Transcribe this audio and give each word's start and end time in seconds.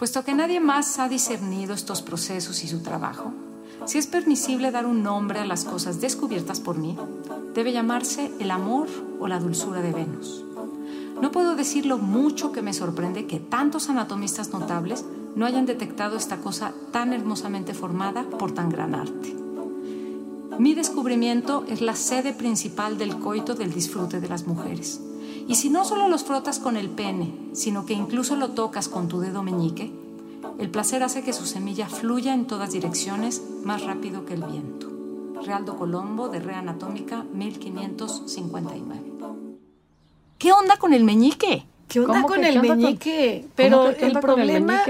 Puesto 0.00 0.24
que 0.24 0.32
nadie 0.32 0.60
más 0.60 0.98
ha 0.98 1.10
discernido 1.10 1.74
estos 1.74 2.00
procesos 2.00 2.64
y 2.64 2.68
su 2.68 2.80
trabajo, 2.80 3.34
si 3.84 3.98
es 3.98 4.06
permisible 4.06 4.70
dar 4.70 4.86
un 4.86 5.02
nombre 5.02 5.40
a 5.40 5.44
las 5.44 5.66
cosas 5.66 6.00
descubiertas 6.00 6.58
por 6.58 6.78
mí, 6.78 6.96
debe 7.52 7.74
llamarse 7.74 8.32
el 8.40 8.50
amor 8.50 8.88
o 9.20 9.28
la 9.28 9.38
dulzura 9.38 9.82
de 9.82 9.92
Venus. 9.92 10.42
No 11.20 11.30
puedo 11.30 11.54
decir 11.54 11.84
lo 11.84 11.98
mucho 11.98 12.50
que 12.50 12.62
me 12.62 12.72
sorprende 12.72 13.26
que 13.26 13.40
tantos 13.40 13.90
anatomistas 13.90 14.54
notables 14.54 15.04
no 15.36 15.44
hayan 15.44 15.66
detectado 15.66 16.16
esta 16.16 16.38
cosa 16.38 16.72
tan 16.92 17.12
hermosamente 17.12 17.74
formada 17.74 18.22
por 18.22 18.52
tan 18.52 18.70
gran 18.70 18.94
arte. 18.94 19.36
Mi 20.58 20.72
descubrimiento 20.72 21.66
es 21.68 21.82
la 21.82 21.94
sede 21.94 22.32
principal 22.32 22.96
del 22.96 23.18
coito 23.18 23.54
del 23.54 23.74
disfrute 23.74 24.18
de 24.18 24.30
las 24.30 24.46
mujeres. 24.46 25.02
Y 25.50 25.56
si 25.56 25.68
no 25.68 25.84
solo 25.84 26.06
los 26.06 26.22
frotas 26.22 26.60
con 26.60 26.76
el 26.76 26.88
pene, 26.88 27.34
sino 27.54 27.84
que 27.84 27.92
incluso 27.92 28.36
lo 28.36 28.50
tocas 28.50 28.88
con 28.88 29.08
tu 29.08 29.18
dedo 29.18 29.42
meñique, 29.42 29.90
el 30.60 30.70
placer 30.70 31.02
hace 31.02 31.24
que 31.24 31.32
su 31.32 31.44
semilla 31.44 31.88
fluya 31.88 32.34
en 32.34 32.46
todas 32.46 32.70
direcciones 32.70 33.42
más 33.64 33.82
rápido 33.82 34.24
que 34.24 34.34
el 34.34 34.44
viento. 34.44 34.88
Realdo 35.44 35.76
Colombo, 35.76 36.28
de 36.28 36.38
Rea 36.38 36.60
Anatómica, 36.60 37.24
1559. 37.32 39.02
¿Qué 40.38 40.52
onda 40.52 40.76
con 40.76 40.94
el 40.94 41.02
meñique? 41.02 41.66
¿Qué 41.88 41.98
onda 41.98 42.22
con 42.22 42.44
el 42.44 42.60
meñique? 42.62 43.44
Pero 43.56 43.88
el 43.88 44.20
problema 44.20 44.84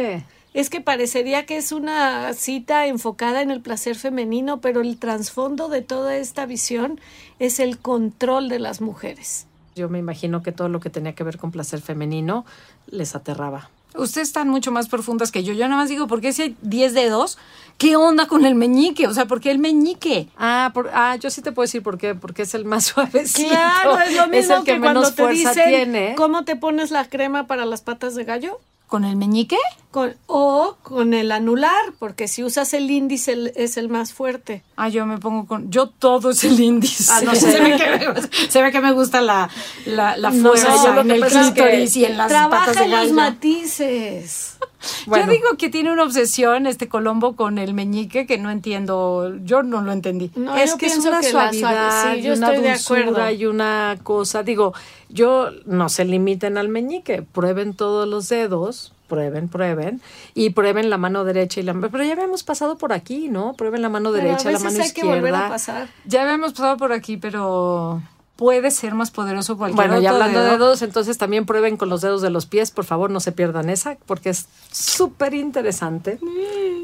es 0.53 0.69
que 0.69 0.83
parecería 0.83 1.47
que 1.47 1.57
es 1.57 1.73
una 1.73 2.35
cita 2.35 2.87
enfocada 2.87 3.41
en 3.41 3.51
el 3.51 3.63
placer 3.63 3.97
femenino, 3.97 4.61
pero 4.61 4.83
el 4.83 4.99
trasfondo 4.99 5.71
de 5.71 5.81
toda 5.81 6.19
esta 6.19 6.45
visión 6.45 7.01
es 7.39 7.61
el 7.61 7.79
control 7.79 8.51
de 8.51 8.59
las 8.59 8.83
mujeres. 8.83 9.47
Yo 9.81 9.89
me 9.89 9.99
imagino 9.99 10.43
que 10.43 10.53
todo 10.53 10.69
lo 10.69 10.79
que 10.79 10.91
tenía 10.91 11.15
que 11.15 11.25
ver 11.25 11.39
con 11.39 11.51
placer 11.53 11.81
femenino 11.81 12.45
les 12.91 13.15
aterraba. 13.15 13.71
Ustedes 13.95 14.29
están 14.29 14.51
mucho 14.51 14.71
más 14.71 14.89
profundas 14.89 15.33
que 15.33 15.43
yo. 15.43 15.55
Yo 15.55 15.67
nada 15.67 15.81
más 15.81 15.89
digo, 15.89 16.07
¿por 16.07 16.21
qué 16.21 16.35
si 16.35 16.43
hay 16.43 16.57
10 16.61 16.93
dedos? 16.93 17.39
¿Qué 17.79 17.97
onda 17.97 18.27
con 18.27 18.45
el 18.45 18.55
meñique? 18.55 19.07
O 19.07 19.15
sea, 19.15 19.25
¿por 19.25 19.41
qué 19.41 19.51
el 19.51 19.59
meñique? 19.59 20.29
Ah, 20.37 20.71
ah, 20.93 21.17
yo 21.17 21.31
sí 21.31 21.41
te 21.41 21.51
puedo 21.53 21.65
decir 21.65 21.83
por 21.83 21.97
qué, 21.97 22.15
porque 22.15 22.43
es 22.43 22.53
el 22.53 22.67
más 22.67 22.85
suavecito. 22.95 23.49
Claro, 23.49 23.99
es 24.01 24.15
lo 24.15 24.29
mismo 24.29 24.57
el 24.57 24.65
que, 24.65 24.79
menos 24.79 25.13
fuerza 25.15 25.55
tiene. 25.55 26.15
¿Cómo 26.15 26.45
te 26.45 26.57
pones 26.57 26.91
la 26.91 27.09
crema 27.09 27.47
para 27.47 27.65
las 27.65 27.81
patas 27.81 28.15
de 28.15 28.25
gallo? 28.25 28.61
¿Con 28.91 29.05
el 29.05 29.15
meñique? 29.15 29.57
Con, 29.93 30.17
o 30.27 30.77
con 30.83 31.15
el 31.15 31.31
anular, 31.31 31.93
porque 32.01 32.27
si 32.27 32.43
usas 32.43 32.75
el 32.75 32.91
índice 32.91 33.53
es 33.55 33.77
el 33.77 33.89
más 33.89 34.13
fuerte. 34.13 34.65
Ah, 34.75 34.89
yo 34.89 35.07
me 35.07 35.19
pongo 35.19 35.47
con. 35.47 35.71
Yo 35.71 35.91
todo 35.91 36.31
es 36.31 36.43
el 36.43 36.59
índice. 36.59 37.05
Ah, 37.09 37.21
no 37.25 37.33
sé. 37.37 37.53
se, 37.53 37.61
ve 37.61 37.77
que 37.77 38.09
me, 38.09 38.49
se 38.51 38.63
ve 38.63 38.73
que 38.73 38.81
me 38.81 38.91
gusta 38.91 39.21
la, 39.21 39.49
la, 39.87 40.17
la 40.17 40.33
fuerza 40.33 41.01
en 41.01 41.11
el 41.13 41.25
clítoris 41.25 41.97
y 41.97 42.05
en 42.05 42.17
las 42.17 42.33
patas 42.33 42.75
de 42.75 42.89
gallo. 42.89 43.05
los 43.05 43.13
matices. 43.13 44.57
Yo 45.07 45.27
digo 45.27 45.57
que 45.59 45.69
tiene 45.69 45.93
una 45.93 46.05
obsesión 46.05 46.67
este 46.67 46.89
Colombo 46.89 47.37
con 47.37 47.59
el 47.59 47.75
meñique 47.75 48.27
que 48.27 48.39
no 48.39 48.51
entiendo, 48.51 49.37
yo 49.43 49.63
no 49.63 49.83
lo 49.83 49.93
entendí. 49.93 50.31
es 50.57 50.75
que 50.75 50.87
es 50.87 50.99
una 50.99 51.23
suavidad, 51.23 52.15
sí, 52.15 52.23
yo 52.23 52.35
una 52.35 52.53
estoy 52.53 53.03
dulzura 53.03 53.27
de 53.27 53.35
y 53.35 53.47
una 53.47 53.99
cosa. 54.03 54.43
Digo, 54.43 54.75
yo 55.09 55.51
no 55.67 55.89
se 55.89 56.05
limiten 56.05 56.59
al 56.59 56.69
meñique, 56.69 57.23
prueben 57.23 57.75
todos 57.75 58.09
los 58.09 58.29
dedos, 58.29 58.93
prueben, 59.09 59.49
prueben 59.49 60.01
y 60.35 60.51
prueben 60.51 60.89
la 60.89 60.97
mano 60.97 61.25
derecha 61.25 61.61
y 61.61 61.65
la 61.65 61.75
pero 61.75 62.05
ya 62.05 62.13
habíamos 62.13 62.43
pasado 62.43 62.79
por 62.79 62.93
aquí, 62.93 63.29
¿no? 63.29 63.55
Prueben 63.55 63.83
la 63.83 63.89
mano 63.89 64.13
derecha, 64.13 64.51
la 64.51 64.59
mano 64.59 64.81
hay 64.81 64.87
izquierda. 64.87 65.11
Que 65.11 65.21
volver 65.21 65.35
a 65.35 65.49
pasar. 65.49 65.89
Ya 66.07 66.23
habíamos 66.23 66.53
pasado 66.53 66.77
por 66.77 66.93
aquí, 66.93 67.17
pero 67.17 68.01
puede 68.41 68.71
ser 68.71 68.95
más 68.95 69.11
poderoso 69.11 69.59
cualquier 69.59 69.77
Bueno, 69.89 70.01
y 70.01 70.07
hablando 70.07 70.43
de 70.43 70.53
dedos, 70.53 70.81
entonces 70.81 71.19
también 71.19 71.45
prueben 71.45 71.77
con 71.77 71.91
los 71.91 72.01
dedos 72.01 72.23
de 72.23 72.31
los 72.31 72.47
pies, 72.47 72.71
por 72.71 72.87
favor, 72.87 73.11
no 73.11 73.21
se 73.21 73.33
pierdan 73.33 73.69
esa, 73.69 73.99
porque 74.07 74.31
es 74.31 74.47
súper 74.73 75.35
interesante. 75.35 76.19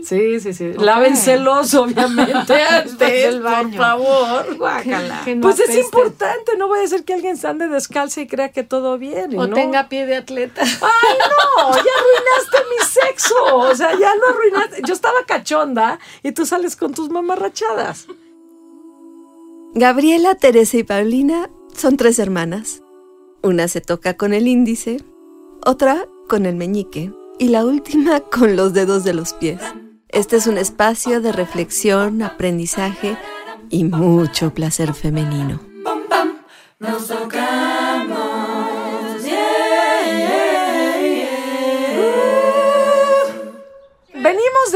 Sí, 0.04 0.38
sí, 0.38 0.52
sí. 0.52 0.74
Lávenselos, 0.74 1.72
obviamente, 1.74 2.62
antes 2.62 2.98
del 2.98 3.40
baño. 3.40 3.70
Por 3.70 3.78
favor. 3.78 4.56
Guácala. 4.58 5.22
pues 5.40 5.58
es 5.60 5.78
importante, 5.78 6.58
no 6.58 6.68
voy 6.68 6.80
a 6.80 6.82
decir 6.82 7.06
que 7.06 7.14
alguien 7.14 7.38
se 7.38 7.48
ande 7.48 7.68
descalza 7.68 8.20
y 8.20 8.26
crea 8.26 8.50
que 8.50 8.62
todo 8.62 8.98
bien. 8.98 9.38
O 9.38 9.48
tenga 9.48 9.88
pie 9.88 10.04
de 10.04 10.16
atleta. 10.16 10.60
¡Ay, 10.60 10.68
no! 11.18 11.72
Ya 11.72 11.78
arruinaste 11.80 12.58
mi 12.68 12.86
sexo. 12.86 13.56
O 13.56 13.74
sea, 13.74 13.92
ya 13.92 14.14
lo 14.14 14.28
arruinaste. 14.28 14.82
Yo 14.86 14.92
estaba 14.92 15.24
cachonda 15.26 16.00
y 16.22 16.32
tú 16.32 16.44
sales 16.44 16.76
con 16.76 16.92
tus 16.92 17.08
mamarrachadas. 17.08 18.08
Gabriela, 19.78 20.34
Teresa 20.34 20.78
y 20.78 20.84
Paulina 20.84 21.50
son 21.74 21.98
tres 21.98 22.18
hermanas. 22.18 22.82
Una 23.42 23.68
se 23.68 23.82
toca 23.82 24.16
con 24.16 24.32
el 24.32 24.48
índice, 24.48 25.04
otra 25.66 26.06
con 26.30 26.46
el 26.46 26.56
meñique 26.56 27.12
y 27.38 27.48
la 27.48 27.66
última 27.66 28.20
con 28.32 28.56
los 28.56 28.72
dedos 28.72 29.04
de 29.04 29.12
los 29.12 29.34
pies. 29.34 29.60
Este 30.08 30.36
es 30.36 30.46
un 30.46 30.56
espacio 30.56 31.20
de 31.20 31.30
reflexión, 31.30 32.22
aprendizaje 32.22 33.18
y 33.68 33.84
mucho 33.84 34.54
placer 34.54 34.94
femenino. 34.94 35.60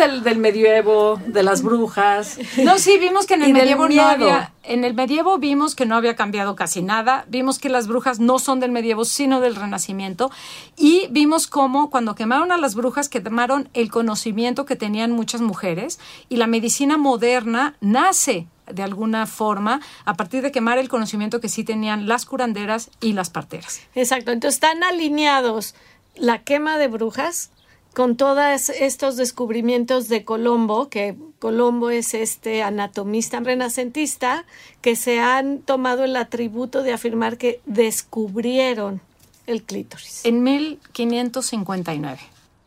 Del, 0.00 0.22
del, 0.22 0.38
medievo, 0.38 1.21
de 1.27 1.43
las 1.43 1.62
brujas. 1.62 2.38
No, 2.65 2.78
sí, 2.78 2.99
vimos 2.99 3.27
que 3.27 3.34
en 3.34 3.43
el 3.43 3.53
medievo 3.53 3.88
no 3.88 4.03
había, 4.03 4.53
en 4.62 4.84
el 4.84 4.94
medievo 4.94 5.38
vimos 5.38 5.75
que 5.75 5.87
no 5.87 5.97
había 5.97 6.16
cambiado 6.16 6.56
casi 6.56 6.83
nada, 6.83 7.25
vimos 7.28 7.59
que 7.59 7.69
las 7.69 7.87
brujas 7.87 8.19
no 8.19 8.39
son 8.39 8.60
del 8.60 8.72
medievo, 8.72 9.05
sino 9.05 9.41
del 9.41 9.56
renacimiento, 9.56 10.31
y 10.77 11.06
vimos 11.10 11.47
cómo 11.47 11.91
cuando 11.91 12.15
quemaron 12.15 12.53
a 12.53 12.56
las 12.56 12.75
brujas 12.75 13.09
quemaron 13.09 13.69
el 13.75 13.91
conocimiento 13.91 14.65
que 14.65 14.77
tenían 14.77 15.12
muchas 15.12 15.41
mujeres, 15.41 16.00
y 16.28 16.37
la 16.37 16.47
medicina 16.47 16.97
moderna 16.97 17.77
nace 17.81 18.47
de 18.66 18.83
alguna 18.83 19.27
forma 19.27 19.81
a 20.05 20.15
partir 20.15 20.43
de 20.43 20.53
quemar 20.53 20.78
el 20.78 20.89
conocimiento 20.89 21.41
que 21.41 21.49
sí 21.49 21.65
tenían 21.65 22.06
las 22.06 22.25
curanderas 22.25 22.91
y 23.00 23.12
las 23.12 23.31
parteras. 23.31 23.81
Exacto, 23.94 24.31
entonces 24.31 24.56
están 24.56 24.83
alineados 24.84 25.75
la 26.15 26.43
quema 26.43 26.78
de 26.78 26.89
brujas 26.89 27.50
con 27.95 28.17
todos 28.17 28.69
estos 28.69 29.17
descubrimientos 29.17 30.09
de 30.09 30.25
Colombo, 30.25 30.89
que 30.89 31.17
Colombo 31.39 31.91
es 31.91 32.15
este 32.15 32.62
anatomista 32.62 33.41
renacentista, 33.41 34.45
que 34.81 34.97
se 34.97 35.21
han 35.21 35.59
tomado 35.61 36.05
el 36.05 36.17
atributo 36.17 36.83
de 36.83 36.93
afirmar 36.93 37.37
que 37.37 37.61
descubrieron 37.67 39.01
el 39.47 39.62
clítoris. 39.62 40.25
En 40.25 40.43
1559. 40.43 42.19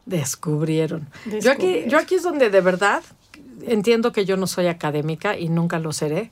Descubrieron. 0.05 1.07
Yo, 1.41 1.51
aquí, 1.51 1.83
yo 1.87 1.97
aquí 1.97 2.15
es 2.15 2.23
donde 2.23 2.49
de 2.49 2.59
verdad 2.59 3.03
entiendo 3.65 4.11
que 4.11 4.25
yo 4.25 4.37
no 4.37 4.47
soy 4.47 4.67
académica 4.67 5.37
y 5.37 5.49
nunca 5.49 5.79
lo 5.79 5.93
seré, 5.93 6.31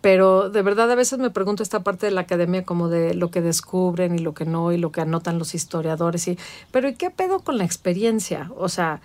pero 0.00 0.50
de 0.50 0.62
verdad 0.62 0.90
a 0.90 0.94
veces 0.94 1.18
me 1.18 1.30
pregunto 1.30 1.62
esta 1.62 1.80
parte 1.80 2.06
de 2.06 2.12
la 2.12 2.22
academia 2.22 2.64
como 2.64 2.88
de 2.88 3.14
lo 3.14 3.30
que 3.30 3.40
descubren 3.40 4.14
y 4.14 4.18
lo 4.18 4.34
que 4.34 4.44
no 4.44 4.72
y 4.72 4.78
lo 4.78 4.92
que 4.92 5.00
anotan 5.02 5.38
los 5.38 5.54
historiadores 5.54 6.26
y 6.28 6.38
pero 6.70 6.88
¿y 6.88 6.94
qué 6.94 7.10
pedo 7.10 7.40
con 7.40 7.58
la 7.58 7.64
experiencia? 7.64 8.50
O 8.56 8.68
sea, 8.68 9.00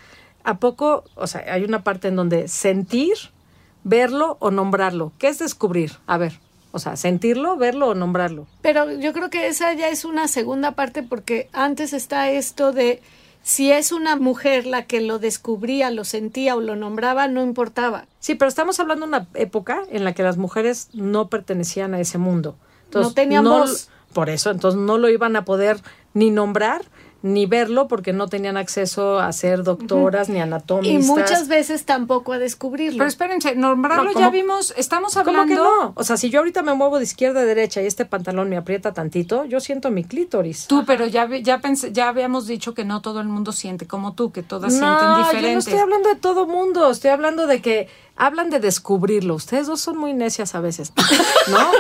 a 0.45 0.59
poco, 0.59 1.03
o 1.15 1.27
sea, 1.27 1.43
hay 1.51 1.63
una 1.63 1.83
parte 1.83 2.07
en 2.07 2.15
donde 2.15 2.47
sentir, 2.47 3.15
verlo 3.83 4.37
o 4.39 4.51
nombrarlo. 4.51 5.11
¿Qué 5.17 5.27
es 5.27 5.39
descubrir? 5.39 5.93
A 6.05 6.17
ver, 6.17 6.39
o 6.71 6.79
sea, 6.79 6.95
sentirlo, 6.95 7.57
verlo 7.57 7.89
o 7.89 7.95
nombrarlo. 7.95 8.47
Pero 8.61 8.91
yo 8.91 9.11
creo 9.11 9.29
que 9.29 9.47
esa 9.47 9.73
ya 9.73 9.89
es 9.89 10.05
una 10.05 10.27
segunda 10.27 10.71
parte 10.71 11.03
porque 11.03 11.49
antes 11.51 11.93
está 11.93 12.29
esto 12.29 12.71
de 12.71 13.01
si 13.45 13.71
es 13.71 13.91
una 13.91 14.15
mujer 14.15 14.65
la 14.65 14.87
que 14.87 15.01
lo 15.01 15.19
descubría, 15.19 15.91
lo 15.91 16.03
sentía 16.03 16.55
o 16.55 16.61
lo 16.61 16.75
nombraba, 16.75 17.27
no 17.27 17.43
importaba. 17.43 18.07
Sí, 18.19 18.33
pero 18.33 18.49
estamos 18.49 18.79
hablando 18.79 19.05
de 19.05 19.09
una 19.09 19.27
época 19.35 19.83
en 19.91 20.03
la 20.03 20.13
que 20.13 20.23
las 20.23 20.37
mujeres 20.37 20.89
no 20.93 21.29
pertenecían 21.29 21.93
a 21.93 21.99
ese 21.99 22.17
mundo. 22.17 22.55
no 22.91 23.13
tenían 23.13 23.43
voz. 23.43 23.89
Por 24.13 24.31
eso, 24.31 24.49
entonces 24.49 24.81
no 24.81 24.97
lo 24.97 25.09
iban 25.09 25.35
a 25.35 25.45
poder 25.45 25.79
ni 26.15 26.31
nombrar 26.31 26.85
ni 27.25 27.47
verlo 27.47 27.87
porque 27.87 28.13
no 28.13 28.27
tenían 28.27 28.55
acceso 28.55 29.19
a 29.19 29.33
ser 29.33 29.63
doctoras 29.63 30.29
ni 30.29 30.39
anatomistas. 30.39 31.03
Y 31.03 31.07
muchas 31.07 31.47
veces 31.47 31.83
tampoco 31.83 32.33
a 32.33 32.37
descubrirlo. 32.37 32.99
Pero 32.99 33.07
espérense, 33.07 33.55
nombrarlo 33.55 34.11
ya 34.13 34.29
vimos, 34.29 34.75
estamos 34.77 35.17
hablando... 35.17 35.41
¿Cómo 35.41 35.47
que 35.47 35.85
no? 35.85 35.93
O 35.95 36.03
sea, 36.03 36.17
si 36.17 36.29
yo 36.29 36.39
ahorita 36.39 36.61
me 36.61 36.75
muevo 36.75 36.99
de 36.99 37.03
izquierda 37.03 37.39
a 37.39 37.45
derecha 37.45 37.81
y 37.81 37.87
este 37.87 38.05
pantalón 38.05 38.47
me 38.47 38.57
aprieta 38.57 38.93
tantito, 38.93 39.43
yo 39.45 39.59
siento 39.59 39.89
mi 39.89 40.03
clítoris. 40.03 40.67
Tú, 40.67 40.83
pero 40.85 41.07
ya 41.07 41.27
ya 41.41 41.61
pensé, 41.61 41.91
ya 41.91 42.09
habíamos 42.09 42.45
dicho 42.45 42.75
que 42.75 42.85
no 42.85 43.01
todo 43.01 43.21
el 43.21 43.27
mundo 43.27 43.53
siente 43.53 43.87
como 43.87 44.13
tú, 44.13 44.31
que 44.31 44.43
todas 44.43 44.71
sienten 44.71 45.17
diferente. 45.17 45.47
yo 45.47 45.53
no 45.53 45.59
estoy 45.59 45.79
hablando 45.79 46.09
de 46.09 46.15
todo 46.17 46.45
mundo, 46.45 46.91
estoy 46.91 47.09
hablando 47.09 47.47
de 47.47 47.59
que 47.59 47.89
hablan 48.15 48.51
de 48.51 48.59
descubrirlo. 48.59 49.33
Ustedes 49.33 49.65
dos 49.65 49.81
son 49.81 49.97
muy 49.97 50.13
necias 50.13 50.53
a 50.53 50.59
veces, 50.59 50.93
¿no? 51.47 51.71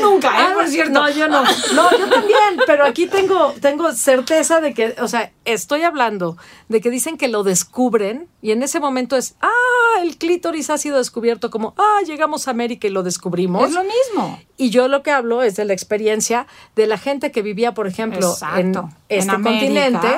Nunca, 0.00 0.50
¿eh? 0.50 0.54
Por 0.54 0.68
cierto. 0.68 0.92
No, 0.92 1.10
yo 1.10 1.28
no. 1.28 1.42
No, 1.74 1.90
yo 1.90 2.08
también, 2.08 2.60
pero 2.66 2.84
aquí 2.84 3.06
tengo, 3.06 3.54
tengo 3.60 3.92
certeza 3.92 4.60
de 4.60 4.74
que, 4.74 4.94
o 5.00 5.08
sea, 5.08 5.30
estoy 5.44 5.82
hablando 5.82 6.36
de 6.68 6.80
que 6.80 6.90
dicen 6.90 7.16
que 7.16 7.28
lo 7.28 7.42
descubren 7.42 8.28
y 8.40 8.50
en 8.50 8.62
ese 8.62 8.80
momento 8.80 9.16
es, 9.16 9.36
ah, 9.40 10.02
el 10.02 10.16
clítoris 10.16 10.70
ha 10.70 10.78
sido 10.78 10.98
descubierto 10.98 11.50
como, 11.50 11.74
ah, 11.76 12.00
llegamos 12.06 12.48
a 12.48 12.50
América 12.50 12.86
y 12.86 12.90
lo 12.90 13.02
descubrimos. 13.02 13.68
Es 13.68 13.74
lo 13.74 13.84
mismo. 13.84 14.40
Y 14.56 14.70
yo 14.70 14.88
lo 14.88 15.02
que 15.02 15.10
hablo 15.10 15.42
es 15.42 15.56
de 15.56 15.64
la 15.64 15.72
experiencia 15.72 16.46
de 16.76 16.86
la 16.86 16.98
gente 16.98 17.32
que 17.32 17.42
vivía, 17.42 17.74
por 17.74 17.86
ejemplo, 17.86 18.34
en 18.56 18.76
este 19.08 19.32
continente 19.32 20.08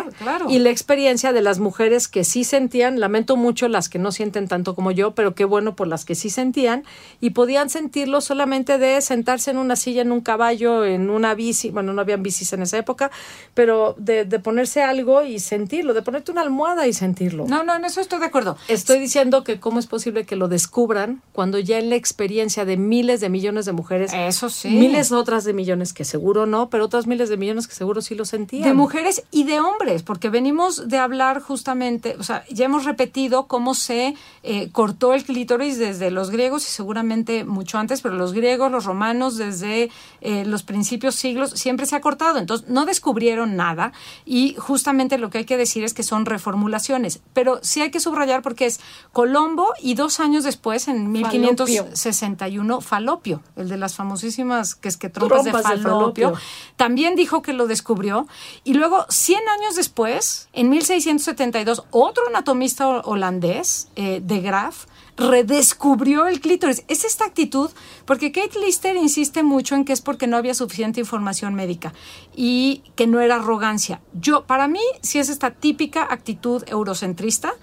y 0.49 0.59
la 0.59 0.71
experiencia 0.71 1.33
de 1.33 1.41
las 1.41 1.59
mujeres 1.59 2.09
que 2.09 2.25
sí 2.25 2.45
sentían, 2.45 3.01
lamento 3.01 3.37
mucho 3.37 3.69
las 3.69 3.89
que 3.89 3.99
no 3.99 4.13
sienten 4.13 4.49
tanto 4.49 4.75
como 4.75 4.91
yo, 4.91 5.15
pero 5.15 5.35
qué 5.35 5.45
bueno 5.45 5.77
por 5.77 5.87
las 5.87 6.05
que 6.05 6.15
sí 6.15 6.31
sentían 6.31 6.85
y 7.21 7.31
podían 7.31 7.71
sentirlo 7.71 8.21
solamente 8.21 8.79
de 8.79 9.01
sentarse 9.01 9.51
en 9.51 9.59
una 9.59 9.77
silla, 9.77 10.03
en 10.03 10.13
un 10.13 10.21
caballo, 10.21 10.85
en 10.85 11.11
una 11.11 11.35
bici, 11.35 11.71
bueno, 11.71 11.93
no 11.93 12.01
habían 12.01 12.23
bicis 12.23 12.53
en 12.53 12.63
esa 12.63 12.79
época, 12.79 13.11
pero 13.55 13.95
de, 13.99 14.25
de 14.25 14.39
ponerse 14.39 14.83
algo 14.83 15.14
y 15.23 15.39
sentirlo, 15.39 15.95
de 15.95 16.03
ponerte 16.03 16.33
una 16.33 16.43
almohada 16.43 16.87
y 16.87 16.93
sentirlo. 16.93 17.47
No, 17.47 17.63
no, 17.63 17.75
en 17.75 17.85
eso 17.85 18.01
estoy 18.01 18.19
de 18.21 18.27
acuerdo. 18.27 18.57
Estoy 18.69 18.99
diciendo 18.99 19.45
que 19.45 19.61
cómo 19.61 19.79
es 19.79 19.87
posible 19.87 20.25
que 20.25 20.37
lo 20.37 20.49
descubran 20.49 21.23
cuando 21.33 21.59
ya 21.59 21.79
en 21.79 21.91
la 21.91 21.97
experiencia 21.97 22.65
de 22.65 22.77
miles 22.77 23.21
de 23.21 23.29
millones 23.29 23.65
de 23.67 23.73
mujeres, 23.73 24.13
eso 24.15 24.49
sí, 24.49 24.69
miles 24.71 25.13
otras 25.13 25.45
de 25.45 25.53
millones 25.53 25.93
que 25.93 26.05
seguro 26.05 26.47
no, 26.47 26.71
pero 26.71 26.85
otras 26.85 27.07
miles 27.07 27.29
de 27.29 27.37
millones 27.37 27.69
que 27.69 27.75
seguro 27.75 28.01
sí 28.01 28.15
lo 28.15 28.25
sentían. 28.25 28.65
De 28.65 28.75
mujeres 28.75 29.25
y 29.31 29.45
de 29.45 29.61
hombres, 29.61 30.03
porque 30.03 30.31
venimos 30.31 30.89
de 30.89 30.99
hablar 30.99 31.41
justamente, 31.41 32.17
o 32.19 32.23
sea, 32.23 32.45
ya 32.51 32.65
hemos 32.65 32.85
repetido 32.85 33.47
cómo 33.47 33.75
se 33.75 34.15
eh, 34.43 34.71
cortó 34.73 35.15
el 35.15 35.25
clítoris 35.25 35.79
desde 35.79 36.11
los 36.11 36.31
griegos 36.31 36.67
y 36.67 36.71
seguramente 36.71 37.45
mucho 37.45 37.79
antes, 37.79 38.01
pero 38.01 38.15
los 38.15 38.33
griegos, 38.33 38.71
los 38.71 38.85
romanos, 38.85 39.37
desde 39.37 39.91
eh, 40.21 40.45
los 40.45 40.63
principios 40.63 41.15
siglos, 41.15 41.51
siempre 41.51 41.87
se 41.87 41.97
ha 41.97 42.01
cortado. 42.01 42.39
Entonces, 42.39 42.69
no 42.69 42.87
descubrieron 42.87 43.57
nada 43.57 43.93
y 44.25 44.55
justamente 44.59 45.04
lo 45.19 45.31
que 45.31 45.39
hay 45.39 45.45
que 45.45 45.57
decir 45.57 45.85
es 45.85 45.95
que 45.95 46.03
son 46.03 46.27
reformulaciones, 46.27 47.21
pero 47.33 47.61
sí 47.63 47.81
hay 47.81 47.91
que 47.91 48.01
subrayar 48.01 48.43
porque 48.43 48.67
es 48.67 48.81
Colombo 49.13 49.69
y 49.81 49.95
dos 49.95 50.21
años 50.21 50.45
después, 50.45 50.89
en 50.89 51.11
1561, 51.13 52.81
Falopio, 52.81 53.43
el 53.57 53.69
de 53.69 53.77
las 53.77 53.95
famosísimas 53.95 54.75
que 54.75 54.89
es 54.89 54.97
que 54.97 55.09
trompas, 55.09 55.45
de, 55.45 55.53
falopio, 55.53 56.35
también 56.77 57.17
dijo 57.17 57.43
que 57.43 57.53
lo 57.53 57.67
descubrió. 57.67 58.27
Y 58.65 58.75
luego, 58.75 59.07
100 59.09 59.41
años 59.61 59.77
después, 59.77 60.49
en 60.53 60.71
1672, 60.71 61.85
otro 61.91 62.27
anatomista 62.29 62.89
holandés, 62.89 63.89
eh, 63.97 64.21
de 64.23 64.41
Graaf, 64.41 64.87
redescubrió 65.17 66.27
el 66.27 66.41
clítoris. 66.41 66.85
Es 66.89 67.05
esta 67.05 67.25
actitud, 67.25 67.71
porque 68.05 68.33
Kate 68.33 68.59
Lister 68.59 68.97
insiste 68.97 69.43
mucho 69.43 69.75
en 69.75 69.85
que 69.85 69.93
es 69.93 70.01
porque 70.01 70.27
no 70.27 70.37
había 70.37 70.55
suficiente 70.55 71.01
información 71.01 71.55
médica 71.55 71.93
y 72.35 72.83
que 72.97 73.07
no 73.07 73.21
era 73.21 73.37
arrogancia. 73.37 74.01
Yo, 74.13 74.45
para 74.45 74.69
mí, 74.69 74.83
sí 75.03 75.19
es 75.19 75.29
esta 75.29 75.53
típica 75.53 76.07
actitud 76.11 76.65
eurocentrista, 76.67 77.55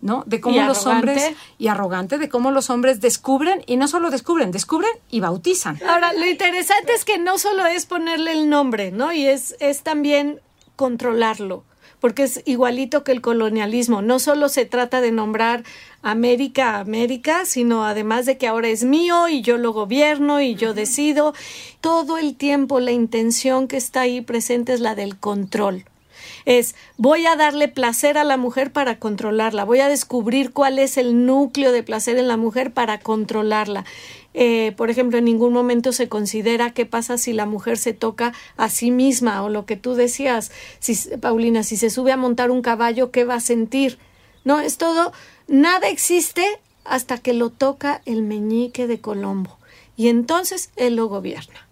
¿no? 0.00 0.24
De 0.26 0.40
cómo 0.40 0.62
los 0.62 0.86
hombres 0.86 1.34
y 1.58 1.68
arrogante 1.68 2.18
de 2.18 2.28
cómo 2.28 2.50
los 2.50 2.70
hombres 2.70 3.00
descubren 3.00 3.62
y 3.66 3.76
no 3.76 3.86
solo 3.86 4.10
descubren, 4.10 4.50
descubren 4.50 4.90
y 5.10 5.20
bautizan. 5.20 5.78
Ahora, 5.86 6.12
lo 6.12 6.26
interesante 6.26 6.94
es 6.94 7.04
que 7.04 7.18
no 7.18 7.38
solo 7.38 7.66
es 7.66 7.86
ponerle 7.86 8.32
el 8.32 8.48
nombre, 8.48 8.92
¿no? 8.92 9.12
Y 9.12 9.26
es, 9.26 9.56
es 9.60 9.82
también 9.82 10.40
controlarlo 10.76 11.64
porque 12.00 12.24
es 12.24 12.42
igualito 12.46 13.04
que 13.04 13.12
el 13.12 13.20
colonialismo. 13.20 14.02
No 14.02 14.18
solo 14.18 14.48
se 14.48 14.64
trata 14.64 15.00
de 15.00 15.12
nombrar 15.12 15.64
América 16.02 16.78
América, 16.78 17.44
sino 17.44 17.84
además 17.84 18.26
de 18.26 18.38
que 18.38 18.46
ahora 18.46 18.68
es 18.68 18.84
mío 18.84 19.28
y 19.28 19.42
yo 19.42 19.58
lo 19.58 19.72
gobierno 19.72 20.40
y 20.40 20.54
yo 20.54 20.74
decido. 20.74 21.34
Todo 21.80 22.18
el 22.18 22.34
tiempo 22.36 22.80
la 22.80 22.92
intención 22.92 23.68
que 23.68 23.76
está 23.76 24.02
ahí 24.02 24.20
presente 24.20 24.72
es 24.72 24.80
la 24.80 24.94
del 24.94 25.18
control. 25.18 25.84
Es 26.44 26.74
voy 26.96 27.26
a 27.26 27.36
darle 27.36 27.68
placer 27.68 28.18
a 28.18 28.24
la 28.24 28.36
mujer 28.36 28.72
para 28.72 28.98
controlarla, 28.98 29.64
voy 29.64 29.80
a 29.80 29.88
descubrir 29.88 30.52
cuál 30.52 30.78
es 30.78 30.96
el 30.96 31.26
núcleo 31.26 31.72
de 31.72 31.82
placer 31.82 32.18
en 32.18 32.28
la 32.28 32.36
mujer 32.36 32.72
para 32.72 32.98
controlarla. 32.98 33.84
Eh, 34.32 34.72
por 34.76 34.90
ejemplo, 34.90 35.18
en 35.18 35.24
ningún 35.24 35.52
momento 35.52 35.92
se 35.92 36.08
considera 36.08 36.72
qué 36.72 36.86
pasa 36.86 37.18
si 37.18 37.32
la 37.32 37.46
mujer 37.46 37.78
se 37.78 37.92
toca 37.92 38.32
a 38.56 38.68
sí 38.68 38.90
misma 38.90 39.42
o 39.42 39.48
lo 39.48 39.66
que 39.66 39.76
tú 39.76 39.94
decías, 39.94 40.52
si, 40.78 40.94
Paulina, 41.16 41.62
si 41.62 41.76
se 41.76 41.90
sube 41.90 42.12
a 42.12 42.16
montar 42.16 42.50
un 42.50 42.62
caballo, 42.62 43.10
¿qué 43.10 43.24
va 43.24 43.34
a 43.34 43.40
sentir? 43.40 43.98
No, 44.44 44.60
es 44.60 44.78
todo, 44.78 45.12
nada 45.48 45.88
existe 45.88 46.44
hasta 46.84 47.18
que 47.18 47.34
lo 47.34 47.50
toca 47.50 48.02
el 48.06 48.22
meñique 48.22 48.86
de 48.86 49.00
Colombo 49.00 49.58
y 49.96 50.08
entonces 50.08 50.70
él 50.76 50.96
lo 50.96 51.08
gobierna. 51.08 51.66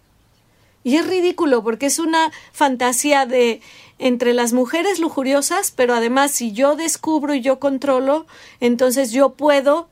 Y 0.84 0.96
es 0.96 1.06
ridículo 1.06 1.62
porque 1.62 1.86
es 1.86 1.98
una 1.98 2.30
fantasía 2.52 3.26
de 3.26 3.60
entre 3.98 4.32
las 4.32 4.52
mujeres 4.52 5.00
lujuriosas, 5.00 5.72
pero 5.74 5.94
además 5.94 6.30
si 6.30 6.52
yo 6.52 6.76
descubro 6.76 7.34
y 7.34 7.40
yo 7.40 7.58
controlo, 7.58 8.26
entonces 8.60 9.12
yo 9.12 9.30
puedo 9.30 9.88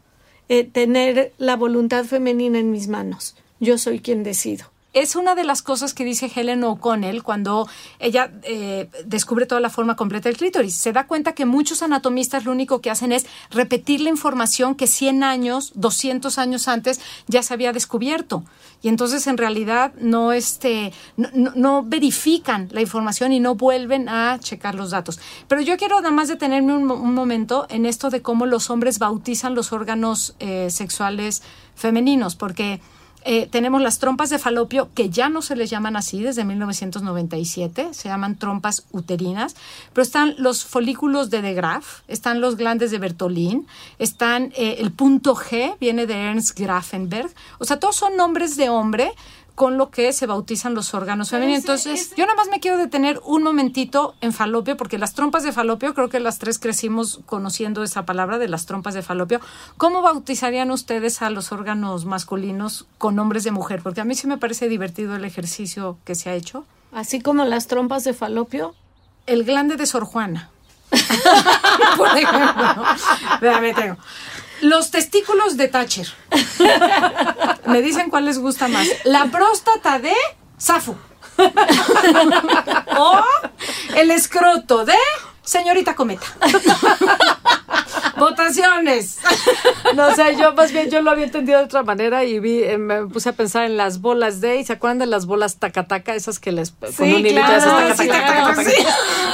eh, 0.48 0.64
tener 0.64 1.32
la 1.38 1.56
voluntad 1.56 2.04
femenina 2.04 2.58
en 2.58 2.70
mis 2.70 2.88
manos. 2.88 3.36
Yo 3.60 3.78
soy 3.78 4.00
quien 4.00 4.22
decido 4.22 4.75
es 4.96 5.14
una 5.14 5.34
de 5.34 5.44
las 5.44 5.60
cosas 5.60 5.92
que 5.92 6.04
dice 6.04 6.32
Helen 6.34 6.64
O'Connell 6.64 7.22
cuando 7.22 7.68
ella 7.98 8.32
eh, 8.44 8.88
descubre 9.04 9.44
toda 9.44 9.60
la 9.60 9.68
forma 9.68 9.94
completa 9.94 10.30
del 10.30 10.38
clítoris. 10.38 10.74
Se 10.74 10.90
da 10.94 11.06
cuenta 11.06 11.34
que 11.34 11.44
muchos 11.44 11.82
anatomistas 11.82 12.46
lo 12.46 12.52
único 12.52 12.80
que 12.80 12.90
hacen 12.90 13.12
es 13.12 13.26
repetir 13.50 14.00
la 14.00 14.08
información 14.08 14.74
que 14.74 14.86
100 14.86 15.22
años, 15.22 15.72
200 15.74 16.38
años 16.38 16.66
antes 16.66 16.98
ya 17.26 17.42
se 17.42 17.52
había 17.52 17.74
descubierto. 17.74 18.42
Y 18.80 18.88
entonces 18.88 19.26
en 19.26 19.36
realidad 19.36 19.92
no, 20.00 20.32
este, 20.32 20.94
no, 21.16 21.82
verifican 21.82 22.70
la 22.72 22.80
información 22.80 23.34
y 23.34 23.40
no 23.40 23.54
vuelven 23.54 24.08
a 24.08 24.38
checar 24.38 24.74
los 24.74 24.92
datos. 24.92 25.20
Pero 25.46 25.60
yo 25.60 25.76
quiero 25.76 26.00
nada 26.00 26.10
más 26.10 26.28
detenerme 26.28 26.74
un, 26.74 26.86
momento 26.86 27.66
en 27.68 27.84
esto 27.84 28.08
de 28.08 28.22
cómo 28.22 28.46
los 28.46 28.70
hombres 28.70 28.98
bautizan 28.98 29.54
los 29.54 29.72
órganos 29.72 30.34
eh, 30.38 30.70
sexuales 30.70 31.42
femeninos, 31.74 32.34
porque 32.34 32.80
eh, 33.28 33.48
tenemos 33.50 33.82
las 33.82 33.98
trompas 33.98 34.30
de 34.30 34.38
falopio, 34.38 34.88
que 34.94 35.10
ya 35.10 35.28
no 35.28 35.42
se 35.42 35.56
les 35.56 35.68
llaman 35.68 35.96
así 35.96 36.22
desde 36.22 36.44
1997, 36.44 37.88
se 37.92 38.08
llaman 38.08 38.36
trompas 38.36 38.86
uterinas, 38.92 39.56
pero 39.92 40.04
están 40.04 40.36
los 40.38 40.64
folículos 40.64 41.28
de 41.28 41.42
De 41.42 41.52
Graaf, 41.52 42.02
están 42.06 42.40
los 42.40 42.56
glandes 42.56 42.92
de 42.92 42.98
Bertolín, 42.98 43.66
están 43.98 44.52
eh, 44.56 44.76
el 44.78 44.92
punto 44.92 45.34
G, 45.34 45.76
viene 45.80 46.06
de 46.06 46.14
Ernst 46.14 46.56
Grafenberg, 46.56 47.28
o 47.58 47.64
sea, 47.64 47.80
todos 47.80 47.96
son 47.96 48.16
nombres 48.16 48.56
de 48.56 48.68
hombre, 48.68 49.12
con 49.56 49.78
lo 49.78 49.90
que 49.90 50.12
se 50.12 50.26
bautizan 50.26 50.74
los 50.74 50.92
órganos 50.92 51.30
femeninos. 51.30 51.60
Entonces, 51.60 52.12
yo 52.14 52.26
nada 52.26 52.36
más 52.36 52.48
me 52.48 52.60
quiero 52.60 52.76
detener 52.76 53.20
un 53.24 53.42
momentito 53.42 54.14
en 54.20 54.34
falopio, 54.34 54.76
porque 54.76 54.98
las 54.98 55.14
trompas 55.14 55.44
de 55.44 55.50
falopio, 55.50 55.94
creo 55.94 56.10
que 56.10 56.20
las 56.20 56.38
tres 56.38 56.58
crecimos 56.58 57.20
conociendo 57.24 57.82
esa 57.82 58.04
palabra 58.04 58.36
de 58.36 58.48
las 58.48 58.66
trompas 58.66 58.92
de 58.92 59.00
falopio. 59.02 59.40
¿Cómo 59.78 60.02
bautizarían 60.02 60.70
ustedes 60.70 61.22
a 61.22 61.30
los 61.30 61.52
órganos 61.52 62.04
masculinos 62.04 62.86
con 62.98 63.16
nombres 63.16 63.44
de 63.44 63.50
mujer? 63.50 63.80
Porque 63.82 64.02
a 64.02 64.04
mí 64.04 64.14
sí 64.14 64.26
me 64.26 64.36
parece 64.36 64.68
divertido 64.68 65.16
el 65.16 65.24
ejercicio 65.24 65.96
que 66.04 66.14
se 66.14 66.28
ha 66.28 66.34
hecho. 66.34 66.66
Así 66.92 67.22
como 67.22 67.44
las 67.46 67.66
trompas 67.66 68.04
de 68.04 68.12
falopio. 68.12 68.74
El 69.26 69.44
glande 69.44 69.76
de 69.76 69.86
Sor 69.86 70.04
Juana. 70.04 70.50
Por 71.96 72.08
ejemplo. 72.08 72.84
tengo. 73.74 73.96
Los 74.60 74.90
testículos 74.90 75.56
de 75.56 75.68
Thatcher. 75.68 76.08
Me 77.66 77.82
dicen 77.82 78.10
cuál 78.10 78.24
les 78.24 78.38
gusta 78.38 78.68
más. 78.68 78.86
La 79.04 79.26
próstata 79.26 79.98
de 79.98 80.14
Safo. 80.58 80.96
o 82.98 83.20
el 83.94 84.10
escroto 84.10 84.84
de 84.84 84.96
señorita 85.42 85.94
Cometa. 85.94 86.26
Votaciones. 88.18 89.18
No 89.94 90.14
sé, 90.14 90.36
yo 90.36 90.52
más 90.54 90.72
bien 90.72 90.90
yo 90.90 91.02
lo 91.02 91.10
había 91.10 91.24
entendido 91.24 91.58
de 91.58 91.64
otra 91.64 91.82
manera 91.82 92.24
y 92.24 92.40
vi, 92.40 92.62
eh, 92.62 92.78
me 92.78 93.06
puse 93.06 93.28
a 93.28 93.32
pensar 93.32 93.64
en 93.64 93.76
las 93.76 94.00
bolas 94.00 94.40
de, 94.40 94.56
¿y 94.56 94.64
se 94.64 94.72
acuerdan 94.74 94.98
de 94.98 95.06
las 95.06 95.26
bolas 95.26 95.56
tacataca? 95.56 96.14
Esas 96.14 96.38
que 96.38 96.52
les 96.52 96.70
con 96.70 97.12
un 97.12 97.22
claro, 97.22 97.92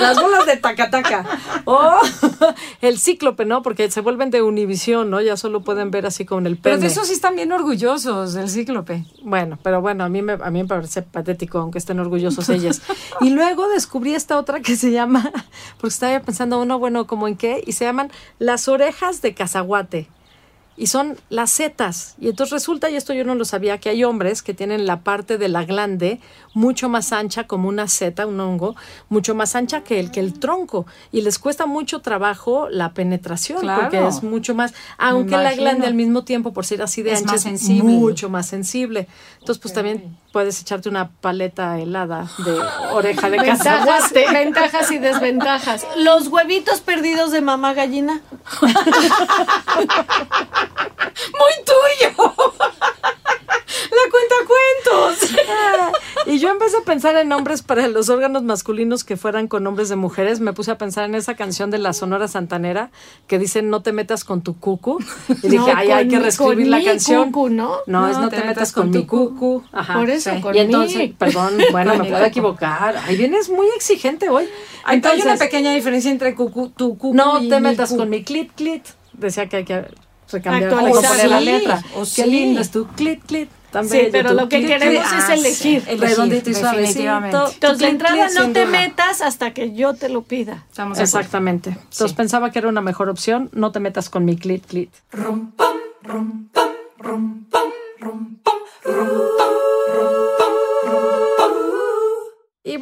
Las 0.00 0.20
bolas 0.20 0.46
de 0.46 0.56
tacataca. 0.56 1.24
O 1.64 2.00
el 2.80 2.98
cíclope, 2.98 3.44
¿no? 3.44 3.62
Porque 3.62 3.90
se 3.90 4.00
vuelven 4.00 4.30
de 4.30 4.42
Univisión, 4.42 5.10
¿no? 5.10 5.20
Ya 5.20 5.36
solo 5.36 5.62
pueden 5.62 5.90
ver 5.90 6.06
así 6.06 6.24
con 6.24 6.46
el 6.46 6.56
pene. 6.56 6.76
Pero 6.76 6.78
de 6.78 6.86
eso 6.88 7.04
sí 7.04 7.12
están 7.12 7.36
bien 7.36 7.52
orgullosos, 7.52 8.34
del 8.34 8.48
cíclope. 8.48 9.04
Bueno, 9.22 9.58
pero 9.62 9.80
bueno, 9.80 10.04
a 10.04 10.08
mí 10.08 10.22
me, 10.22 10.32
a 10.32 10.50
mí 10.50 10.62
me 10.62 10.68
parece 10.68 11.02
patético, 11.02 11.58
aunque 11.58 11.78
estén 11.78 12.00
orgullosos 12.00 12.48
ellas. 12.48 12.82
Y 13.20 13.30
luego 13.30 13.68
descubrí 13.68 14.14
esta 14.14 14.38
otra 14.38 14.60
que 14.60 14.76
se 14.76 14.90
llama, 14.90 15.30
porque 15.78 15.92
estaba 15.92 16.20
pensando 16.20 16.60
uno, 16.60 16.78
bueno, 16.78 17.06
como 17.06 17.28
en 17.28 17.36
qué, 17.36 17.62
y 17.66 17.72
se 17.72 17.84
llaman 17.84 18.10
las 18.38 18.68
orejas 18.72 19.22
de 19.22 19.34
cazaguate. 19.34 20.08
Y 20.76 20.86
son 20.86 21.16
las 21.28 21.50
setas. 21.50 22.14
Y 22.18 22.28
entonces 22.28 22.52
resulta, 22.52 22.90
y 22.90 22.96
esto 22.96 23.12
yo 23.12 23.24
no 23.24 23.34
lo 23.34 23.44
sabía, 23.44 23.78
que 23.78 23.90
hay 23.90 24.04
hombres 24.04 24.42
que 24.42 24.54
tienen 24.54 24.86
la 24.86 25.00
parte 25.00 25.38
de 25.38 25.48
la 25.48 25.64
glande 25.64 26.20
mucho 26.54 26.88
más 26.88 27.12
ancha 27.12 27.46
como 27.46 27.68
una 27.68 27.88
seta, 27.88 28.26
un 28.26 28.40
hongo, 28.40 28.74
mucho 29.08 29.34
más 29.34 29.54
ancha 29.54 29.82
que 29.82 30.00
el 30.00 30.10
que 30.10 30.20
el 30.20 30.38
tronco. 30.38 30.86
Y 31.10 31.22
les 31.22 31.38
cuesta 31.38 31.66
mucho 31.66 32.00
trabajo 32.00 32.68
la 32.70 32.92
penetración, 32.92 33.60
porque 33.80 34.06
es 34.06 34.22
mucho 34.22 34.54
más, 34.54 34.74
aunque 34.98 35.36
la 35.36 35.54
glande 35.54 35.86
al 35.86 35.94
mismo 35.94 36.24
tiempo, 36.24 36.52
por 36.52 36.66
ser 36.66 36.82
así 36.82 37.02
de 37.02 37.14
ancha, 37.14 37.36
es 37.36 37.68
mucho 37.68 38.28
más 38.28 38.46
sensible. 38.46 39.08
Entonces, 39.40 39.60
pues 39.60 39.74
también 39.74 40.16
puedes 40.32 40.60
echarte 40.60 40.88
una 40.88 41.10
paleta 41.10 41.78
helada 41.78 42.30
de 42.44 42.58
oreja 42.92 43.28
de 43.28 43.38
ventajas, 43.38 44.12
ventajas 44.12 44.90
y 44.90 44.98
desventajas. 44.98 45.86
Los 45.96 46.28
huevitos 46.28 46.80
perdidos 46.80 47.32
de 47.32 47.40
mamá 47.40 47.74
gallina. 47.74 48.20
Muy 51.32 51.64
tuyo. 51.64 52.34
La 53.92 54.10
cuenta 54.10 54.34
cuentos. 54.46 55.30
y 56.26 56.38
yo 56.38 56.50
empecé 56.50 56.78
a 56.78 56.84
pensar 56.84 57.16
en 57.16 57.28
nombres 57.28 57.62
para 57.62 57.88
los 57.88 58.08
órganos 58.08 58.42
masculinos 58.42 59.04
que 59.04 59.16
fueran 59.16 59.48
con 59.48 59.64
nombres 59.64 59.88
de 59.88 59.96
mujeres. 59.96 60.40
Me 60.40 60.52
puse 60.52 60.70
a 60.70 60.78
pensar 60.78 61.04
en 61.04 61.14
esa 61.14 61.34
canción 61.34 61.70
de 61.70 61.78
la 61.78 61.92
Sonora 61.92 62.28
Santanera 62.28 62.90
que 63.26 63.38
dice 63.38 63.62
no 63.62 63.82
te 63.82 63.92
metas 63.92 64.24
con 64.24 64.42
tu 64.42 64.58
cucu. 64.58 64.98
Y 65.42 65.48
dije, 65.48 65.72
ay, 65.74 65.90
hay 65.90 66.08
que 66.08 66.18
reescribir 66.18 66.68
la 66.68 66.82
canción. 66.82 67.32
Cucu, 67.32 67.50
¿no? 67.50 67.78
¿no? 67.86 68.08
es 68.08 68.18
no 68.18 68.28
te, 68.28 68.42
metas, 68.42 68.72
con, 68.72 68.90
mi 68.90 69.04
cucu. 69.04 69.62
Ajá. 69.72 69.94
Por 69.94 70.10
eso, 70.10 70.30
Y 70.54 70.58
entonces, 70.58 71.12
perdón, 71.18 71.54
bueno, 71.70 71.96
me 71.96 72.04
puedo 72.04 72.24
equivocar. 72.24 72.96
Ahí 72.96 73.16
vienes 73.16 73.50
muy 73.50 73.66
exigente 73.76 74.28
hoy. 74.28 74.48
Entonces, 74.88 75.24
hay 75.24 75.30
una 75.32 75.38
pequeña 75.38 75.74
diferencia 75.74 76.10
entre 76.10 76.34
cucu, 76.34 76.70
tu 76.70 76.96
cucu 76.96 77.14
no 77.14 77.40
te 77.46 77.60
metas 77.60 77.92
con 77.92 78.08
mi 78.08 78.22
clit 78.22 78.52
clit. 78.54 78.84
Decía 79.12 79.48
que 79.48 79.58
hay 79.58 79.64
que 79.64 79.84
recambiar 80.32 80.70
poner 80.70 81.28
la 81.28 81.40
letra. 81.40 81.82
O 81.96 82.04
Qué 82.14 82.26
lindo 82.26 82.60
es 82.60 82.70
tu 82.70 82.86
clit 82.88 83.24
clit. 83.24 83.48
sí, 83.84 84.08
pero 84.10 84.34
lo 84.34 84.48
que 84.48 84.66
queremos 84.66 85.04
es 85.04 85.24
ah, 85.28 85.34
elegir. 85.34 85.82
El 85.86 86.00
redondito 86.00 86.50
y 86.50 86.54
suavecito. 86.54 87.48
Entonces, 87.54 87.80
la 87.80 87.88
entrada 87.88 88.28
no 88.34 88.52
te 88.52 88.66
metas 88.66 89.20
hasta 89.20 89.52
que 89.52 89.72
yo 89.74 89.94
te 89.94 90.08
lo 90.08 90.22
pida. 90.22 90.66
Exactamente. 90.98 91.70
Entonces, 91.70 92.12
pensaba 92.12 92.50
que 92.50 92.58
era 92.58 92.68
una 92.68 92.80
mejor 92.80 93.08
opción. 93.08 93.50
No 93.52 93.72
te 93.72 93.80
metas 93.80 94.10
con 94.10 94.24
mi 94.24 94.36
clit 94.36 94.66
clit. 94.66 94.90
Rum, 95.12 95.52
pum, 95.52 95.66
rum, 96.02 96.48
pum, 96.52 96.72
rum, 96.98 97.44
pum, 97.50 97.70
rum, 98.00 98.36
pum, 98.42 98.54
rum, 98.84 99.41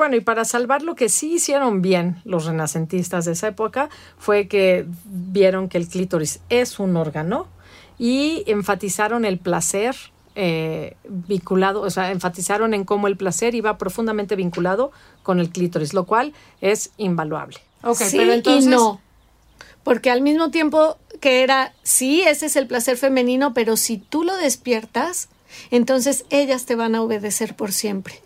bueno, 0.01 0.17
y 0.17 0.23
para 0.23 0.47
salvar 0.47 0.81
lo 0.81 0.95
que 0.95 1.11
sí 1.11 1.35
hicieron 1.35 1.83
bien 1.83 2.23
los 2.25 2.47
renacentistas 2.47 3.27
de 3.27 3.33
esa 3.33 3.49
época 3.49 3.91
fue 4.17 4.49
que 4.49 4.87
vieron 5.05 5.69
que 5.69 5.77
el 5.77 5.89
clítoris 5.89 6.41
es 6.49 6.79
un 6.79 6.97
órgano 6.97 7.49
y 7.99 8.43
enfatizaron 8.47 9.27
el 9.27 9.39
placer 9.39 9.95
eh, 10.37 10.97
vinculado, 11.07 11.83
o 11.83 11.91
sea, 11.91 12.13
enfatizaron 12.13 12.73
en 12.73 12.85
cómo 12.85 13.09
el 13.09 13.19
placer 13.19 13.55
iba 13.55 13.77
profundamente 13.77 14.37
vinculado 14.37 14.91
con 15.23 15.39
el 15.39 15.51
clítoris, 15.51 15.93
lo 15.93 16.07
cual 16.07 16.33
es 16.63 16.93
invaluable. 16.97 17.59
Okay, 17.83 18.09
sí 18.09 18.17
pero 18.17 18.33
entonces... 18.33 18.65
y 18.65 18.69
no. 18.69 19.03
Porque 19.83 20.11
al 20.11 20.23
mismo 20.23 20.51
tiempo 20.51 20.97
que 21.21 21.43
era, 21.43 21.75
sí, 21.83 22.23
ese 22.23 22.47
es 22.47 22.57
el 22.57 22.67
placer 22.67 22.97
femenino, 22.97 23.53
pero 23.53 23.77
si 23.77 23.99
tú 23.99 24.25
lo 24.25 24.35
despiertas, 24.39 25.29
entonces 25.71 26.25
ellas 26.31 26.65
te 26.65 26.75
van 26.75 26.95
a 26.95 27.03
obedecer 27.03 27.55
por 27.55 27.73
siempre. 27.73 28.23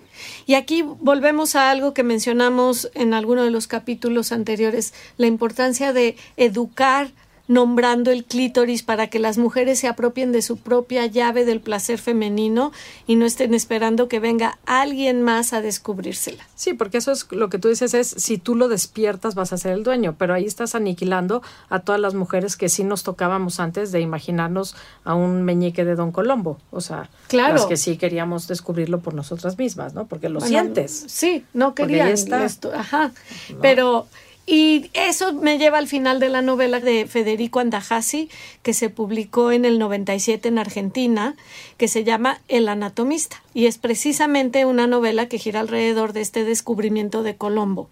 Y 0.47 0.55
aquí 0.55 0.83
volvemos 0.83 1.57
a 1.57 1.71
algo 1.71 1.95
que 1.95 2.03
mencionamos 2.03 2.91
en 2.95 3.15
alguno 3.15 3.45
de 3.45 3.51
los 3.51 3.67
capítulos 3.67 4.33
anteriores, 4.33 4.95
la 5.17 5.27
importancia 5.27 5.93
de 5.93 6.17
educar 6.37 7.11
nombrando 7.47 8.11
el 8.11 8.25
clítoris 8.25 8.83
para 8.83 9.09
que 9.09 9.19
las 9.19 9.37
mujeres 9.37 9.79
se 9.79 9.89
apropien 9.89 10.33
de 10.33 10.43
su 10.43 10.57
propia 10.57 11.07
llave 11.07 11.45
del 11.45 11.61
placer 11.61 11.99
femenino 11.99 12.73
y 13.07 13.17
no 13.17 13.27
estén 13.27 13.53
esperando 13.53 14.09
que 14.09 14.21
venga 14.21 14.59
alguien 14.65 15.23
más 15.23 15.53
a 15.53 15.61
descubrírsela. 15.61 16.45
Sí, 16.55 16.73
porque 16.73 16.99
eso 16.99 17.13
es 17.13 17.27
lo 17.31 17.51
que 17.51 17.59
tú 17.59 17.69
dices 17.69 17.93
es 17.95 18.09
si 18.09 18.39
tú 18.39 18.55
lo 18.55 18.69
despiertas 18.69 19.35
vas 19.35 19.53
a 19.53 19.59
ser 19.59 19.73
el 19.73 19.83
dueño, 19.83 20.15
pero 20.19 20.33
ahí 20.35 20.45
estás 20.45 20.75
aniquilando 20.75 21.43
a 21.69 21.81
todas 21.81 22.01
las 22.01 22.15
mujeres 22.15 22.57
que 22.57 22.69
sí 22.69 22.83
nos 22.83 23.03
tocábamos 23.03 23.61
antes 23.61 23.93
de 23.93 24.01
imaginarnos 24.01 24.75
a 25.05 25.15
un 25.15 25.43
meñique 25.43 25.85
de 25.85 25.97
Don 25.97 26.13
Colombo, 26.13 26.59
o 26.71 26.81
sea, 26.81 27.11
claro. 27.29 27.55
las 27.55 27.67
que 27.67 27.77
sí 27.77 27.97
queríamos 27.99 28.49
descubrirlo 28.49 29.01
por 29.01 29.15
nosotras 29.15 29.59
mismas, 29.59 29.95
¿no? 29.95 30.07
Porque 30.07 30.29
lo 30.29 30.41
sientes. 30.41 31.05
Sí, 31.09 31.45
no 31.53 31.75
querían 31.75 32.09
esto, 32.09 32.73
ajá. 32.75 33.13
Pero 33.61 34.07
y 34.47 34.91
eso 34.93 35.33
me 35.33 35.59
lleva 35.59 35.79
al 35.79 35.89
final 35.89 36.21
de 36.21 36.29
la 36.29 36.43
novela 36.43 36.79
de 36.79 37.07
Federico 37.07 37.61
Andajasi, 37.61 38.29
que 38.63 38.75
se 38.75 38.91
publicó 38.91 39.53
en 39.53 39.65
el 39.65 39.79
97 39.79 40.49
en 40.49 40.59
Argentina, 40.59 41.35
que 41.79 41.89
se 41.89 42.05
llama 42.05 42.41
El 42.49 42.69
anatomista. 42.69 43.43
Y 43.55 43.67
es 43.67 43.79
precisamente 43.79 44.67
una 44.67 44.87
novela 44.87 45.29
que 45.29 45.39
gira 45.39 45.61
alrededor 45.61 46.13
de 46.13 46.21
este 46.21 46.45
descubrimiento 46.45 47.23
de 47.23 47.37
Colombo. 47.37 47.89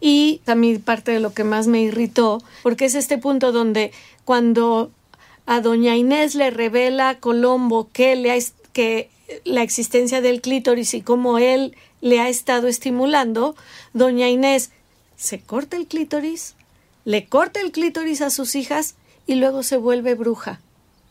Y 0.00 0.40
a 0.46 0.56
mí 0.56 0.76
parte 0.78 1.12
de 1.12 1.20
lo 1.20 1.32
que 1.32 1.44
más 1.44 1.68
me 1.68 1.80
irritó, 1.82 2.42
porque 2.64 2.86
es 2.86 2.96
este 2.96 3.16
punto 3.16 3.52
donde 3.52 3.92
cuando 4.24 4.90
a 5.46 5.60
doña 5.60 5.94
Inés 5.94 6.34
le 6.34 6.50
revela 6.50 7.10
a 7.10 7.20
Colombo 7.20 7.88
que, 7.92 8.16
le 8.16 8.36
que 8.72 9.08
la 9.44 9.62
existencia 9.62 10.20
del 10.20 10.40
clítoris 10.40 10.94
y 10.94 11.00
cómo 11.00 11.38
él 11.38 11.76
le 12.00 12.20
ha 12.20 12.28
estado 12.28 12.68
estimulando, 12.68 13.54
doña 13.94 14.28
Inés 14.28 14.70
se 15.16 15.40
corta 15.40 15.76
el 15.76 15.86
clítoris, 15.86 16.54
le 17.04 17.26
corta 17.26 17.60
el 17.60 17.72
clítoris 17.72 18.20
a 18.20 18.30
sus 18.30 18.54
hijas 18.54 18.94
y 19.26 19.36
luego 19.36 19.62
se 19.62 19.76
vuelve 19.76 20.14
bruja. 20.14 20.60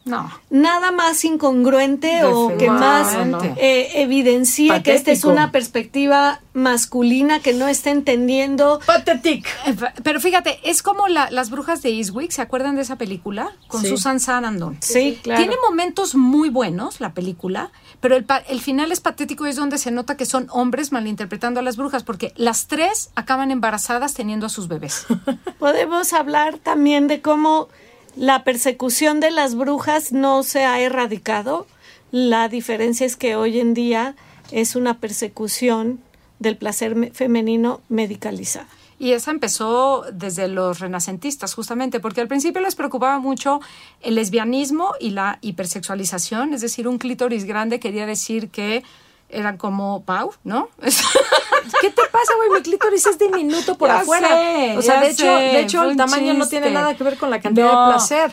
No. 0.05 0.31
Nada 0.51 0.91
más 0.91 1.25
incongruente 1.25 2.23
o 2.25 2.55
que 2.57 2.69
más 2.69 3.15
eh, 3.57 3.89
evidencie 3.95 4.83
que 4.83 4.93
esta 4.93 5.11
es 5.11 5.23
una 5.23 5.51
perspectiva 5.51 6.41
masculina 6.53 7.39
que 7.39 7.53
no 7.53 7.67
está 7.67 7.89
entendiendo. 7.89 8.79
Pathetic. 8.85 9.47
Eh, 9.65 9.75
pero 10.03 10.19
fíjate, 10.19 10.59
es 10.63 10.83
como 10.83 11.07
las 11.07 11.49
brujas 11.49 11.81
de 11.81 11.89
Eastwick, 11.89 12.29
¿se 12.29 12.43
acuerdan 12.43 12.75
de 12.75 12.83
esa 12.83 12.97
película? 12.97 13.51
Con 13.67 13.83
Susan 13.83 14.19
Sarandon. 14.19 14.77
Sí, 14.79 15.19
claro. 15.23 15.41
Tiene 15.41 15.55
momentos 15.67 16.13
muy 16.13 16.49
buenos 16.49 16.99
la 16.99 17.15
película, 17.15 17.71
pero 17.99 18.15
el, 18.15 18.27
el 18.47 18.61
final 18.61 18.91
es 18.91 19.01
patético 19.01 19.47
y 19.47 19.49
es 19.49 19.55
donde 19.55 19.79
se 19.79 19.89
nota 19.89 20.15
que 20.17 20.27
son 20.27 20.47
hombres 20.51 20.91
malinterpretando 20.91 21.59
a 21.59 21.63
las 21.63 21.77
brujas, 21.77 22.03
porque 22.03 22.31
las 22.35 22.67
tres 22.67 23.09
acaban 23.15 23.49
embarazadas 23.49 24.13
teniendo 24.13 24.45
a 24.45 24.49
sus 24.49 24.67
bebés. 24.67 25.07
Podemos 25.59 26.13
hablar 26.13 26.59
también 26.59 27.07
de 27.07 27.21
cómo 27.21 27.69
la 28.15 28.43
persecución 28.43 29.19
de 29.19 29.31
las 29.31 29.55
brujas 29.55 30.11
no 30.11 30.43
se 30.43 30.63
ha 30.63 30.79
erradicado. 30.79 31.67
La 32.11 32.47
diferencia 32.47 33.05
es 33.05 33.17
que 33.17 33.35
hoy 33.35 33.59
en 33.59 33.73
día 33.73 34.15
es 34.51 34.75
una 34.75 34.99
persecución 34.99 35.99
del 36.39 36.57
placer 36.57 37.11
femenino 37.13 37.81
medicalizada. 37.89 38.67
Y 38.97 39.11
esa 39.11 39.31
empezó 39.31 40.05
desde 40.13 40.47
los 40.47 40.79
renacentistas, 40.79 41.53
justamente, 41.53 41.99
porque 41.99 42.21
al 42.21 42.29
principio 42.29 42.61
les 42.61 42.75
preocupaba 42.75 43.19
mucho 43.19 43.59
el 44.01 44.15
lesbianismo 44.15 44.93
y 45.01 45.09
la 45.09 45.37
hipersexualización, 45.41 46.53
es 46.53 46.61
decir, 46.61 46.87
un 46.87 46.97
clítoris 46.97 47.43
grande 47.43 47.81
quería 47.81 48.05
decir 48.05 48.49
que 48.49 48.83
eran 49.27 49.57
como 49.57 50.03
Pau, 50.03 50.31
¿no? 50.45 50.69
¿Qué 51.81 51.89
te 51.89 52.01
pasa, 52.11 52.33
güey? 52.37 52.59
Mi 52.59 52.61
clítoris 52.61 53.05
es 53.05 53.17
diminuto 53.17 53.77
por 53.77 53.89
afuera. 53.89 54.29
o 54.77 54.81
sea, 54.81 55.01
de 55.01 55.09
hecho, 55.09 55.25
de 55.25 55.59
hecho 55.61 55.83
el 55.83 55.97
tamaño 55.97 56.33
no 56.33 56.47
tiene 56.47 56.71
nada 56.71 56.95
que 56.95 57.03
ver 57.03 57.17
con 57.17 57.29
la 57.29 57.41
cantidad 57.41 57.67
de 57.67 57.93
placer. 57.93 58.31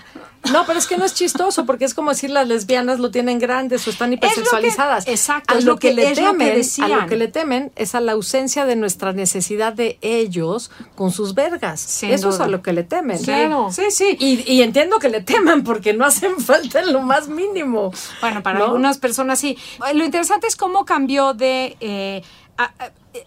No, 0.50 0.66
pero 0.66 0.78
es 0.78 0.86
que 0.86 0.96
no 0.96 1.04
es 1.04 1.14
chistoso 1.14 1.64
porque 1.66 1.84
es 1.84 1.94
como 1.94 2.10
decir 2.10 2.30
las 2.30 2.48
lesbianas 2.48 2.98
lo 2.98 3.10
tienen 3.10 3.38
grandes 3.38 3.86
o 3.86 3.90
están 3.90 4.12
hipersexualizadas. 4.12 5.06
exacto. 5.06 5.54
A 5.54 5.60
lo, 5.60 5.78
que, 5.78 5.92
le 5.92 6.14
temen, 6.14 6.60
a 6.80 6.88
lo 6.88 7.06
que 7.06 7.16
le 7.16 7.28
temen 7.28 7.70
es 7.76 7.94
a 7.94 8.00
la 8.00 8.12
ausencia 8.12 8.64
de 8.66 8.74
nuestra 8.74 9.12
necesidad 9.12 9.72
de 9.72 9.98
ellos 10.02 10.70
con 10.96 11.12
sus 11.12 11.34
vergas. 11.34 12.02
Eso 12.02 12.30
es 12.30 12.40
a 12.40 12.48
lo 12.48 12.60
que 12.60 12.72
le 12.72 12.82
temen. 12.82 13.22
Claro. 13.22 13.68
Sí, 13.70 13.84
sí. 13.90 14.16
Y, 14.18 14.62
entiendo 14.62 14.98
que 14.98 15.08
le 15.08 15.20
teman 15.20 15.62
porque 15.62 15.92
no 15.92 16.04
hacen 16.04 16.36
falta 16.40 16.80
en 16.80 16.92
lo 16.92 17.02
más 17.02 17.28
mínimo. 17.28 17.92
Bueno, 18.20 18.42
para 18.42 18.64
algunas 18.64 18.98
personas 18.98 19.38
sí. 19.38 19.56
Lo 19.94 20.04
interesante 20.04 20.48
es 20.48 20.56
cómo 20.56 20.84
cambió 20.84 21.34
de 21.34 21.76
eh, 21.80 22.22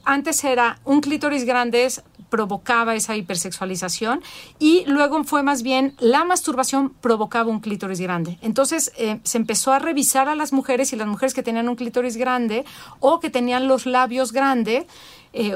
antes 0.04 0.44
era 0.44 0.80
un 0.84 1.02
clítoris 1.02 1.46
grande 1.46 1.88
provocaba 2.30 2.96
esa 2.96 3.16
hipersexualización 3.16 4.22
y 4.60 4.84
luego 4.88 5.24
fue 5.24 5.44
más 5.44 5.64
bien 5.64 5.96
la 6.00 6.26
masturbación 6.26 6.90
provocaba 6.90 7.50
un 7.50 7.60
clítoris 7.60 8.02
grande. 8.02 8.38
Entonces 8.42 8.92
eh, 8.98 9.20
se 9.24 9.38
empezó 9.38 9.72
a 9.72 9.80
revisar 9.80 10.28
a 10.28 10.36
las 10.36 10.52
mujeres 10.52 10.92
y 10.92 10.96
las 10.96 11.08
mujeres 11.08 11.34
que 11.34 11.44
tenían 11.44 11.70
un 11.70 11.76
clítoris 11.76 12.18
grande 12.18 12.66
o 13.00 13.20
que 13.20 13.30
tenían 13.30 13.68
los 13.68 13.86
labios 13.86 14.32
grandes 14.32 14.86
eh, 15.34 15.56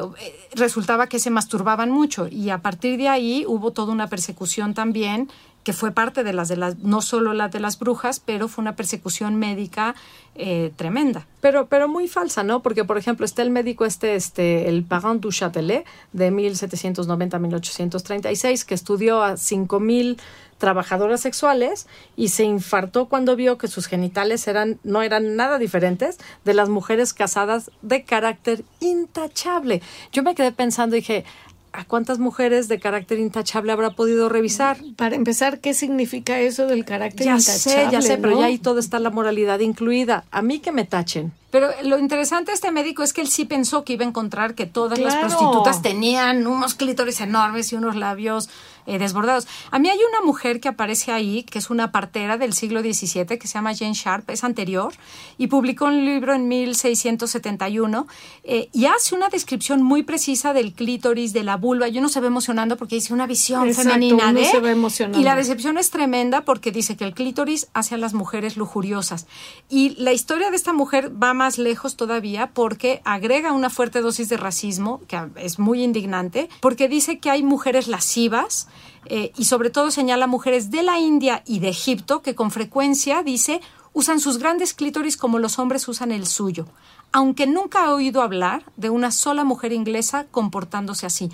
resultaba 0.53 1.07
que 1.07 1.19
se 1.19 1.29
masturbaban 1.29 1.89
mucho 1.89 2.27
y 2.27 2.49
a 2.49 2.59
partir 2.59 2.97
de 2.97 3.07
ahí 3.07 3.45
hubo 3.47 3.71
toda 3.71 3.91
una 3.91 4.07
persecución 4.07 4.73
también 4.73 5.29
que 5.63 5.73
fue 5.73 5.91
parte 5.91 6.23
de 6.23 6.33
las 6.33 6.47
de 6.47 6.57
las, 6.57 6.79
no 6.79 7.01
solo 7.01 7.33
la 7.33 7.49
de 7.49 7.59
las 7.59 7.79
brujas, 7.79 8.19
pero 8.19 8.47
fue 8.47 8.61
una 8.61 8.75
persecución 8.75 9.35
médica 9.35 9.95
eh, 10.35 10.71
tremenda. 10.75 11.27
Pero, 11.41 11.67
pero 11.67 11.87
muy 11.87 12.07
falsa, 12.07 12.43
¿no? 12.43 12.61
Porque, 12.61 12.85
por 12.85 12.97
ejemplo, 12.97 13.25
está 13.25 13.41
el 13.41 13.51
médico 13.51 13.85
este, 13.85 14.15
este, 14.15 14.69
el 14.69 14.83
Parent 14.83 15.21
du 15.21 15.31
Châtelet, 15.31 15.85
de 16.13 16.31
1790 16.31 17.37
a 17.37 17.39
1836, 17.39 18.65
que 18.65 18.73
estudió 18.73 19.21
a 19.21 19.37
5000 19.37 20.17
trabajadoras 20.59 21.21
sexuales 21.21 21.87
y 22.15 22.27
se 22.27 22.43
infartó 22.43 23.07
cuando 23.07 23.35
vio 23.35 23.57
que 23.57 23.67
sus 23.67 23.87
genitales 23.87 24.47
eran, 24.47 24.79
no 24.83 25.01
eran 25.01 25.35
nada 25.35 25.57
diferentes 25.57 26.19
de 26.45 26.53
las 26.53 26.69
mujeres 26.69 27.13
casadas 27.13 27.71
de 27.81 28.03
carácter 28.03 28.63
intachable. 28.79 29.81
Yo 30.11 30.21
me 30.21 30.35
quedé 30.35 30.51
pensando 30.51 30.95
y 30.95 30.99
dije, 30.99 31.25
¿A 31.71 31.85
cuántas 31.85 32.19
mujeres 32.19 32.67
de 32.67 32.79
carácter 32.79 33.19
intachable 33.19 33.71
habrá 33.71 33.91
podido 33.91 34.29
revisar? 34.29 34.77
Para 34.95 35.15
empezar, 35.15 35.59
¿qué 35.59 35.73
significa 35.73 36.39
eso 36.39 36.67
del 36.67 36.85
carácter 36.85 37.25
ya 37.25 37.37
intachable? 37.37 37.75
Ya 37.75 37.89
sé, 37.89 37.91
ya 37.91 38.01
sé, 38.01 38.17
pero 38.17 38.39
ya 38.39 38.47
ahí 38.47 38.57
todo 38.57 38.79
está 38.79 38.99
la 38.99 39.09
moralidad 39.09 39.59
incluida. 39.59 40.25
A 40.31 40.41
mí 40.41 40.59
que 40.59 40.71
me 40.71 40.85
tachen. 40.85 41.31
Pero 41.51 41.69
lo 41.83 41.97
interesante 41.97 42.51
de 42.51 42.55
este 42.55 42.71
médico 42.71 43.01
es 43.01 43.11
que 43.11 43.21
él 43.21 43.27
sí 43.27 43.45
pensó 43.45 43.83
que 43.83 43.93
iba 43.93 44.05
a 44.05 44.07
encontrar 44.07 44.53
que 44.53 44.67
todas 44.67 44.99
las 44.99 45.15
prostitutas 45.15 45.81
tenían 45.81 46.45
unos 46.45 46.75
clítores 46.75 47.21
enormes 47.21 47.71
y 47.71 47.75
unos 47.75 47.95
labios 47.95 48.49
eh, 48.85 48.99
desbordados. 48.99 49.47
A 49.71 49.79
mí 49.79 49.89
hay 49.89 49.99
una 50.09 50.21
mujer 50.25 50.59
que 50.59 50.69
aparece 50.69 51.11
ahí, 51.11 51.43
que 51.43 51.59
es 51.59 51.69
una 51.69 51.91
partera 51.91 52.37
del 52.37 52.53
siglo 52.53 52.81
XVII, 52.81 53.37
que 53.37 53.47
se 53.47 53.53
llama 53.53 53.75
Jane 53.75 53.93
Sharp, 53.93 54.29
es 54.29 54.43
anterior, 54.43 54.93
y 55.37 55.47
publicó 55.47 55.85
un 55.85 56.05
libro 56.05 56.33
en 56.33 56.47
1671 56.47 58.07
eh, 58.43 58.69
y 58.73 58.85
hace 58.85 59.15
una 59.15 59.29
descripción 59.29 59.83
muy 59.83 60.03
precisa 60.03 60.53
del 60.53 60.73
clítoris, 60.73 61.33
de 61.33 61.43
la 61.43 61.57
vulva. 61.57 61.87
Y 61.87 61.97
uno 61.99 62.09
se 62.09 62.19
ve 62.19 62.27
emocionando 62.27 62.77
porque 62.77 62.95
dice 62.95 63.13
una 63.13 63.27
visión 63.27 63.73
femenina 63.73 64.33
de... 64.33 64.45
Se 64.45 64.59
ve 64.59 64.71
emocionando. 64.71 65.19
Y 65.19 65.23
la 65.23 65.35
decepción 65.35 65.77
es 65.77 65.89
tremenda 65.89 66.41
porque 66.41 66.71
dice 66.71 66.97
que 66.97 67.03
el 67.03 67.13
clítoris 67.13 67.67
hace 67.73 67.95
a 67.95 67.97
las 67.97 68.13
mujeres 68.13 68.57
lujuriosas. 68.57 69.27
Y 69.69 69.95
la 70.01 70.13
historia 70.13 70.49
de 70.49 70.55
esta 70.55 70.73
mujer 70.73 71.11
va 71.21 71.33
más 71.33 71.57
lejos 71.57 71.95
todavía 71.95 72.51
porque 72.53 73.01
agrega 73.05 73.51
una 73.51 73.69
fuerte 73.69 74.01
dosis 74.01 74.29
de 74.29 74.37
racismo, 74.37 75.01
que 75.07 75.19
es 75.37 75.59
muy 75.59 75.83
indignante, 75.83 76.49
porque 76.61 76.87
dice 76.87 77.19
que 77.19 77.29
hay 77.29 77.43
mujeres 77.43 77.87
lascivas, 77.87 78.67
eh, 79.05 79.31
y 79.37 79.45
sobre 79.45 79.69
todo 79.69 79.91
señala 79.91 80.27
mujeres 80.27 80.71
de 80.71 80.83
la 80.83 80.99
India 80.99 81.43
y 81.45 81.59
de 81.59 81.69
Egipto 81.69 82.21
que 82.21 82.35
con 82.35 82.51
frecuencia, 82.51 83.23
dice, 83.23 83.61
usan 83.93 84.19
sus 84.19 84.37
grandes 84.37 84.73
clítoris 84.73 85.17
como 85.17 85.39
los 85.39 85.59
hombres 85.59 85.87
usan 85.87 86.11
el 86.11 86.27
suyo, 86.27 86.65
aunque 87.11 87.47
nunca 87.47 87.85
ha 87.85 87.93
oído 87.93 88.21
hablar 88.21 88.63
de 88.77 88.89
una 88.89 89.11
sola 89.11 89.43
mujer 89.43 89.73
inglesa 89.73 90.27
comportándose 90.29 91.05
así. 91.05 91.29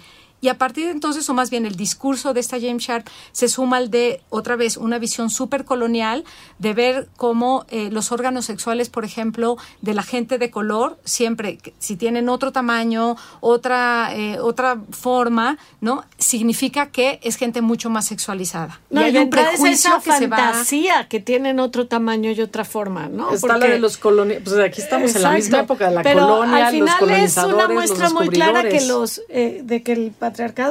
Y 0.46 0.50
a 0.50 0.60
partir 0.60 0.86
de 0.86 0.92
entonces, 0.92 1.28
o 1.28 1.34
más 1.34 1.50
bien 1.50 1.66
el 1.66 1.76
discurso 1.76 2.36
de 2.36 2.40
esta 2.40 2.60
James 2.60 2.84
Sharp, 2.84 3.08
se 3.32 3.50
suma 3.50 3.78
al 3.78 3.90
de, 3.90 4.22
otra 4.30 4.56
vez, 4.56 4.78
una 4.78 5.00
visión 5.00 5.32
súper 5.32 5.66
colonial 5.66 6.24
de 6.60 6.74
ver 6.76 7.10
cómo 7.18 7.66
eh, 7.70 7.90
los 7.92 8.12
órganos 8.12 8.46
sexuales, 8.46 8.90
por 8.90 9.06
ejemplo, 9.06 9.58
de 9.82 9.96
la 9.96 10.04
gente 10.04 10.38
de 10.38 10.52
color, 10.52 11.00
siempre, 11.04 11.58
si 11.80 11.96
tienen 11.96 12.30
otro 12.30 12.52
tamaño, 12.52 13.16
otra, 13.40 14.12
eh, 14.14 14.38
otra 14.40 14.80
forma, 14.92 15.58
¿no? 15.82 16.06
Significa 16.20 16.92
que 16.92 17.20
es 17.24 17.38
gente 17.38 17.64
mucho 17.64 17.90
más 17.90 18.06
sexualizada. 18.06 18.80
No, 18.92 19.02
y 19.02 19.06
hay 19.06 19.18
un 19.18 19.32
prejuicio 19.32 19.96
que 20.04 20.12
fantasía 20.12 21.02
se 21.02 21.08
que 21.08 21.20
tienen 21.22 21.60
otro 21.60 21.88
tamaño 21.88 22.30
y 22.30 22.42
otra 22.42 22.66
forma, 22.66 23.08
¿no? 23.08 23.32
Está 23.32 23.58
la 23.58 23.66
de 23.66 23.80
los 23.80 23.98
coloniales, 23.98 24.44
pues 24.44 24.60
aquí 24.60 24.80
estamos 24.80 25.16
en 25.16 25.24
la 25.24 25.32
misma 25.32 25.62
época 25.62 25.90
de 25.90 25.96
la 25.96 26.04
Pero 26.04 26.20
colonia, 26.20 26.68
al 26.68 26.72
final 26.72 26.86
los 26.86 27.00
colonizadores, 27.00 27.38
es 27.38 27.66
una 27.66 27.68
muestra 27.68 28.10
muy 28.12 28.30
clara 28.30 28.62
que 28.62 28.82
los 28.82 28.96
los, 28.96 29.22
eh, 29.30 29.62
de 29.64 29.82
que 29.82 29.94
el 29.94 30.12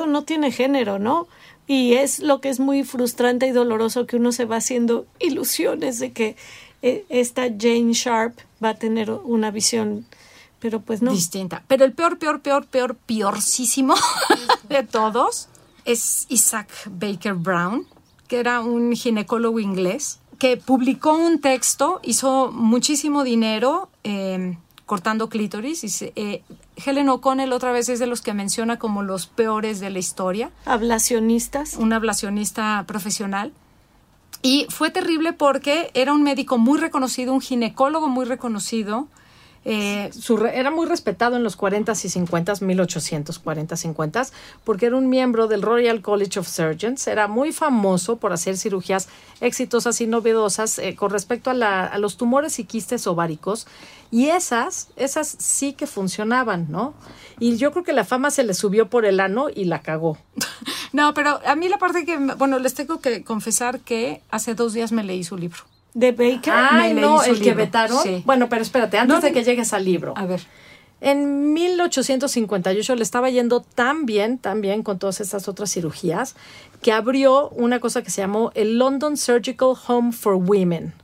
no 0.07 0.25
tiene 0.25 0.51
género, 0.51 0.99
¿no? 0.99 1.27
Y 1.67 1.95
es 1.95 2.19
lo 2.19 2.41
que 2.41 2.51
es 2.51 2.61
muy 2.61 2.85
frustrante 2.85 3.47
y 3.47 3.51
doloroso 3.51 4.07
que 4.07 4.17
uno 4.17 4.33
se 4.33 4.45
va 4.45 4.57
haciendo 4.57 5.07
ilusiones 5.19 5.99
de 5.99 6.13
que 6.13 6.37
eh, 6.83 7.05
esta 7.09 7.45
Jane 7.45 7.93
Sharp 7.93 8.39
va 8.63 8.71
a 8.71 8.75
tener 8.75 9.11
una 9.11 9.51
visión, 9.51 10.07
pero 10.61 10.81
pues 10.81 11.01
no. 11.01 11.13
Distinta. 11.13 11.63
Pero 11.67 11.85
el 11.85 11.93
peor, 11.93 12.19
peor, 12.19 12.41
peor, 12.41 12.67
peor, 12.67 12.97
peorcísimo 12.97 13.95
de 14.69 14.83
todos 14.83 15.49
es 15.85 16.27
Isaac 16.29 16.69
Baker 16.91 17.35
Brown, 17.35 17.87
que 18.29 18.41
era 18.41 18.61
un 18.61 18.95
ginecólogo 18.95 19.61
inglés 19.61 20.21
que 20.39 20.57
publicó 20.57 21.17
un 21.17 21.41
texto, 21.41 22.01
hizo 22.03 22.51
muchísimo 22.53 23.25
dinero. 23.25 23.89
Eh, 24.03 24.57
cortando 24.87 25.29
clítoris. 25.29 25.85
Y 25.85 26.13
eh, 26.17 26.43
Helen 26.77 27.09
O'Connell 27.09 27.53
otra 27.53 27.73
vez 27.73 27.89
es 27.89 27.99
de 27.99 28.07
los 28.07 28.21
que 28.21 28.35
menciona 28.35 28.79
como 28.79 29.03
los 29.03 29.27
peores 29.27 29.81
de 29.81 29.91
la 29.91 29.99
historia. 29.99 30.51
Ablacionistas. 30.65 31.75
Un 31.75 31.93
ablacionista 31.93 32.85
profesional. 32.87 33.53
Y 34.43 34.67
fue 34.69 34.91
terrible 34.91 35.33
porque 35.33 35.91
era 35.95 36.13
un 36.13 36.23
médico 36.23 36.59
muy 36.59 36.79
reconocido, 36.79 37.33
un 37.33 37.41
ginecólogo 37.41 38.09
muy 38.09 38.27
reconocido, 38.27 39.09
eh, 39.65 40.11
era 40.53 40.71
muy 40.71 40.87
respetado 40.87 41.37
en 41.37 41.43
los 41.43 41.59
40s 41.59 42.05
y 42.05 42.25
50s, 42.25 42.61
1840 42.61 43.77
50 43.77 44.05
porque 44.65 44.87
era 44.87 44.97
un 44.97 45.09
miembro 45.09 45.49
del 45.49 45.63
Royal 45.63 46.03
College 46.03 46.41
of 46.41 46.49
Surgeons, 46.49 47.07
era 47.07 47.29
muy 47.29 47.53
famoso 47.53 48.17
por 48.17 48.33
hacer 48.33 48.57
cirugías 48.59 49.09
exitosas 49.41 50.01
y 50.01 50.07
novedosas 50.07 50.79
eh, 50.79 50.95
con 50.95 51.11
respecto 51.11 51.51
a, 51.51 51.87
a, 51.87 51.99
los 51.99 52.17
tumores 52.17 52.59
y 52.59 52.65
quistes 52.65 53.07
ováricos, 53.07 53.67
y 54.11 54.29
esas, 54.29 54.89
esas 54.97 55.29
sí 55.39 55.73
que 55.73 55.87
funcionaban, 55.87 56.67
¿no? 56.71 56.95
Y 57.41 57.57
yo 57.57 57.73
creo 57.73 57.85
que 57.85 57.93
la 57.93 58.05
fama 58.05 58.31
se 58.31 58.45
le 58.45 58.55
subió 58.55 58.89
por 58.89 59.07
el 59.07 59.19
ano 59.19 59.49
y 59.53 59.65
la 59.65 59.81
cagó. 59.81 60.19
no, 60.93 61.15
pero 61.15 61.41
a 61.45 61.57
mí 61.57 61.69
la 61.69 61.79
parte 61.79 62.05
que, 62.05 62.17
bueno, 62.19 62.59
les 62.59 62.75
tengo 62.75 63.01
que 63.01 63.25
confesar 63.25 63.81
que 63.81 64.23
hace 64.31 64.55
dos 64.55 64.73
días 64.73 64.93
me 64.93 65.03
leí 65.03 65.25
su 65.25 65.37
libro 65.37 65.65
de 65.95 66.13
Baker. 66.13 66.53
Ah, 66.53 66.89
no, 66.93 67.23
el 67.23 67.41
que 67.41 67.55
vetaron. 67.55 68.23
Bueno, 68.25 68.49
pero 68.49 68.63
espérate, 68.63 68.99
antes 68.99 69.23
de 69.23 69.33
que 69.33 69.45
llegues 69.45 69.73
al 69.73 69.85
libro. 69.85 70.13
A 70.17 70.27
ver. 70.27 70.43
En 71.01 71.53
1858 71.53 72.95
le 72.95 73.03
estaba 73.03 73.29
yendo 73.29 73.61
tan 73.61 74.07
bien, 74.07 74.39
tan 74.39 74.61
bien 74.61 74.83
con 74.83 74.99
todas 74.99 75.21
estas 75.21 75.49
otras 75.49 75.71
cirugías, 75.71 76.35
que 76.83 76.93
abrió 76.93 77.51
una 77.51 77.79
cosa 77.79 78.03
que 78.03 78.11
se 78.11 78.23
llamó 78.23 78.53
el 78.55 78.79
London 78.79 79.17
Surgical 79.17 79.75
Home 79.87 80.13
for 80.13 80.37
Women, 80.37 80.95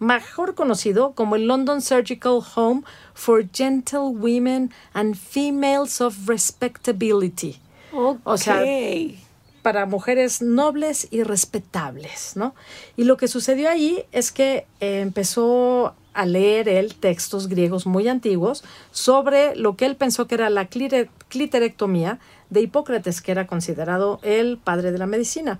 mejor 0.00 0.54
conocido 0.56 1.12
como 1.12 1.36
el 1.36 1.46
London 1.46 1.82
Surgical 1.82 2.40
Home 2.56 2.82
for 3.14 3.48
Gentle 3.52 4.08
Women 4.12 4.72
and 4.92 5.14
Females 5.14 6.00
of 6.00 6.26
Respectability. 6.26 7.60
Okay. 7.92 8.20
O 8.24 8.36
sea, 8.36 8.64
para 9.64 9.86
mujeres 9.86 10.42
nobles 10.42 11.08
y 11.10 11.22
respetables, 11.22 12.32
¿no? 12.36 12.54
Y 12.98 13.04
lo 13.04 13.16
que 13.16 13.28
sucedió 13.28 13.70
ahí 13.70 14.04
es 14.12 14.30
que 14.30 14.66
eh, 14.80 15.00
empezó 15.00 15.94
a 16.12 16.26
leer 16.26 16.68
él 16.68 16.94
textos 16.94 17.48
griegos 17.48 17.86
muy 17.86 18.06
antiguos 18.06 18.62
sobre 18.90 19.56
lo 19.56 19.74
que 19.74 19.86
él 19.86 19.96
pensó 19.96 20.26
que 20.26 20.34
era 20.34 20.50
la 20.50 20.66
cliterectomía 20.66 22.18
de 22.50 22.60
Hipócrates, 22.60 23.22
que 23.22 23.32
era 23.32 23.46
considerado 23.46 24.20
el 24.22 24.58
padre 24.58 24.92
de 24.92 24.98
la 24.98 25.06
medicina. 25.06 25.58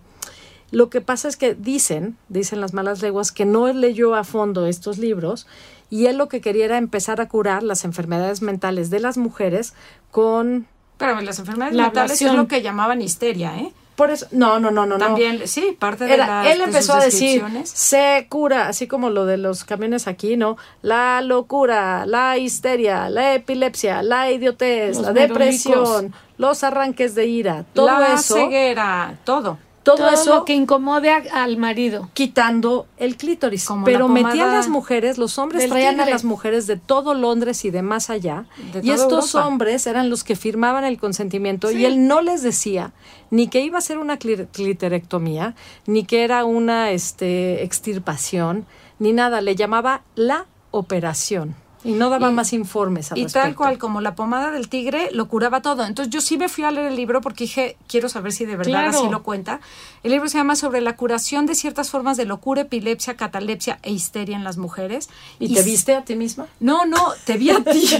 Lo 0.70 0.90
que 0.90 1.00
pasa 1.00 1.26
es 1.26 1.38
que 1.38 1.54
dicen, 1.54 2.18
dicen 2.28 2.60
las 2.60 2.74
malas 2.74 3.00
lenguas, 3.00 3.32
que 3.32 3.46
no 3.46 3.72
leyó 3.72 4.14
a 4.14 4.22
fondo 4.24 4.66
estos 4.66 4.98
libros 4.98 5.46
y 5.88 6.06
él 6.08 6.18
lo 6.18 6.28
que 6.28 6.42
quería 6.42 6.66
era 6.66 6.76
empezar 6.76 7.22
a 7.22 7.28
curar 7.28 7.62
las 7.62 7.86
enfermedades 7.86 8.42
mentales 8.42 8.90
de 8.90 9.00
las 9.00 9.16
mujeres 9.16 9.72
con... 10.10 10.66
Pero 10.98 11.18
las 11.22 11.38
enfermedades 11.38 11.74
mentales 11.74 12.20
es 12.20 12.34
lo 12.34 12.48
que 12.48 12.60
llamaban 12.60 13.00
histeria, 13.00 13.56
¿eh? 13.56 13.72
Por 13.96 14.10
eso, 14.10 14.26
no, 14.32 14.58
no, 14.58 14.70
no, 14.70 14.86
no. 14.86 14.98
También, 14.98 15.46
sí, 15.46 15.76
parte 15.78 16.04
de 16.04 16.14
Era, 16.14 16.50
Él 16.50 16.60
empezó 16.60 16.94
a 16.94 17.04
decir, 17.04 17.44
se 17.64 18.26
cura, 18.28 18.66
así 18.68 18.88
como 18.88 19.08
lo 19.08 19.24
de 19.24 19.36
los 19.36 19.64
camiones 19.64 20.08
aquí, 20.08 20.36
¿no? 20.36 20.56
La 20.82 21.20
locura, 21.20 22.04
la 22.06 22.36
histeria, 22.36 23.08
la 23.08 23.34
epilepsia, 23.34 24.02
la 24.02 24.30
idiotez, 24.30 24.98
la 24.98 25.12
depresión, 25.12 26.12
los 26.38 26.64
arranques 26.64 27.14
de 27.14 27.26
ira, 27.26 27.64
todo 27.72 27.86
la 27.86 28.14
eso. 28.14 28.34
ceguera, 28.34 29.16
todo. 29.24 29.58
Todo, 29.84 30.08
eso 30.08 30.44
que 30.44 30.54
incomode 30.54 31.10
al 31.10 31.56
marido. 31.56 32.08
Quitando 32.14 32.86
el 32.96 33.16
clítoris. 33.16 33.68
Pero 33.84 34.08
metían 34.08 34.50
las 34.50 34.68
mujeres, 34.68 35.18
los 35.18 35.38
hombres 35.38 35.68
traían 35.68 36.00
a 36.00 36.06
las 36.06 36.24
mujeres 36.24 36.66
de 36.66 36.76
todo 36.76 37.14
Londres 37.14 37.64
y 37.64 37.70
de 37.70 37.82
más 37.82 38.10
allá. 38.10 38.46
y 38.82 38.90
estos 38.90 39.34
hombres 39.34 39.86
eran 39.86 40.10
los 40.10 40.24
que 40.24 40.36
firmaban 40.36 40.84
el 40.84 40.98
consentimiento 40.98 41.70
y 41.70 41.84
él 41.84 42.08
no 42.08 42.22
les 42.22 42.42
decía 42.42 42.92
ni 43.30 43.48
que 43.48 43.60
iba 43.60 43.78
a 43.78 43.80
ser 43.80 43.98
una 43.98 44.16
cliterectomía, 44.16 45.56
ni 45.86 46.04
que 46.04 46.22
era 46.22 46.44
una 46.44 46.92
este, 46.92 47.64
extirpación, 47.64 48.64
ni 48.98 49.12
nada. 49.12 49.40
Le 49.40 49.56
llamaba 49.56 50.02
la 50.14 50.46
operación. 50.70 51.56
Y 51.84 51.92
no 51.92 52.08
daba 52.08 52.30
más 52.30 52.52
informes 52.54 53.12
al 53.12 53.18
Y 53.18 53.26
tal 53.26 53.54
cual, 53.54 53.78
como 53.78 54.00
la 54.00 54.14
pomada 54.14 54.50
del 54.50 54.68
tigre, 54.68 55.10
lo 55.12 55.28
curaba 55.28 55.60
todo. 55.60 55.84
Entonces 55.84 56.12
yo 56.12 56.20
sí 56.20 56.38
me 56.38 56.48
fui 56.48 56.64
a 56.64 56.70
leer 56.70 56.86
el 56.86 56.96
libro 56.96 57.20
porque 57.20 57.44
dije, 57.44 57.76
quiero 57.86 58.08
saber 58.08 58.32
si 58.32 58.46
de 58.46 58.56
verdad 58.56 58.86
así 58.86 59.08
lo 59.10 59.22
cuenta. 59.22 59.60
El 60.02 60.12
libro 60.12 60.28
se 60.28 60.38
llama 60.38 60.56
Sobre 60.56 60.80
la 60.80 60.96
curación 60.96 61.46
de 61.46 61.54
ciertas 61.54 61.90
formas 61.90 62.16
de 62.16 62.24
locura, 62.24 62.62
epilepsia, 62.62 63.16
catalepsia 63.16 63.78
e 63.82 63.92
histeria 63.92 64.36
en 64.36 64.44
las 64.44 64.56
mujeres. 64.56 65.10
¿Y, 65.38 65.54
te 65.54 65.62
viste 65.62 65.94
a 65.94 66.04
ti 66.04 66.16
misma? 66.16 66.46
No, 66.58 66.86
no, 66.86 67.12
te 67.24 67.36
vi 67.36 67.50
a 67.50 67.62
ti. 67.62 67.86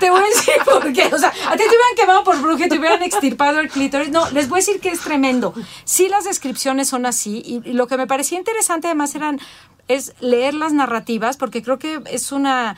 te 0.00 0.10
voy 0.10 0.20
a 0.20 0.24
decir 0.24 0.54
por 0.64 0.92
qué. 0.92 1.10
O 1.14 1.18
sea, 1.18 1.28
a 1.28 1.52
ti 1.52 1.58
te 1.58 1.68
hubieran 1.68 1.94
quemado 1.96 2.24
por 2.24 2.40
bruja 2.40 2.66
y 2.66 2.68
te 2.68 2.78
hubieran 2.78 3.02
extirpado 3.02 3.60
el 3.60 3.68
clítoris. 3.68 4.10
No, 4.10 4.28
les 4.30 4.48
voy 4.48 4.58
a 4.58 4.60
decir 4.60 4.80
que 4.80 4.90
es 4.90 5.00
tremendo. 5.00 5.54
Sí, 5.84 6.08
las 6.08 6.24
descripciones 6.24 6.88
son 6.88 7.06
así. 7.06 7.42
Y, 7.44 7.72
lo 7.72 7.86
que 7.86 7.96
me 7.96 8.06
parecía 8.06 8.38
interesante 8.38 8.88
además 8.88 9.14
eran 9.14 9.40
es 9.88 10.14
leer 10.20 10.54
las 10.54 10.72
narrativas, 10.72 11.36
porque 11.36 11.62
creo 11.62 11.78
que 11.78 12.00
es 12.10 12.32
una 12.32 12.76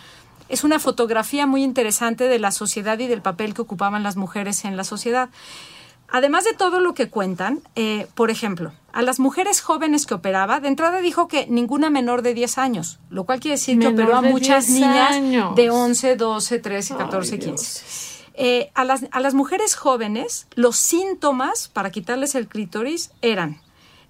es 0.49 0.65
una 0.65 0.79
fotografía 0.79 1.47
muy 1.47 1.63
interesante 1.65 2.29
de 2.29 2.39
la 2.39 2.53
sociedad 2.53 2.99
y 2.99 3.09
del 3.09 3.23
papel 3.23 3.55
que 3.55 3.63
ocupaban 3.63 4.03
las 4.03 4.17
mujeres 4.17 4.65
en 4.65 4.77
la 4.77 4.85
sociedad. 4.85 5.29
Además 6.09 6.45
de 6.45 6.53
todo 6.55 6.79
lo 6.79 6.95
que 6.95 7.11
cuentan, 7.11 7.61
eh, 7.75 8.07
por 8.15 8.31
ejemplo, 8.31 8.73
a 8.93 9.03
las 9.03 9.19
mujeres 9.19 9.61
jóvenes 9.61 10.07
que 10.07 10.15
operaba, 10.15 10.61
de 10.61 10.69
entrada 10.69 11.01
dijo 11.01 11.27
que 11.27 11.49
ninguna 11.49 11.91
menor 11.91 12.23
de 12.23 12.33
10 12.33 12.59
años, 12.59 13.01
lo 13.11 13.25
cual 13.25 13.41
quiere 13.41 13.57
decir 13.57 13.79
que 13.81 13.89
operó 13.89 14.15
a 14.15 14.23
muchas 14.23 14.69
niñas 14.69 15.17
de 15.57 15.71
11, 15.71 16.15
12, 16.15 16.59
13, 16.61 16.95
14, 16.95 17.39
15. 17.41 18.71
a, 18.75 18.85
las, 18.85 19.07
a 19.11 19.19
las 19.19 19.35
mujeres 19.35 19.75
jóvenes, 19.75 20.47
los 20.55 20.77
síntomas 20.77 21.67
para 21.67 21.91
quitarles 21.91 22.37
el 22.37 22.47
clítoris 22.47 23.11
eran 23.21 23.61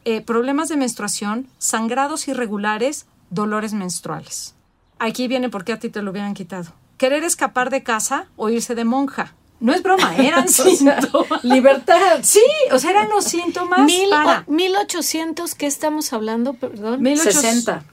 eh, 0.07 0.23
problemas 0.23 0.69
de 0.69 0.77
menstruación, 0.77 1.49
sangrados 1.59 2.29
irregulares, 2.29 3.07
dolores 3.31 3.73
menstruales. 3.73 4.55
Aquí 5.01 5.27
viene 5.27 5.49
por 5.49 5.65
qué 5.65 5.73
a 5.73 5.79
ti 5.79 5.91
te 5.91 6.01
lo 6.01 6.13
hubieran 6.13 6.33
quitado. 6.33 6.73
Querer 6.97 7.25
escapar 7.25 7.71
de 7.71 7.83
casa 7.83 8.29
o 8.37 8.49
irse 8.49 8.75
de 8.75 8.85
monja 8.85 9.35
no 9.59 9.73
es 9.73 9.83
broma, 9.83 10.15
eran 10.19 10.49
síntomas. 10.49 11.43
libertad. 11.43 12.21
Sí, 12.23 12.41
o 12.73 12.79
sea, 12.79 12.91
eran 12.91 13.09
los 13.09 13.25
síntomas 13.25 13.81
Mil, 13.81 14.11
para... 14.11 14.45
1800, 14.47 15.55
¿qué 15.55 15.67
estamos 15.67 16.13
hablando? 16.13 16.55
Perdón. 16.55 17.03
1860. 17.03 17.85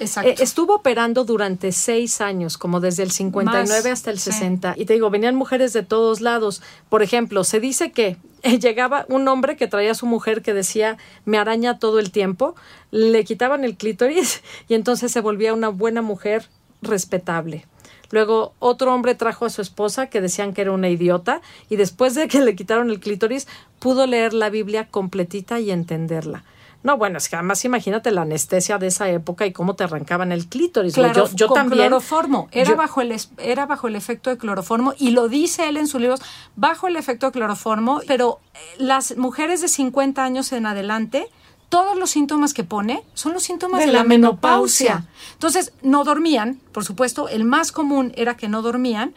Exacto. 0.00 0.30
Eh, 0.30 0.34
estuvo 0.38 0.76
operando 0.76 1.24
durante 1.24 1.72
seis 1.72 2.20
años, 2.20 2.58
como 2.58 2.80
desde 2.80 3.02
el 3.02 3.10
59 3.10 3.90
hasta 3.90 4.10
el 4.10 4.18
60. 4.18 4.74
Y 4.76 4.86
te 4.86 4.94
digo, 4.94 5.10
venían 5.10 5.34
mujeres 5.34 5.72
de 5.72 5.82
todos 5.82 6.20
lados. 6.20 6.62
Por 6.88 7.02
ejemplo, 7.02 7.44
se 7.44 7.60
dice 7.60 7.92
que 7.92 8.16
llegaba 8.60 9.06
un 9.08 9.28
hombre 9.28 9.56
que 9.56 9.68
traía 9.68 9.92
a 9.92 9.94
su 9.94 10.06
mujer 10.06 10.42
que 10.42 10.54
decía, 10.54 10.96
me 11.24 11.38
araña 11.38 11.78
todo 11.78 11.98
el 11.98 12.10
tiempo, 12.10 12.54
le 12.90 13.24
quitaban 13.24 13.64
el 13.64 13.76
clítoris 13.76 14.42
y 14.68 14.74
entonces 14.74 15.12
se 15.12 15.20
volvía 15.20 15.54
una 15.54 15.68
buena 15.68 16.02
mujer 16.02 16.48
respetable. 16.80 17.66
Luego 18.10 18.52
otro 18.58 18.94
hombre 18.94 19.14
trajo 19.14 19.46
a 19.46 19.50
su 19.50 19.62
esposa 19.62 20.08
que 20.08 20.20
decían 20.20 20.52
que 20.52 20.60
era 20.60 20.72
una 20.72 20.90
idiota 20.90 21.40
y 21.70 21.76
después 21.76 22.14
de 22.14 22.28
que 22.28 22.40
le 22.40 22.54
quitaron 22.54 22.90
el 22.90 23.00
clítoris 23.00 23.48
pudo 23.78 24.06
leer 24.06 24.34
la 24.34 24.50
Biblia 24.50 24.88
completita 24.88 25.60
y 25.60 25.70
entenderla. 25.70 26.44
No, 26.82 26.96
bueno, 26.96 27.18
es 27.18 27.28
que 27.28 27.36
además 27.36 27.64
imagínate 27.64 28.10
la 28.10 28.22
anestesia 28.22 28.78
de 28.78 28.88
esa 28.88 29.08
época 29.08 29.46
y 29.46 29.52
cómo 29.52 29.74
te 29.74 29.84
arrancaban 29.84 30.32
el 30.32 30.48
clítoris. 30.48 30.94
Claro, 30.94 31.28
yo, 31.34 31.48
también. 31.50 31.86
Cloroformo. 31.86 32.48
Era, 32.50 32.74
bajo 32.74 33.00
el, 33.00 33.14
era 33.38 33.66
bajo 33.66 33.86
el 33.86 33.94
efecto 33.94 34.30
de 34.30 34.38
cloroformo 34.38 34.94
y 34.98 35.10
lo 35.10 35.28
dice 35.28 35.68
él 35.68 35.76
en 35.76 35.86
sus 35.86 36.00
libros, 36.00 36.20
bajo 36.56 36.88
el 36.88 36.96
efecto 36.96 37.26
de 37.26 37.32
cloroformo, 37.32 38.00
pero 38.08 38.40
eh, 38.54 38.58
las 38.78 39.16
mujeres 39.16 39.60
de 39.60 39.68
50 39.68 40.24
años 40.24 40.52
en 40.52 40.66
adelante 40.66 41.28
todos 41.68 41.96
los 41.96 42.10
síntomas 42.10 42.52
que 42.52 42.64
pone 42.64 43.02
son 43.14 43.32
los 43.32 43.44
síntomas 43.44 43.80
de, 43.80 43.86
la, 43.86 44.04
menopausia. 44.04 45.06
Entonces, 45.32 45.72
no 45.80 46.04
dormían, 46.04 46.60
por 46.70 46.84
supuesto, 46.84 47.30
el 47.30 47.44
más 47.44 47.72
común 47.72 48.12
era 48.14 48.36
que 48.36 48.46
no 48.46 48.60
dormían. 48.60 49.14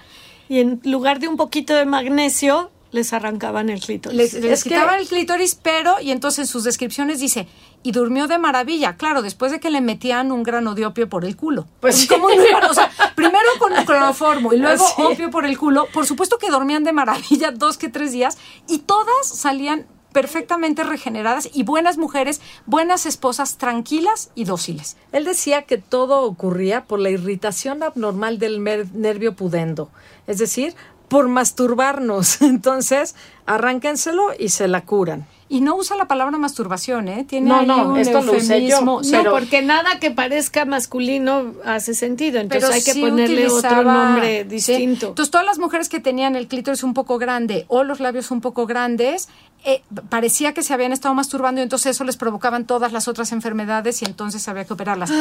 Y 0.47 0.59
en 0.59 0.79
lugar 0.85 1.19
de 1.19 1.27
un 1.27 1.35
poquito 1.35 1.73
de 1.73 1.85
magnesio, 1.85 2.71
les 2.95 3.13
arrancaban 3.13 3.69
el 3.69 3.81
clítoris. 3.81 4.33
Les, 4.33 4.63
quitaban 4.63 4.99
el 4.99 5.07
clítoris, 5.07 5.55
pero, 5.55 5.99
y 6.01 6.11
entonces 6.11 6.39
en 6.39 6.47
sus 6.47 6.63
descripciones 6.63 7.19
dice, 7.19 7.47
y 7.83 7.91
durmió 7.91 8.27
de 8.27 8.39
maravilla. 8.39 8.95
Claro, 8.95 9.21
después 9.21 9.51
de 9.51 9.59
que 9.59 9.69
le 9.69 9.81
metían 9.81 10.31
un 10.31 10.41
grano 10.41 10.73
de 10.73 10.85
opio 10.85 11.07
por 11.07 11.25
el 11.25 11.35
culo. 11.35 11.67
Pues, 11.81 12.07
¿cómo 12.07 12.29
no 12.29 12.43
iban? 12.43 12.63
O 12.63 12.73
sea, 12.73 12.89
primero 13.15 13.47
con 13.59 13.75
el 13.75 13.85
cloroformo 13.85 14.53
y 14.53 14.57
luego 14.57 14.83
opio 14.97 15.29
por 15.29 15.45
el 15.45 15.57
culo. 15.57 15.87
Por 15.93 16.07
supuesto 16.07 16.39
que 16.39 16.49
dormían 16.49 16.83
de 16.83 16.93
maravilla 16.93 17.51
dos 17.53 17.77
que 17.77 17.89
tres 17.89 18.11
días 18.11 18.37
y 18.67 18.79
todas 18.79 19.27
salían 19.27 19.85
perfectamente 20.13 20.85
regeneradas 20.85 21.49
y 21.53 21.63
buenas 21.63 21.97
mujeres, 21.97 22.39
buenas 22.65 23.05
esposas, 23.05 23.57
tranquilas 23.57 24.31
y 24.33 24.45
dóciles. 24.45 24.95
Él 25.11 25.25
decía 25.25 25.63
que 25.63 25.77
todo 25.77 26.21
ocurría 26.21 26.85
por 26.85 26.99
la 26.99 27.09
irritación 27.09 27.83
abnormal 27.83 28.39
del 28.39 28.63
nervio 28.63 29.35
pudendo, 29.35 29.89
es 30.25 30.37
decir, 30.37 30.73
por 31.07 31.27
masturbarnos. 31.27 32.41
Entonces, 32.41 33.15
arránquenselo 33.45 34.29
y 34.37 34.49
se 34.49 34.67
la 34.67 34.81
curan. 34.81 35.27
Y 35.47 35.61
no 35.61 35.75
usa 35.75 35.95
la 35.95 36.07
palabra 36.07 36.39
masturbación, 36.39 37.07
¿eh? 37.07 37.23
Tiene 37.23 37.47
no, 37.47 37.61
no, 37.61 37.97
esto 37.97 38.21
lo 38.21 38.33
usé 38.33 38.65
yo. 38.67 38.81
No, 38.81 39.01
porque 39.29 39.61
nada 39.61 39.99
que 39.99 40.09
parezca 40.09 40.65
masculino 40.65 41.53
hace 41.63 41.93
sentido. 41.93 42.39
Entonces 42.39 42.69
hay 42.71 42.83
que 42.83 42.99
ponerle 42.99 43.47
otro 43.47 43.83
nombre 43.83 44.43
distinto. 44.43 45.09
Entonces 45.09 45.29
todas 45.29 45.45
las 45.45 45.59
mujeres 45.59 45.87
que 45.87 45.99
tenían 45.99 46.35
el 46.35 46.47
clítoris 46.47 46.83
un 46.83 46.95
poco 46.95 47.19
grande 47.19 47.65
o 47.67 47.83
los 47.83 47.99
labios 47.99 48.31
un 48.31 48.41
poco 48.41 48.65
grandes, 48.65 49.29
eh, 49.63 49.83
parecía 50.09 50.53
que 50.53 50.63
se 50.63 50.73
habían 50.73 50.91
estado 50.91 51.13
masturbando 51.13 51.61
y 51.61 51.63
entonces 51.63 51.95
eso 51.95 52.03
les 52.03 52.17
provocaban 52.17 52.65
todas 52.65 52.91
las 52.91 53.07
otras 53.07 53.31
enfermedades 53.31 54.01
y 54.01 54.05
entonces 54.05 54.47
había 54.47 54.65
que 54.65 54.73
operarlas. 54.73 55.11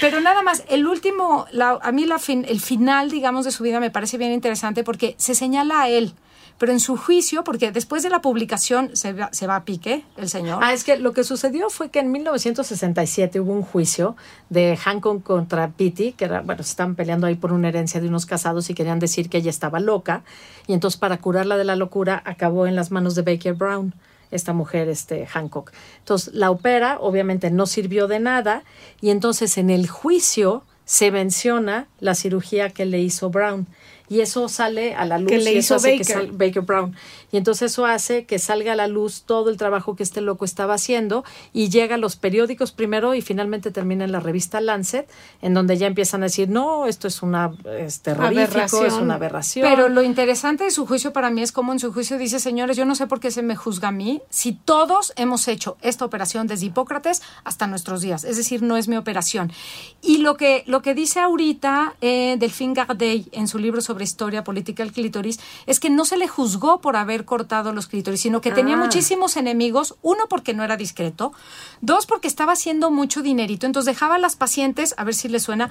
Pero 0.00 0.20
nada 0.22 0.42
más, 0.42 0.62
el 0.68 0.86
último, 0.86 1.44
a 1.60 1.92
mí 1.92 2.06
la 2.06 2.18
fin, 2.18 2.46
el 2.48 2.60
final, 2.60 3.10
digamos, 3.10 3.44
de 3.44 3.50
su 3.50 3.62
vida 3.62 3.80
me 3.80 3.90
parece 3.90 4.16
bien 4.16 4.32
interesante 4.32 4.82
porque 4.82 5.14
se 5.18 5.34
señala 5.34 5.82
a 5.82 5.88
él 5.90 6.14
pero 6.58 6.72
en 6.72 6.80
su 6.80 6.96
juicio, 6.96 7.44
porque 7.44 7.70
después 7.70 8.02
de 8.02 8.10
la 8.10 8.20
publicación 8.20 8.96
se 8.96 9.12
va, 9.12 9.30
se 9.32 9.46
va 9.46 9.56
a 9.56 9.64
pique 9.64 10.04
el 10.16 10.28
señor. 10.28 10.58
Ah, 10.62 10.72
es 10.72 10.84
que 10.84 10.98
lo 10.98 11.12
que 11.12 11.22
sucedió 11.24 11.70
fue 11.70 11.88
que 11.90 12.00
en 12.00 12.10
1967 12.10 13.40
hubo 13.40 13.52
un 13.52 13.62
juicio 13.62 14.16
de 14.50 14.76
Hancock 14.76 15.22
contra 15.22 15.68
Pitti, 15.68 16.12
que 16.12 16.26
bueno, 16.26 16.60
estaban 16.60 16.96
peleando 16.96 17.28
ahí 17.28 17.36
por 17.36 17.52
una 17.52 17.68
herencia 17.68 18.00
de 18.00 18.08
unos 18.08 18.26
casados 18.26 18.68
y 18.70 18.74
querían 18.74 18.98
decir 18.98 19.30
que 19.30 19.38
ella 19.38 19.50
estaba 19.50 19.78
loca, 19.78 20.22
y 20.66 20.72
entonces 20.72 20.98
para 20.98 21.18
curarla 21.18 21.56
de 21.56 21.64
la 21.64 21.76
locura 21.76 22.22
acabó 22.24 22.66
en 22.66 22.74
las 22.74 22.90
manos 22.90 23.14
de 23.14 23.22
Baker 23.22 23.54
Brown 23.54 23.94
esta 24.30 24.52
mujer, 24.52 24.88
este 24.88 25.26
Hancock. 25.26 25.72
Entonces 26.00 26.34
la 26.34 26.50
opera, 26.50 26.98
obviamente 27.00 27.50
no 27.50 27.66
sirvió 27.66 28.08
de 28.08 28.18
nada, 28.18 28.64
y 29.00 29.10
entonces 29.10 29.58
en 29.58 29.70
el 29.70 29.88
juicio 29.88 30.64
se 30.84 31.10
menciona 31.10 31.86
la 32.00 32.14
cirugía 32.14 32.70
que 32.70 32.86
le 32.86 32.98
hizo 32.98 33.30
Brown 33.30 33.66
y 34.08 34.20
eso 34.20 34.48
sale 34.48 34.94
a 34.94 35.04
la 35.04 35.18
luz 35.18 35.28
que 35.28 35.38
le 35.38 35.52
y 35.52 35.58
hizo 35.58 35.76
Baker. 35.80 36.32
Baker 36.32 36.62
Brown. 36.62 36.96
Y 37.30 37.36
entonces 37.36 37.72
eso 37.72 37.84
hace 37.84 38.24
que 38.24 38.38
salga 38.38 38.72
a 38.72 38.76
la 38.76 38.86
luz 38.86 39.24
todo 39.26 39.50
el 39.50 39.56
trabajo 39.58 39.96
que 39.96 40.02
este 40.02 40.20
loco 40.20 40.44
estaba 40.44 40.74
haciendo 40.74 41.24
y 41.52 41.68
llega 41.68 41.96
a 41.96 41.98
los 41.98 42.16
periódicos 42.16 42.72
primero 42.72 43.14
y 43.14 43.20
finalmente 43.20 43.70
termina 43.70 44.04
en 44.04 44.12
la 44.12 44.20
revista 44.20 44.60
Lancet 44.60 45.08
en 45.42 45.52
donde 45.52 45.76
ya 45.76 45.86
empiezan 45.86 46.22
a 46.22 46.26
decir 46.26 46.48
no 46.48 46.86
esto 46.86 47.06
es 47.06 47.22
una 47.22 47.52
es 47.78 48.00
terrorífico 48.00 48.84
es 48.84 48.94
una 48.94 49.14
aberración. 49.14 49.68
Pero 49.68 49.88
lo 49.88 50.02
interesante 50.02 50.64
de 50.64 50.70
su 50.70 50.86
juicio 50.86 51.12
para 51.12 51.30
mí 51.30 51.42
es 51.42 51.52
como 51.52 51.72
en 51.72 51.78
su 51.78 51.92
juicio 51.92 52.16
dice 52.16 52.40
señores 52.40 52.76
yo 52.76 52.86
no 52.86 52.94
sé 52.94 53.06
por 53.06 53.20
qué 53.20 53.30
se 53.30 53.42
me 53.42 53.56
juzga 53.56 53.88
a 53.88 53.92
mí 53.92 54.22
si 54.30 54.52
todos 54.52 55.12
hemos 55.16 55.48
hecho 55.48 55.76
esta 55.82 56.04
operación 56.06 56.46
desde 56.46 56.66
Hipócrates 56.66 57.22
hasta 57.44 57.66
nuestros 57.66 58.00
días 58.00 58.24
es 58.24 58.38
decir 58.38 58.62
no 58.62 58.76
es 58.76 58.88
mi 58.88 58.96
operación. 58.96 59.52
Y 60.00 60.18
lo 60.18 60.36
que 60.36 60.64
lo 60.66 60.80
que 60.80 60.94
dice 60.94 61.20
ahorita 61.20 61.94
eh, 62.00 62.36
Delphine 62.38 62.72
Gardey 62.72 63.28
en 63.32 63.48
su 63.48 63.58
libro 63.58 63.82
sobre 63.82 63.97
historia 64.04 64.44
política 64.44 64.82
del 64.82 64.92
clítoris, 64.92 65.40
es 65.66 65.80
que 65.80 65.90
no 65.90 66.04
se 66.04 66.16
le 66.16 66.28
juzgó 66.28 66.80
por 66.80 66.96
haber 66.96 67.24
cortado 67.24 67.72
los 67.72 67.86
clítoris, 67.86 68.20
sino 68.20 68.40
que 68.40 68.52
tenía 68.52 68.74
ah. 68.74 68.78
muchísimos 68.78 69.36
enemigos, 69.36 69.96
uno 70.02 70.24
porque 70.28 70.54
no 70.54 70.64
era 70.64 70.76
discreto, 70.76 71.32
dos 71.80 72.06
porque 72.06 72.28
estaba 72.28 72.52
haciendo 72.52 72.90
mucho 72.90 73.22
dinerito, 73.22 73.66
entonces 73.66 73.94
dejaba 73.94 74.16
a 74.16 74.18
las 74.18 74.36
pacientes, 74.36 74.94
a 74.96 75.04
ver 75.04 75.14
si 75.14 75.28
le 75.28 75.40
suena, 75.40 75.70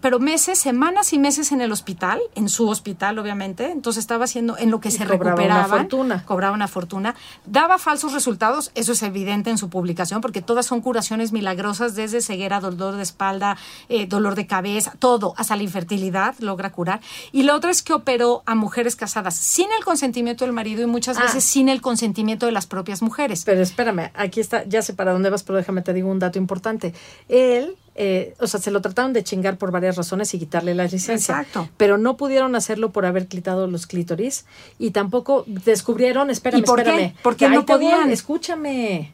pero 0.00 0.18
meses, 0.18 0.58
semanas 0.58 1.12
y 1.12 1.18
meses 1.18 1.52
en 1.52 1.60
el 1.60 1.72
hospital, 1.72 2.20
en 2.34 2.48
su 2.48 2.68
hospital 2.68 3.18
obviamente, 3.18 3.70
entonces 3.70 4.00
estaba 4.00 4.24
haciendo 4.24 4.56
en 4.58 4.70
lo 4.70 4.80
que 4.80 4.90
se 4.90 5.04
recuperaba, 5.04 5.66
una 5.66 5.78
fortuna. 5.78 6.24
cobraba 6.24 6.54
una 6.54 6.68
fortuna, 6.68 7.14
daba 7.44 7.78
falsos 7.78 8.12
resultados, 8.12 8.70
eso 8.74 8.92
es 8.92 9.02
evidente 9.02 9.50
en 9.50 9.58
su 9.58 9.68
publicación, 9.68 10.20
porque 10.20 10.42
todas 10.42 10.66
son 10.66 10.80
curaciones 10.80 11.32
milagrosas, 11.32 11.94
desde 11.94 12.20
ceguera, 12.20 12.60
dolor 12.60 12.96
de 12.96 13.02
espalda, 13.02 13.56
eh, 13.88 14.06
dolor 14.06 14.34
de 14.34 14.46
cabeza, 14.46 14.94
todo, 14.98 15.34
hasta 15.36 15.56
la 15.56 15.62
infertilidad 15.62 16.34
logra 16.38 16.72
curar. 16.72 17.00
Y 17.32 17.42
lo 17.42 17.54
otro 17.54 17.70
es 17.70 17.82
que 17.82 17.92
operó 17.92 18.42
a 18.46 18.54
mujeres 18.54 18.96
casadas 18.96 19.36
sin 19.36 19.66
el 19.76 19.84
consentimiento 19.84 20.44
del 20.44 20.52
marido 20.52 20.82
y 20.82 20.86
muchas 20.86 21.18
ah. 21.18 21.22
veces 21.22 21.44
sin 21.44 21.68
el 21.68 21.80
consentimiento 21.80 22.46
de 22.46 22.52
las 22.52 22.66
propias 22.66 23.02
mujeres. 23.02 23.44
Pero 23.44 23.62
espérame, 23.62 24.10
aquí 24.14 24.40
está, 24.40 24.64
ya 24.64 24.82
sé 24.82 24.94
para 24.94 25.12
dónde 25.12 25.30
vas, 25.30 25.42
pero 25.42 25.58
déjame 25.58 25.82
te 25.82 25.92
digo 25.92 26.10
un 26.10 26.18
dato 26.18 26.38
importante. 26.38 26.94
Él 27.28 27.76
eh, 27.96 28.34
o 28.40 28.46
sea, 28.46 28.58
se 28.58 28.70
lo 28.70 28.80
trataron 28.80 29.12
de 29.12 29.22
chingar 29.22 29.56
por 29.56 29.70
varias 29.70 29.96
razones 29.96 30.34
y 30.34 30.38
quitarle 30.38 30.74
la 30.74 30.84
licencia. 30.84 31.14
Exacto. 31.14 31.68
Pero 31.76 31.96
no 31.96 32.16
pudieron 32.16 32.56
hacerlo 32.56 32.90
por 32.90 33.06
haber 33.06 33.28
quitado 33.28 33.66
los 33.68 33.86
clítoris 33.86 34.46
y 34.78 34.90
tampoco 34.90 35.44
descubrieron, 35.46 36.30
espérame, 36.30 36.60
¿Y 36.60 36.62
por 36.62 36.80
espérame. 36.80 37.12
Qué? 37.12 37.16
Porque 37.22 37.48
no 37.48 37.64
podían. 37.64 38.10
Escúchame. 38.10 39.12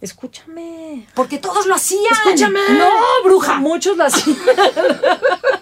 Escúchame. 0.00 1.06
Porque 1.14 1.38
todos 1.38 1.66
lo 1.66 1.74
hacían. 1.74 2.12
Escúchame. 2.12 2.60
No, 2.78 2.88
bruja. 3.24 3.58
Muchos 3.58 3.96
lo 3.96 4.04
hacían. 4.04 4.38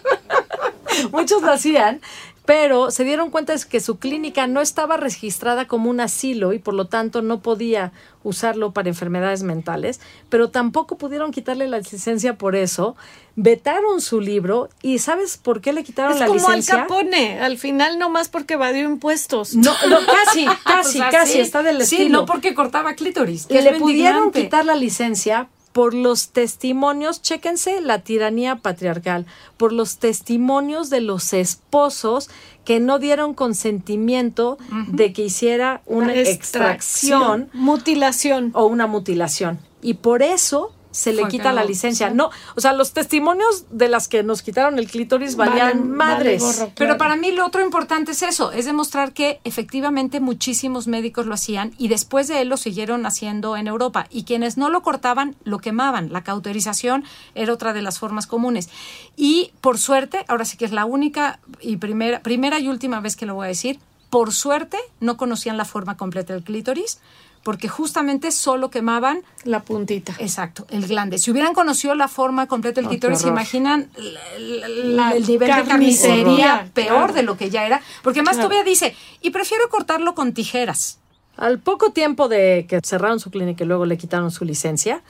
Muchos 1.12 1.42
lo 1.42 1.52
hacían 1.52 2.00
pero 2.48 2.90
se 2.90 3.04
dieron 3.04 3.28
cuenta 3.28 3.54
de 3.54 3.62
que 3.68 3.78
su 3.78 3.98
clínica 3.98 4.46
no 4.46 4.62
estaba 4.62 4.96
registrada 4.96 5.66
como 5.66 5.90
un 5.90 6.00
asilo 6.00 6.54
y 6.54 6.58
por 6.58 6.72
lo 6.72 6.86
tanto 6.86 7.20
no 7.20 7.40
podía 7.40 7.92
usarlo 8.22 8.72
para 8.72 8.88
enfermedades 8.88 9.42
mentales, 9.42 10.00
pero 10.30 10.48
tampoco 10.48 10.96
pudieron 10.96 11.30
quitarle 11.30 11.68
la 11.68 11.76
licencia 11.76 12.38
por 12.38 12.56
eso, 12.56 12.96
vetaron 13.36 14.00
su 14.00 14.22
libro 14.22 14.70
y 14.80 14.98
¿sabes 14.98 15.36
por 15.36 15.60
qué 15.60 15.74
le 15.74 15.84
quitaron 15.84 16.18
la 16.18 16.26
licencia? 16.26 16.76
Al 16.76 16.80
Capone, 16.88 17.38
al 17.38 17.58
final 17.58 17.98
no 17.98 18.08
más 18.08 18.30
porque 18.30 18.54
evadió 18.54 18.82
impuestos. 18.88 19.54
No, 19.54 19.74
no 19.86 19.98
casi, 20.24 20.46
casi, 20.64 21.00
casi, 21.00 21.40
está 21.40 21.62
del 21.62 21.82
estilo. 21.82 22.02
Sí, 22.02 22.08
no 22.08 22.24
porque 22.24 22.54
cortaba 22.54 22.94
clítoris. 22.94 23.44
Que 23.44 23.60
le 23.60 23.74
pudieron 23.74 24.32
quitar 24.32 24.64
la 24.64 24.74
licencia 24.74 25.50
por 25.72 25.94
los 25.94 26.30
testimonios, 26.30 27.22
chéquense 27.22 27.80
la 27.80 28.00
tiranía 28.00 28.56
patriarcal, 28.56 29.26
por 29.56 29.72
los 29.72 29.98
testimonios 29.98 30.90
de 30.90 31.00
los 31.00 31.32
esposos 31.32 32.30
que 32.64 32.80
no 32.80 32.98
dieron 32.98 33.34
consentimiento 33.34 34.58
de 34.88 35.12
que 35.12 35.22
hiciera 35.22 35.82
una 35.86 36.14
extracción, 36.14 37.48
mutilación 37.52 38.50
o 38.54 38.66
una 38.66 38.86
mutilación. 38.86 39.58
Y 39.80 39.94
por 39.94 40.22
eso 40.22 40.74
se 40.90 41.12
le 41.12 41.28
quita 41.28 41.52
la 41.52 41.64
licencia. 41.64 42.10
No, 42.10 42.30
o 42.56 42.60
sea, 42.60 42.72
los 42.72 42.92
testimonios 42.92 43.66
de 43.70 43.88
las 43.88 44.08
que 44.08 44.22
nos 44.22 44.42
quitaron 44.42 44.78
el 44.78 44.88
clítoris 44.88 45.36
valían 45.36 45.90
madres. 45.90 46.66
Pero 46.74 46.96
para 46.96 47.16
mí 47.16 47.30
lo 47.30 47.46
otro 47.46 47.62
importante 47.62 48.12
es 48.12 48.22
eso, 48.22 48.52
es 48.52 48.64
demostrar 48.64 49.12
que 49.12 49.40
efectivamente 49.44 50.20
muchísimos 50.20 50.86
médicos 50.88 51.26
lo 51.26 51.34
hacían 51.34 51.72
y 51.78 51.88
después 51.88 52.28
de 52.28 52.40
él 52.40 52.48
lo 52.48 52.56
siguieron 52.56 53.06
haciendo 53.06 53.56
en 53.56 53.66
Europa 53.66 54.06
y 54.10 54.24
quienes 54.24 54.56
no 54.56 54.70
lo 54.70 54.82
cortaban 54.82 55.36
lo 55.44 55.58
quemaban. 55.58 56.12
La 56.12 56.24
cauterización 56.24 57.04
era 57.34 57.52
otra 57.52 57.72
de 57.72 57.82
las 57.82 57.98
formas 57.98 58.26
comunes. 58.26 58.68
Y 59.16 59.52
por 59.60 59.78
suerte, 59.78 60.24
ahora 60.28 60.44
sí 60.44 60.56
que 60.56 60.64
es 60.64 60.72
la 60.72 60.84
única 60.84 61.40
y 61.60 61.76
primera, 61.76 62.22
primera 62.22 62.58
y 62.58 62.68
última 62.68 63.00
vez 63.00 63.16
que 63.16 63.26
lo 63.26 63.34
voy 63.34 63.46
a 63.46 63.48
decir, 63.48 63.78
por 64.10 64.32
suerte 64.32 64.78
no 65.00 65.16
conocían 65.16 65.56
la 65.56 65.64
forma 65.64 65.96
completa 65.96 66.32
del 66.32 66.42
clítoris 66.42 66.98
porque 67.42 67.68
justamente 67.68 68.30
solo 68.30 68.70
quemaban 68.70 69.22
la 69.44 69.60
puntita. 69.60 70.14
Exacto, 70.18 70.66
el 70.70 70.86
glande. 70.86 71.18
Si 71.18 71.30
hubieran 71.30 71.54
conocido 71.54 71.94
la 71.94 72.08
forma 72.08 72.46
completa 72.46 72.80
del 72.80 72.88
clítoris, 72.88 73.20
¿se 73.20 73.28
imaginan 73.28 73.90
el 74.36 75.26
nivel 75.26 75.50
de 75.54 75.64
carnicería 75.64 76.68
peor 76.74 77.12
de 77.12 77.22
lo 77.22 77.36
que 77.36 77.50
ya 77.50 77.66
era? 77.66 77.80
Porque 78.02 78.22
más 78.22 78.36
todavía 78.36 78.64
dice, 78.64 78.94
y 79.20 79.30
prefiero 79.30 79.68
cortarlo 79.68 80.14
con 80.14 80.32
tijeras. 80.32 80.98
Al 81.36 81.60
poco 81.60 81.92
tiempo 81.92 82.28
de 82.28 82.66
que 82.68 82.80
cerraron 82.82 83.20
su 83.20 83.30
clínica 83.30 83.62
y 83.62 83.66
luego 83.66 83.86
le 83.86 83.96
quitaron 83.96 84.30
su 84.30 84.44
licencia, 84.44 85.02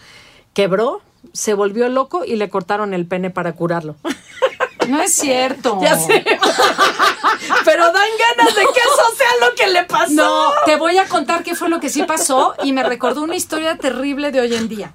quebró, 0.52 1.00
se 1.32 1.54
volvió 1.54 1.88
loco 1.88 2.24
y 2.24 2.36
le 2.36 2.50
cortaron 2.50 2.92
el 2.94 3.06
pene 3.06 3.30
para 3.30 3.54
curarlo. 3.54 3.96
No 4.88 5.00
es 5.02 5.14
cierto. 5.14 5.78
Ya 5.82 5.98
sé. 5.98 6.24
Pero 7.64 7.84
dan 7.84 8.10
ganas 8.36 8.54
de 8.54 8.62
que 8.62 8.80
eso 8.80 9.16
sea 9.16 9.48
lo 9.48 9.54
que 9.54 9.66
le 9.68 9.84
pasó. 9.84 10.12
No, 10.12 10.50
te 10.64 10.76
voy 10.76 10.98
a 10.98 11.06
contar 11.06 11.42
qué 11.42 11.54
fue 11.54 11.68
lo 11.68 11.80
que 11.80 11.90
sí 11.90 12.02
pasó 12.02 12.54
y 12.62 12.72
me 12.72 12.82
recordó 12.82 13.22
una 13.22 13.36
historia 13.36 13.76
terrible 13.76 14.32
de 14.32 14.40
hoy 14.40 14.54
en 14.54 14.68
día. 14.68 14.94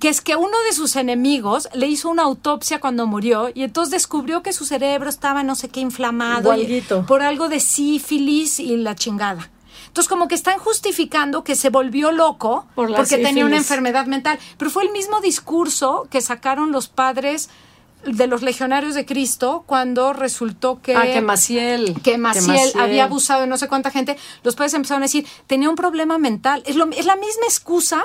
Que 0.00 0.08
es 0.08 0.20
que 0.20 0.36
uno 0.36 0.56
de 0.68 0.72
sus 0.72 0.96
enemigos 0.96 1.68
le 1.72 1.86
hizo 1.86 2.08
una 2.08 2.22
autopsia 2.22 2.80
cuando 2.80 3.06
murió 3.06 3.50
y 3.54 3.62
entonces 3.62 3.92
descubrió 3.92 4.42
que 4.42 4.52
su 4.52 4.66
cerebro 4.66 5.08
estaba 5.08 5.42
no 5.42 5.54
sé 5.54 5.68
qué 5.68 5.80
inflamado 5.80 6.54
por 7.06 7.22
algo 7.22 7.48
de 7.48 7.60
sífilis 7.60 8.60
y 8.60 8.76
la 8.76 8.94
chingada. 8.94 9.50
Entonces, 9.96 10.10
como 10.10 10.28
que 10.28 10.34
están 10.34 10.58
justificando 10.58 11.42
que 11.42 11.56
se 11.56 11.70
volvió 11.70 12.12
loco 12.12 12.66
porque 12.74 13.16
tenía 13.16 13.46
una 13.46 13.56
enfermedad 13.56 14.04
mental. 14.04 14.38
Pero 14.58 14.70
fue 14.70 14.84
el 14.84 14.92
mismo 14.92 15.20
discurso 15.20 16.06
que 16.10 16.20
sacaron 16.20 16.70
los 16.70 16.88
padres 16.88 17.48
de 18.06 18.26
los 18.26 18.42
legionarios 18.42 18.94
de 18.94 19.04
Cristo 19.04 19.64
cuando 19.66 20.12
resultó 20.12 20.80
que 20.80 20.96
ah, 20.96 21.02
que 21.04 21.20
Maciel 21.20 22.00
que 22.02 22.18
Maciel, 22.18 22.72
había 22.78 23.04
abusado 23.04 23.42
de 23.42 23.46
no 23.46 23.56
sé 23.58 23.68
cuánta 23.68 23.90
gente 23.90 24.16
los 24.42 24.54
padres 24.54 24.74
empezaron 24.74 25.02
a 25.02 25.06
decir 25.06 25.26
tenía 25.46 25.68
un 25.68 25.76
problema 25.76 26.18
mental 26.18 26.62
es 26.66 26.76
lo, 26.76 26.88
es 26.90 27.06
la 27.06 27.16
misma 27.16 27.44
excusa 27.44 28.04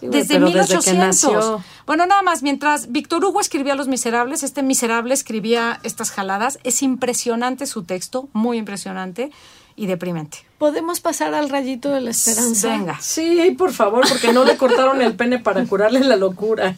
desde 0.00 0.40
1800 0.40 1.62
bueno 1.86 2.06
nada 2.06 2.22
más 2.22 2.42
mientras 2.42 2.90
Víctor 2.90 3.24
Hugo 3.24 3.40
escribía 3.40 3.74
Los 3.74 3.88
Miserables 3.88 4.42
este 4.42 4.62
miserable 4.62 5.14
escribía 5.14 5.80
estas 5.82 6.10
jaladas 6.10 6.58
es 6.64 6.82
impresionante 6.82 7.66
su 7.66 7.84
texto 7.84 8.28
muy 8.32 8.58
impresionante 8.58 9.30
y 9.76 9.86
deprimente. 9.86 10.38
¿Podemos 10.58 11.00
pasar 11.00 11.34
al 11.34 11.48
rayito 11.48 11.90
de 11.90 12.00
la 12.00 12.10
esperanza? 12.10 12.68
Venga. 12.68 12.98
Sí, 13.00 13.54
por 13.58 13.72
favor, 13.72 14.04
porque 14.08 14.32
no 14.32 14.44
le 14.44 14.56
cortaron 14.56 15.02
el 15.02 15.14
pene 15.14 15.38
para 15.38 15.64
curarle 15.64 16.00
la 16.00 16.16
locura. 16.16 16.74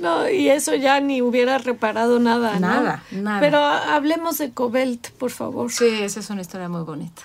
No, 0.00 0.28
y 0.28 0.48
eso 0.48 0.74
ya 0.74 1.00
ni 1.00 1.22
hubiera 1.22 1.58
reparado 1.58 2.18
nada. 2.18 2.58
Nada, 2.58 3.02
nada. 3.10 3.40
Pero 3.40 3.58
hablemos 3.58 4.38
de 4.38 4.52
Cobelt, 4.52 5.10
por 5.12 5.30
favor. 5.30 5.70
Sí, 5.70 5.86
esa 6.02 6.20
es 6.20 6.30
una 6.30 6.40
historia 6.40 6.68
muy 6.68 6.82
bonita. 6.82 7.22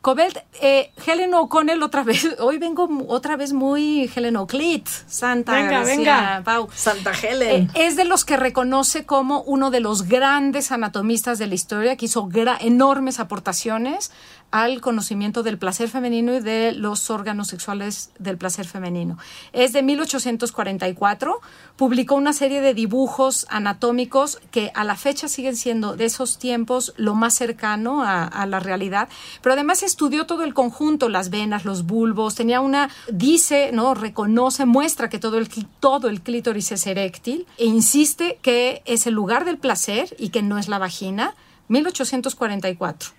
Cobelt, 0.00 0.38
eh, 0.62 0.92
Helen 1.06 1.34
O'Connell 1.34 1.82
otra 1.82 2.02
vez, 2.02 2.26
hoy 2.38 2.58
vengo 2.58 2.88
otra 3.08 3.36
vez 3.36 3.52
muy 3.52 4.10
Helen 4.14 4.36
O'Clit, 4.36 4.86
Santa 5.06 5.52
venga, 5.52 5.82
venga. 5.82 6.42
Santa 6.74 7.12
Helen. 7.12 7.70
Eh, 7.74 7.86
es 7.86 7.96
de 7.96 8.06
los 8.06 8.24
que 8.24 8.38
reconoce 8.38 9.04
como 9.04 9.42
uno 9.42 9.70
de 9.70 9.80
los 9.80 10.08
grandes 10.08 10.72
anatomistas 10.72 11.38
de 11.38 11.48
la 11.48 11.54
historia, 11.54 11.96
que 11.96 12.06
hizo 12.06 12.28
enormes 12.60 13.20
aportaciones 13.20 14.10
al 14.50 14.80
conocimiento 14.80 15.42
del 15.42 15.58
placer 15.58 15.88
femenino 15.88 16.34
y 16.34 16.40
de 16.40 16.72
los 16.72 17.10
órganos 17.10 17.48
sexuales 17.48 18.10
del 18.18 18.36
placer 18.36 18.66
femenino. 18.66 19.18
Es 19.52 19.72
de 19.72 19.82
1844, 19.82 21.40
publicó 21.76 22.14
una 22.16 22.32
serie 22.32 22.60
de 22.60 22.74
dibujos 22.74 23.46
anatómicos 23.48 24.40
que 24.50 24.72
a 24.74 24.84
la 24.84 24.96
fecha 24.96 25.28
siguen 25.28 25.56
siendo 25.56 25.96
de 25.96 26.06
esos 26.06 26.38
tiempos 26.38 26.94
lo 26.96 27.14
más 27.14 27.34
cercano 27.34 28.02
a, 28.04 28.46
la 28.46 28.58
realidad, 28.58 29.08
pero 29.42 29.52
además 29.52 29.82
estudió 29.82 30.26
todo 30.26 30.44
el 30.44 30.54
conjunto, 30.54 31.08
las 31.08 31.30
venas, 31.30 31.64
los 31.64 31.84
bulbos, 31.84 32.34
tenía 32.34 32.60
una, 32.60 32.90
dice, 33.12 33.70
no, 33.72 33.94
reconoce, 33.94 34.64
muestra 34.64 35.08
que 35.08 35.18
todo 35.18 35.38
el, 35.38 35.48
todo 35.78 36.08
el 36.08 36.22
clítoris 36.22 36.72
es 36.72 36.86
eréctil 36.86 37.46
e 37.58 37.66
insiste 37.66 38.38
que 38.42 38.82
es 38.86 39.06
el 39.06 39.14
lugar 39.14 39.44
del 39.44 39.58
placer 39.58 40.14
y 40.18 40.30
que 40.30 40.42
no 40.42 40.58
es 40.58 40.68
la 40.68 40.78
vagina, 40.78 41.34
1844. 41.68 43.10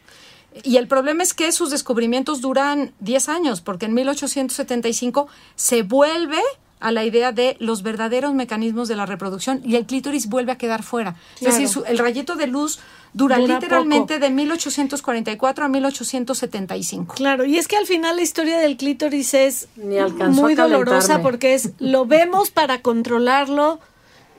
Y 0.63 0.77
el 0.77 0.87
problema 0.87 1.23
es 1.23 1.33
que 1.33 1.51
sus 1.51 1.69
descubrimientos 1.69 2.41
duran 2.41 2.93
10 2.99 3.29
años, 3.29 3.61
porque 3.61 3.85
en 3.85 3.93
1875 3.93 5.27
se 5.55 5.83
vuelve 5.83 6.41
a 6.81 6.91
la 6.91 7.05
idea 7.05 7.31
de 7.31 7.55
los 7.59 7.83
verdaderos 7.83 8.33
mecanismos 8.33 8.87
de 8.87 8.95
la 8.95 9.05
reproducción 9.05 9.61
y 9.63 9.75
el 9.75 9.85
clítoris 9.85 10.27
vuelve 10.27 10.51
a 10.51 10.57
quedar 10.57 10.83
fuera. 10.83 11.15
Es 11.39 11.57
decir, 11.57 11.83
el 11.87 11.97
rayito 11.99 12.35
de 12.35 12.47
luz 12.47 12.79
dura, 13.13 13.37
literalmente 13.37 14.19
de 14.19 14.29
1844 14.29 15.65
a 15.65 15.67
1875. 15.67 17.15
Claro, 17.15 17.45
y 17.45 17.57
es 17.57 17.67
que 17.67 17.77
al 17.77 17.85
final 17.85 18.15
la 18.15 18.23
historia 18.23 18.57
del 18.57 18.77
clítoris 18.77 19.33
es 19.35 19.69
muy 19.77 20.55
dolorosa 20.55 21.21
porque 21.21 21.53
es 21.53 21.71
lo 21.79 22.05
vemos 22.07 22.49
para 22.49 22.81
controlarlo, 22.81 23.79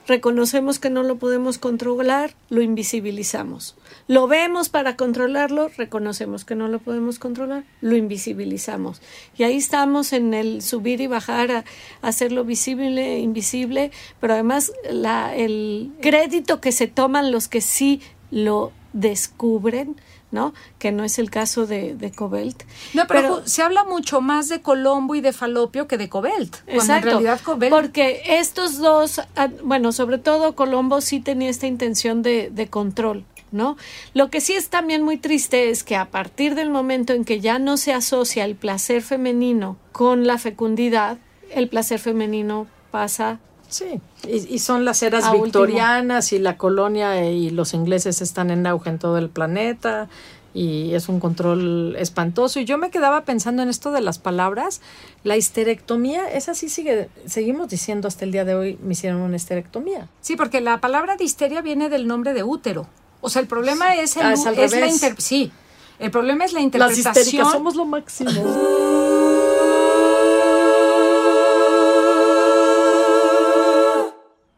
reconocemos 0.08 0.80
que 0.80 0.90
no 0.90 1.04
lo 1.04 1.16
podemos 1.16 1.58
controlar, 1.58 2.34
lo 2.50 2.60
invisibilizamos. 2.60 3.76
Lo 4.08 4.26
vemos 4.26 4.68
para 4.68 4.96
controlarlo, 4.96 5.70
reconocemos 5.76 6.44
que 6.44 6.54
no 6.54 6.68
lo 6.68 6.78
podemos 6.80 7.18
controlar, 7.18 7.64
lo 7.80 7.96
invisibilizamos. 7.96 9.00
Y 9.36 9.44
ahí 9.44 9.56
estamos 9.56 10.12
en 10.12 10.34
el 10.34 10.62
subir 10.62 11.00
y 11.00 11.06
bajar 11.06 11.50
a, 11.50 11.64
hacerlo 12.02 12.44
visible, 12.44 13.18
invisible, 13.18 13.90
pero 14.20 14.34
además 14.34 14.72
la, 14.90 15.34
el 15.34 15.92
crédito 16.00 16.60
que 16.60 16.72
se 16.72 16.88
toman 16.88 17.30
los 17.30 17.48
que 17.48 17.60
sí 17.60 18.00
lo 18.30 18.72
descubren, 18.92 19.96
¿no? 20.30 20.54
Que 20.78 20.92
no 20.92 21.04
es 21.04 21.18
el 21.18 21.30
caso 21.30 21.66
de, 21.66 21.94
de 21.94 22.10
Cobelt. 22.10 22.64
No, 22.94 23.06
pero, 23.06 23.46
se 23.46 23.62
habla 23.62 23.84
mucho 23.84 24.20
más 24.20 24.48
de 24.48 24.62
Colombo 24.62 25.14
y 25.14 25.20
de 25.20 25.32
Falopio 25.32 25.86
que 25.86 25.98
de 25.98 26.08
Cobelt. 26.08 26.56
Exacto. 26.66 27.08
En 27.08 27.14
realidad 27.14 27.40
Cobelt... 27.42 27.70
Porque 27.70 28.22
estos 28.26 28.78
dos, 28.78 29.20
ah, 29.36 29.48
bueno, 29.62 29.92
sobre 29.92 30.18
todo 30.18 30.54
Colombo 30.54 31.00
sí 31.00 31.20
tenía 31.20 31.50
esta 31.50 31.66
intención 31.66 32.22
de, 32.22 32.50
de 32.50 32.68
control. 32.68 33.24
¿No? 33.52 33.76
Lo 34.14 34.30
que 34.30 34.40
sí 34.40 34.54
es 34.54 34.70
también 34.70 35.02
muy 35.02 35.18
triste 35.18 35.68
es 35.68 35.84
que 35.84 35.94
a 35.94 36.10
partir 36.10 36.54
del 36.54 36.70
momento 36.70 37.12
en 37.12 37.24
que 37.24 37.38
ya 37.38 37.58
no 37.58 37.76
se 37.76 37.92
asocia 37.92 38.46
el 38.46 38.56
placer 38.56 39.02
femenino 39.02 39.76
con 39.92 40.26
la 40.26 40.38
fecundidad, 40.38 41.18
el 41.50 41.68
placer 41.68 42.00
femenino 42.00 42.66
pasa 42.90 43.40
Sí, 43.72 44.00
y, 44.28 44.58
son 44.58 44.84
las 44.84 45.02
eras 45.02 45.32
victorianas 45.32 46.34
y 46.34 46.38
la 46.38 46.58
colonia 46.58 47.30
y 47.30 47.48
los 47.48 47.72
ingleses 47.72 48.20
están 48.20 48.50
en 48.50 48.66
auge 48.66 48.90
en 48.90 48.98
todo 48.98 49.16
el 49.16 49.30
planeta 49.30 50.10
y 50.52 50.92
es 50.94 51.08
un 51.08 51.20
control 51.20 51.96
espantoso. 51.98 52.60
Y 52.60 52.66
yo 52.66 52.76
me 52.76 52.90
quedaba 52.90 53.24
pensando 53.24 53.62
en 53.62 53.70
esto 53.70 53.90
de 53.90 54.02
las 54.02 54.18
palabras. 54.18 54.82
La 55.24 55.38
histerectomía, 55.38 56.30
esa 56.30 56.52
sí 56.52 56.68
sigue, 56.68 57.08
seguimos 57.24 57.70
diciendo 57.70 58.08
hasta 58.08 58.26
el 58.26 58.32
día 58.32 58.44
de 58.44 58.54
hoy, 58.54 58.78
me 58.82 58.92
hicieron 58.92 59.22
una 59.22 59.36
histerectomía. 59.36 60.06
Sí, 60.20 60.36
porque 60.36 60.60
la 60.60 60.78
palabra 60.82 61.16
de 61.16 61.24
histeria 61.24 61.62
viene 61.62 61.88
del 61.88 62.06
nombre 62.06 62.34
de 62.34 62.42
útero. 62.42 62.86
O 63.22 63.30
sea, 63.30 63.40
el 63.40 63.48
problema 63.48 63.94
es, 63.94 64.16
el, 64.16 64.26
ah, 64.26 64.32
es, 64.32 64.44
la 64.44 65.14
sí, 65.16 65.52
el 66.00 66.10
problema 66.10 66.44
es 66.44 66.52
la 66.52 66.60
interpretación. 66.60 67.04
Las 67.04 67.16
histéricas 67.18 67.52
somos 67.52 67.76
lo 67.76 67.84
máximo. 67.84 68.30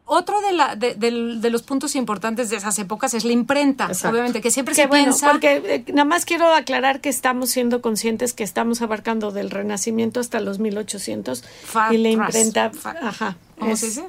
Otro 0.07 0.41
de 0.41 0.53
la, 0.53 0.75
de, 0.75 1.49
los 1.51 1.61
puntos 1.61 1.95
importantes 1.95 2.49
de 2.49 2.55
esas 2.55 2.79
épocas 2.79 3.13
es 3.13 3.23
la 3.23 3.33
imprenta, 3.33 3.87
obviamente, 4.09 4.41
que 4.41 4.49
siempre 4.49 4.73
se 4.73 4.87
bueno, 4.87 5.05
piensa... 5.05 5.29
Porque 5.29 5.61
eh, 5.65 5.91
nada 5.91 6.05
más 6.05 6.25
quiero 6.25 6.51
aclarar 6.53 7.01
que 7.01 7.09
estamos 7.09 7.51
siendo 7.51 7.81
conscientes 7.81 8.33
que 8.33 8.43
estamos 8.43 8.81
abarcando 8.81 9.31
del 9.31 9.51
Renacimiento 9.51 10.19
hasta 10.19 10.39
los 10.39 10.57
1800 10.57 11.43
y 11.91 11.97
la 11.97 12.09
imprenta... 12.09 12.71
ajá. 13.01 13.37
¿Cómo 13.59 13.75
se 13.75 13.87
dice? 13.87 14.05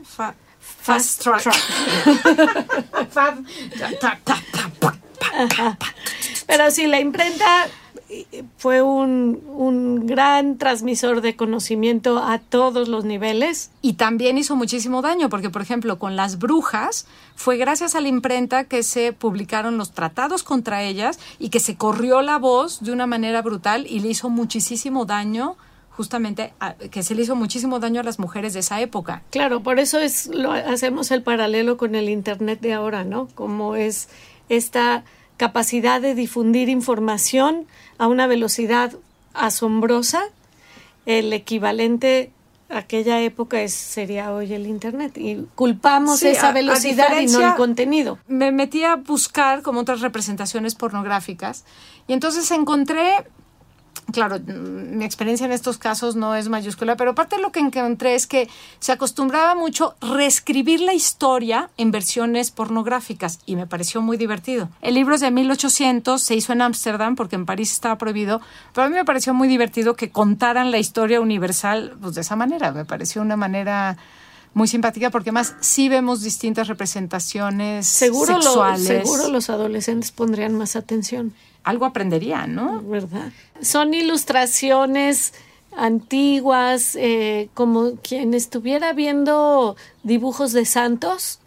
Fast 0.87 1.23
track. 1.23 1.43
Pero 6.47 6.71
sí, 6.71 6.87
la 6.87 7.01
imprenta 7.01 7.67
fue 8.57 8.83
un, 8.83 9.43
un, 9.49 10.07
gran 10.07 10.59
transmisor 10.59 11.23
de 11.23 11.35
conocimiento 11.35 12.19
a 12.19 12.39
todos 12.39 12.87
los 12.89 13.05
niveles. 13.05 13.71
Y 13.83 13.95
también 13.95 14.39
hizo 14.39 14.55
muchísimo 14.55 15.03
daño, 15.03 15.29
porque 15.29 15.51
por 15.51 15.63
ejemplo 15.63 15.99
con 15.99 16.15
las 16.15 16.39
brujas 16.39 17.07
fue 17.35 17.57
gracias 17.57 17.97
a 17.97 18.01
la 18.01 18.07
imprenta 18.07 18.65
que 18.65 18.85
se 18.85 19.13
publicaron 19.13 19.77
los 19.79 19.91
tratados 19.91 20.45
contra 20.45 20.85
ellas 20.85 21.19
y 21.41 21.49
que 21.49 21.59
se 21.59 21.77
corrió 21.77 22.23
la 22.23 22.39
voz 22.39 22.81
de 22.81 22.93
una 22.93 23.07
manera 23.07 23.43
brutal 23.43 23.87
y 23.89 23.99
le 23.99 24.09
hizo 24.09 24.31
muchísimo 24.31 25.05
daño 25.05 25.57
justamente 25.97 26.53
que 26.91 27.03
se 27.03 27.15
le 27.15 27.23
hizo 27.23 27.35
muchísimo 27.35 27.81
daño 27.81 28.01
a 28.01 28.05
las 28.05 28.19
mujeres 28.19 28.53
de 28.53 28.61
esa 28.61 28.81
época. 28.81 29.23
Claro, 29.31 29.63
por 29.63 29.79
eso 29.79 29.99
es 29.99 30.27
lo 30.27 30.53
hacemos 30.53 31.11
el 31.11 31.23
paralelo 31.23 31.79
con 31.79 31.95
el 31.95 32.09
internet 32.11 32.61
de 32.61 32.75
ahora, 32.75 33.05
¿no? 33.05 33.29
Como 33.35 33.77
es 33.77 34.09
esta 34.49 35.05
capacidad 35.39 36.01
de 36.01 36.15
difundir 36.15 36.69
información 36.69 37.67
a 37.99 38.09
una 38.09 38.27
velocidad 38.27 38.93
asombrosa, 39.33 40.23
el 41.07 41.33
equivalente 41.33 42.31
a 42.69 42.79
aquella 42.79 43.21
época 43.23 43.63
es, 43.63 43.73
sería 43.73 44.33
hoy 44.33 44.53
el 44.53 44.67
Internet. 44.67 45.17
Y 45.17 45.47
culpamos 45.55 46.23
esa 46.23 46.53
velocidad 46.53 47.21
y 47.21 47.27
no 47.27 47.41
el 47.41 47.55
contenido. 47.55 48.19
Me 48.27 48.53
metí 48.53 48.85
a 48.85 48.97
buscar 48.97 49.63
como 49.63 49.81
otras 49.81 50.01
representaciones 50.01 50.75
pornográficas 50.75 51.65
y 52.07 52.13
entonces 52.13 52.51
encontré 52.51 53.25
claro, 54.13 54.39
mi 54.41 55.05
experiencia 55.05 55.47
en 55.47 55.53
estos 55.53 55.79
casos 55.79 56.17
no 56.17 56.35
es 56.35 56.49
mayúscula, 56.49 56.97
pero 56.97 57.15
parte 57.15 57.37
de 57.37 57.43
lo 57.43 57.53
que 57.53 57.61
encontré 57.61 58.15
es 58.15 58.27
que 58.27 58.49
se 58.79 58.93
acostumbraba 58.93 59.55
mucho 59.55 59.95
reescribir 60.01 60.81
la 60.81 60.95
historia 60.95 61.71
en 61.77 61.91
versiones 61.91 62.51
pornográficas 62.51 63.41
y 63.47 63.57
me 63.57 63.67
pareció 63.67 64.01
muy 64.01 64.17
divertido. 64.17 64.69
El 64.81 64.95
libro 64.95 65.15
es 65.15 65.21
de 65.21 65.31
1800, 65.31 66.23
se 66.23 66.35
hizo 66.35 66.53
en 66.53 66.63
Ámsterdam 66.63 67.17
porque 67.17 67.37
en 67.37 67.47
París 67.47 67.73
estaba 67.73 67.99
prohibido, 67.99 68.41
pero 68.75 68.87
a 68.87 68.91
mí 68.91 68.95
me 68.95 69.05
pareció 69.05 69.35
muy 69.35 69.49
divertido 69.49 69.95
que 69.95 70.11
contaran 70.11 70.71
la 70.71 70.79
historia 70.79 71.21
universal 71.21 71.97
pues, 72.01 72.15
de 72.15 72.21
esa 72.21 72.37
manera. 72.37 72.73
Me 72.73 72.85
pareció 72.85 73.23
una 73.23 73.37
manera 73.37 73.97
muy 74.57 74.69
simpática 74.69 75.11
porque 75.11 75.33
más 75.33 75.55
sí 75.61 75.91
vemos 75.91 76.23
distintas 76.23 76.67
representaciones 76.67 77.87
seguro 77.87 78.41
sexuales. 78.41 78.87
seguro 78.87 79.29
los 79.29 79.51
adolescentes 79.51 80.13
pondrían 80.13 80.57
más 80.57 80.77
atención 80.77 81.35
algo 81.63 81.85
aprendería, 81.85 82.47
¿no? 82.47 82.81
¿Verdad? 82.81 83.33
Son 83.61 83.93
ilustraciones 83.93 85.35
antiguas, 85.77 86.97
eh, 86.97 87.51
como 87.53 87.97
quien 87.97 88.33
estuviera 88.33 88.95
viendo 88.95 89.77
dibujos 90.05 90.53
de 90.53 90.65
santos, 90.65 91.41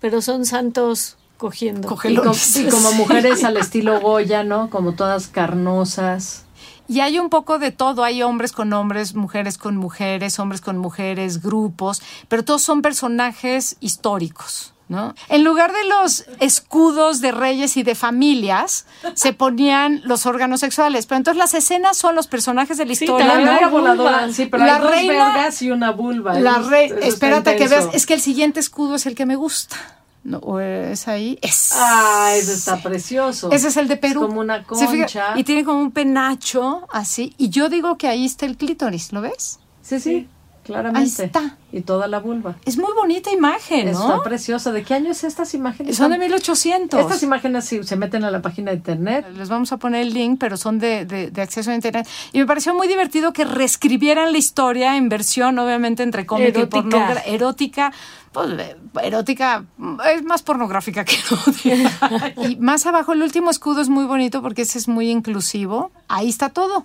pero 0.00 0.20
son 0.20 0.44
santos 0.44 1.16
cogiendo. 1.36 1.88
Y, 2.04 2.70
como 2.70 2.92
mujeres 2.96 3.44
al 3.44 3.56
estilo 3.56 4.00
Goya, 4.00 4.44
¿no? 4.44 4.70
Como 4.70 4.94
todas 4.94 5.28
carnosas. 5.28 6.44
Y 6.86 7.00
hay 7.00 7.18
un 7.18 7.30
poco 7.30 7.58
de 7.58 7.70
todo, 7.70 8.04
hay 8.04 8.22
hombres 8.22 8.52
con 8.52 8.72
hombres, 8.72 9.14
mujeres 9.14 9.56
con 9.56 9.76
mujeres, 9.76 10.38
hombres 10.38 10.60
con 10.60 10.76
mujeres, 10.76 11.42
grupos, 11.42 12.02
pero 12.28 12.44
todos 12.44 12.62
son 12.62 12.82
personajes 12.82 13.76
históricos. 13.80 14.70
¿No? 14.86 15.14
En 15.30 15.44
lugar 15.44 15.72
de 15.72 15.82
los 15.84 16.26
escudos 16.40 17.22
de 17.22 17.32
reyes 17.32 17.78
y 17.78 17.82
de 17.82 17.94
familias, 17.94 18.84
se 19.14 19.32
ponían 19.32 20.02
los 20.04 20.26
órganos 20.26 20.60
sexuales. 20.60 21.06
Pero 21.06 21.16
entonces 21.16 21.38
las 21.38 21.54
escenas 21.54 21.96
son 21.96 22.14
los 22.14 22.26
personajes 22.26 22.76
de 22.76 22.84
la 22.84 22.92
historia. 22.92 23.40
La 23.40 23.68
voladora, 23.68 24.30
sí, 24.30 24.44
pero 24.44 24.66
la 24.66 24.76
hay 24.76 24.82
reina, 24.82 25.24
dos 25.24 25.34
vergas 25.34 25.62
y 25.62 25.70
una 25.70 25.90
vulva. 25.90 26.38
La 26.38 26.58
reina, 26.58 26.96
espérate 27.00 27.56
que 27.56 27.66
veas, 27.66 27.88
es 27.94 28.04
que 28.04 28.12
el 28.12 28.20
siguiente 28.20 28.60
escudo 28.60 28.96
es 28.96 29.06
el 29.06 29.14
que 29.14 29.24
me 29.24 29.36
gusta. 29.36 30.03
No, 30.24 30.38
¿O 30.38 30.58
es 30.58 31.06
ahí? 31.06 31.38
Es. 31.42 31.72
Ah, 31.74 32.32
ese 32.34 32.54
está 32.54 32.82
precioso. 32.82 33.52
Ese 33.52 33.68
es 33.68 33.76
el 33.76 33.88
de 33.88 33.98
Perú. 33.98 34.22
Es 34.22 34.26
como 34.28 34.40
una 34.40 34.64
concha. 34.64 35.34
y 35.36 35.44
tiene 35.44 35.64
como 35.64 35.80
un 35.80 35.90
penacho 35.90 36.86
así. 36.90 37.34
Y 37.36 37.50
yo 37.50 37.68
digo 37.68 37.98
que 37.98 38.08
ahí 38.08 38.24
está 38.24 38.46
el 38.46 38.56
clítoris, 38.56 39.12
¿lo 39.12 39.20
ves? 39.20 39.60
Sí, 39.82 40.00
sí. 40.00 40.28
Claramente. 40.64 41.22
Ahí 41.22 41.26
está. 41.26 41.58
Y 41.72 41.82
toda 41.82 42.08
la 42.08 42.20
vulva. 42.20 42.56
Es 42.64 42.78
muy 42.78 42.92
bonita 42.94 43.30
imagen, 43.30 43.92
¿no? 43.92 44.00
Está 44.00 44.22
preciosa. 44.22 44.72
¿De 44.72 44.82
qué 44.82 44.94
año 44.94 45.10
es 45.10 45.22
estas 45.22 45.52
imágenes? 45.52 45.96
Son 45.96 46.10
de 46.10 46.18
1800. 46.18 46.98
Estas 46.98 47.22
imágenes 47.22 47.66
sí, 47.66 47.82
se 47.84 47.96
meten 47.96 48.24
a 48.24 48.30
la 48.30 48.40
página 48.40 48.70
de 48.70 48.78
internet. 48.78 49.26
Les 49.36 49.50
vamos 49.50 49.72
a 49.72 49.76
poner 49.76 50.02
el 50.02 50.14
link, 50.14 50.38
pero 50.40 50.56
son 50.56 50.78
de, 50.78 51.04
de, 51.04 51.42
acceso 51.42 51.70
a 51.70 51.74
internet. 51.74 52.08
Y 52.32 52.38
me 52.38 52.46
pareció 52.46 52.74
muy 52.74 52.88
divertido 52.88 53.34
que 53.34 53.44
reescribieran 53.44 54.32
la 54.32 54.38
historia 54.38 54.96
en 54.96 55.10
versión, 55.10 55.58
obviamente, 55.58 56.02
entre 56.02 56.24
cómica 56.24 56.60
y 56.60 56.66
pornográfica. 56.66 57.30
Erótica. 57.30 57.92
Pues, 58.34 58.50
erótica 59.04 59.64
es 60.12 60.24
más 60.24 60.42
pornográfica 60.42 61.04
que 61.04 61.16
erótica. 61.16 62.34
y 62.48 62.56
más 62.56 62.84
abajo, 62.84 63.12
el 63.12 63.22
último 63.22 63.48
escudo 63.48 63.80
es 63.80 63.88
muy 63.88 64.06
bonito 64.06 64.42
porque 64.42 64.62
ese 64.62 64.76
es 64.78 64.88
muy 64.88 65.08
inclusivo. 65.08 65.92
Ahí 66.08 66.28
está 66.28 66.48
todo. 66.48 66.84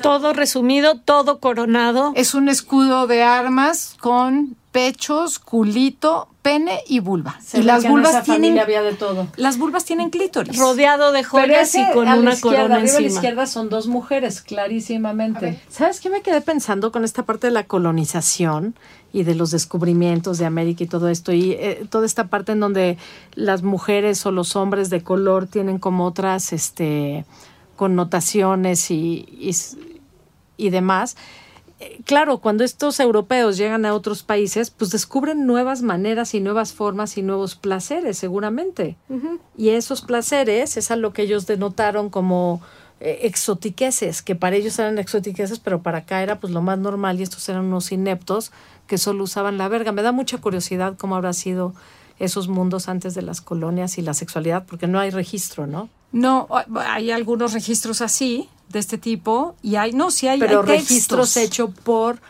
Todo 0.00 0.32
resumido, 0.32 1.00
todo 1.00 1.40
coronado. 1.40 2.12
Es 2.14 2.34
un 2.34 2.48
escudo 2.48 3.08
de 3.08 3.24
armas 3.24 3.96
con 4.00 4.56
pechos, 4.76 5.38
culito, 5.38 6.28
pene 6.42 6.80
y 6.86 7.00
vulva. 7.00 7.40
y 7.54 7.62
las 7.62 7.88
vulvas 7.88 8.24
tienen 8.24 8.58
había 8.58 8.82
de 8.82 8.92
todo. 8.92 9.26
Las 9.36 9.56
vulvas 9.56 9.86
tienen 9.86 10.10
clítoris. 10.10 10.58
Rodeado 10.58 11.12
de 11.12 11.24
joyas 11.24 11.74
y 11.74 11.82
con 11.94 12.06
una 12.06 12.38
corona 12.38 12.80
encima. 12.80 12.98
a 12.98 13.00
la 13.00 13.06
izquierda 13.06 13.46
son 13.46 13.70
dos 13.70 13.86
mujeres, 13.86 14.42
clarísimamente. 14.42 15.58
¿Sabes 15.70 16.02
qué 16.02 16.10
me 16.10 16.20
quedé 16.20 16.42
pensando 16.42 16.92
con 16.92 17.04
esta 17.04 17.22
parte 17.22 17.46
de 17.46 17.54
la 17.54 17.64
colonización 17.64 18.74
y 19.14 19.22
de 19.22 19.34
los 19.34 19.50
descubrimientos 19.50 20.36
de 20.36 20.44
América 20.44 20.84
y 20.84 20.88
todo 20.88 21.08
esto 21.08 21.32
y 21.32 21.52
eh, 21.52 21.86
toda 21.88 22.04
esta 22.04 22.26
parte 22.26 22.52
en 22.52 22.60
donde 22.60 22.98
las 23.34 23.62
mujeres 23.62 24.26
o 24.26 24.30
los 24.30 24.56
hombres 24.56 24.90
de 24.90 25.02
color 25.02 25.46
tienen 25.46 25.78
como 25.78 26.04
otras 26.04 26.52
este 26.52 27.24
connotaciones 27.76 28.90
y, 28.90 29.26
y, 30.58 30.68
demás. 30.68 31.16
Eh, 31.78 32.00
claro, 32.04 32.38
cuando 32.38 32.64
estos 32.64 33.00
europeos 33.00 33.56
llegan 33.56 33.84
a 33.84 33.94
otros 33.94 34.22
países, 34.22 34.70
pues 34.70 34.90
descubren 34.90 35.46
nuevas 35.46 35.82
maneras 35.82 36.34
y 36.34 36.40
nuevas 36.40 36.72
formas 36.72 37.18
y 37.18 37.22
nuevos 37.22 37.54
placeres, 37.54 38.16
seguramente. 38.16 38.96
Y 39.56 39.70
esos 39.70 40.02
placeres 40.02 40.76
es 40.76 40.90
a 40.90 40.96
lo 40.96 41.12
que 41.12 41.22
ellos 41.22 41.46
denotaron 41.46 42.08
como 42.08 42.62
eh, 42.98 43.20
exotiqueses, 43.24 44.22
que 44.22 44.34
para 44.34 44.56
ellos 44.56 44.78
eran 44.78 44.98
exotiqueses, 44.98 45.58
pero 45.58 45.82
para 45.82 45.98
acá 45.98 46.22
era 46.22 46.40
pues 46.40 46.50
lo 46.52 46.62
más 46.62 46.78
normal 46.78 47.20
y 47.20 47.24
estos 47.24 47.46
eran 47.48 47.66
unos 47.66 47.92
ineptos 47.92 48.52
que 48.86 48.96
solo 48.96 49.24
usaban 49.24 49.58
la 49.58 49.68
verga. 49.68 49.92
Me 49.92 50.02
da 50.02 50.12
mucha 50.12 50.38
curiosidad 50.38 50.96
cómo 50.96 51.14
habrá 51.14 51.34
sido 51.34 51.74
esos 52.18 52.48
mundos 52.48 52.88
antes 52.88 53.14
de 53.14 53.20
las 53.20 53.42
colonias 53.42 53.98
y 53.98 54.02
la 54.02 54.14
sexualidad, 54.14 54.64
porque 54.64 54.86
no 54.86 54.98
hay 54.98 55.10
registro, 55.10 55.66
¿no? 55.66 55.90
No, 56.12 56.48
hay 56.74 57.10
algunos 57.10 57.52
registros 57.52 58.00
así, 58.00 58.48
de 58.76 58.80
este 58.80 58.98
tipo, 58.98 59.56
y 59.62 59.76
hay, 59.76 59.92
no, 59.92 60.10
sí 60.10 60.28
hay, 60.28 60.38
Pero 60.38 60.62
registros 60.62 61.36
hechos 61.36 61.70
por 61.82 62.20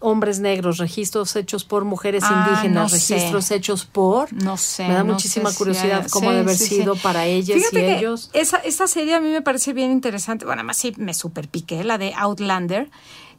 hombres 0.00 0.38
negros, 0.38 0.78
registros 0.78 1.34
hechos 1.34 1.64
por 1.64 1.84
mujeres 1.84 2.22
ah, 2.24 2.46
indígenas, 2.46 2.92
registros 2.92 3.50
hechos 3.50 3.84
por... 3.84 4.32
No 4.32 4.56
sé. 4.56 4.86
Me 4.86 4.94
da 4.94 5.04
muchísima 5.04 5.52
curiosidad 5.52 6.06
cómo 6.10 6.30
debe 6.30 6.42
haber 6.42 6.56
sido 6.56 6.94
para 6.96 7.26
ellas 7.26 7.58
y 7.72 7.78
ellos. 7.78 8.30
Esa, 8.32 8.58
esa 8.58 8.86
serie 8.86 9.14
a 9.14 9.20
mí 9.20 9.28
me 9.28 9.42
parece 9.42 9.72
bien 9.72 9.90
interesante. 9.90 10.44
Bueno, 10.44 10.60
además 10.60 10.76
sí 10.76 10.92
me 10.96 11.14
super 11.14 11.48
piqué, 11.48 11.82
la 11.84 11.98
de 11.98 12.14
Outlander, 12.14 12.90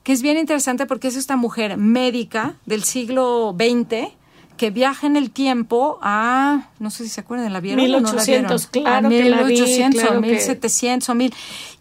que 0.03 0.11
es 0.11 0.21
bien 0.21 0.37
interesante 0.37 0.85
porque 0.85 1.07
es 1.07 1.15
esta 1.15 1.35
mujer 1.35 1.77
médica 1.77 2.55
del 2.65 2.83
siglo 2.83 3.55
XX 3.57 4.18
que 4.59 4.71
viaja 4.71 5.07
en 5.07 5.15
el 5.15 5.31
tiempo 5.31 5.99
a, 6.01 6.67
no 6.79 6.89
sé 6.91 7.03
si 7.03 7.09
se 7.09 7.21
acuerdan, 7.21 7.53
¿la 7.53 7.61
vieron 7.61 7.81
1800, 7.81 8.67
claro 8.67 9.07
a 9.07 9.09
1800 9.09 10.03
o 10.03 10.19
1700 10.19 11.07
o 11.07 11.15
1000. 11.15 11.33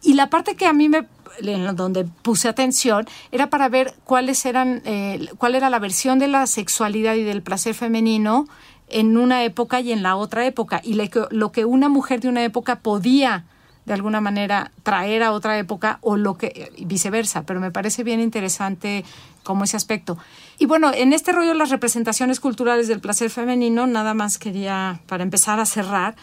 Y 0.04 0.14
la 0.14 0.30
parte 0.30 0.54
que 0.54 0.64
a 0.64 0.72
mí 0.72 0.88
me 0.88 1.06
en 1.40 1.74
donde 1.74 2.04
puse 2.04 2.48
atención 2.48 3.06
era 3.32 3.50
para 3.50 3.68
ver 3.68 3.94
cuáles 4.04 4.46
eran 4.46 4.82
eh, 4.84 5.28
cuál 5.38 5.56
era 5.56 5.70
la 5.70 5.80
versión 5.80 6.20
de 6.20 6.28
la 6.28 6.46
sexualidad 6.46 7.14
y 7.14 7.24
del 7.24 7.42
placer 7.42 7.74
femenino 7.74 8.46
en 8.88 9.16
una 9.16 9.42
época 9.42 9.80
y 9.80 9.90
en 9.90 10.04
la 10.04 10.14
otra 10.14 10.46
época 10.46 10.80
y 10.84 11.00
lo 11.30 11.52
que 11.52 11.64
una 11.64 11.88
mujer 11.88 12.20
de 12.20 12.28
una 12.28 12.44
época 12.44 12.80
podía 12.80 13.44
de 13.88 13.94
alguna 13.94 14.20
manera 14.20 14.70
traer 14.82 15.22
a 15.22 15.32
otra 15.32 15.58
época 15.58 15.98
o 16.02 16.16
lo 16.16 16.36
que 16.36 16.70
viceversa, 16.78 17.44
pero 17.44 17.58
me 17.58 17.70
parece 17.70 18.04
bien 18.04 18.20
interesante 18.20 19.04
como 19.42 19.64
ese 19.64 19.78
aspecto. 19.78 20.18
Y 20.58 20.66
bueno, 20.66 20.92
en 20.94 21.14
este 21.14 21.32
rollo 21.32 21.54
las 21.54 21.70
representaciones 21.70 22.38
culturales 22.38 22.86
del 22.86 23.00
placer 23.00 23.30
femenino, 23.30 23.86
nada 23.86 24.12
más 24.12 24.36
quería 24.36 25.00
para 25.06 25.22
empezar 25.22 25.58
a 25.58 25.64
cerrar 25.64 26.16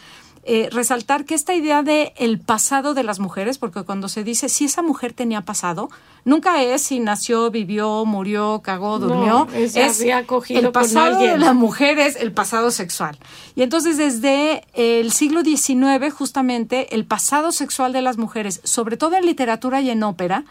eh, 0.48 0.68
resaltar 0.70 1.24
que 1.24 1.34
esta 1.34 1.54
idea 1.54 1.82
de 1.82 2.12
el 2.16 2.38
pasado 2.38 2.94
de 2.94 3.02
las 3.02 3.18
mujeres, 3.18 3.58
porque 3.58 3.82
cuando 3.82 4.08
se 4.08 4.22
dice 4.22 4.48
si 4.48 4.66
esa 4.66 4.80
mujer 4.80 5.12
tenía 5.12 5.40
pasado, 5.40 5.90
nunca 6.24 6.62
es 6.62 6.82
si 6.82 7.00
nació, 7.00 7.50
vivió, 7.50 8.04
murió, 8.04 8.60
cagó, 8.62 9.00
durmió. 9.00 9.48
es, 9.52 9.74
el 9.74 10.70
pasado 10.70 11.18
de 11.18 11.36
la 11.36 11.52
mujer 11.52 11.98
es 11.98 12.14
el 12.14 12.30
pasado 12.30 12.70
sexual. 12.70 13.18
Y 13.56 13.62
entonces 13.62 13.96
desde 13.96 14.62
el 14.74 15.10
siglo 15.10 15.42
XIX, 15.42 16.14
justamente, 16.14 16.94
el 16.94 17.06
pasado 17.06 17.50
sexual 17.50 17.92
de 17.92 18.02
las 18.02 18.16
mujeres, 18.16 18.60
sobre 18.62 18.96
todo 18.96 19.16
en 19.16 19.26
literatura 19.26 19.80
y 19.80 19.90
en 19.90 20.04
ópera, 20.04 20.44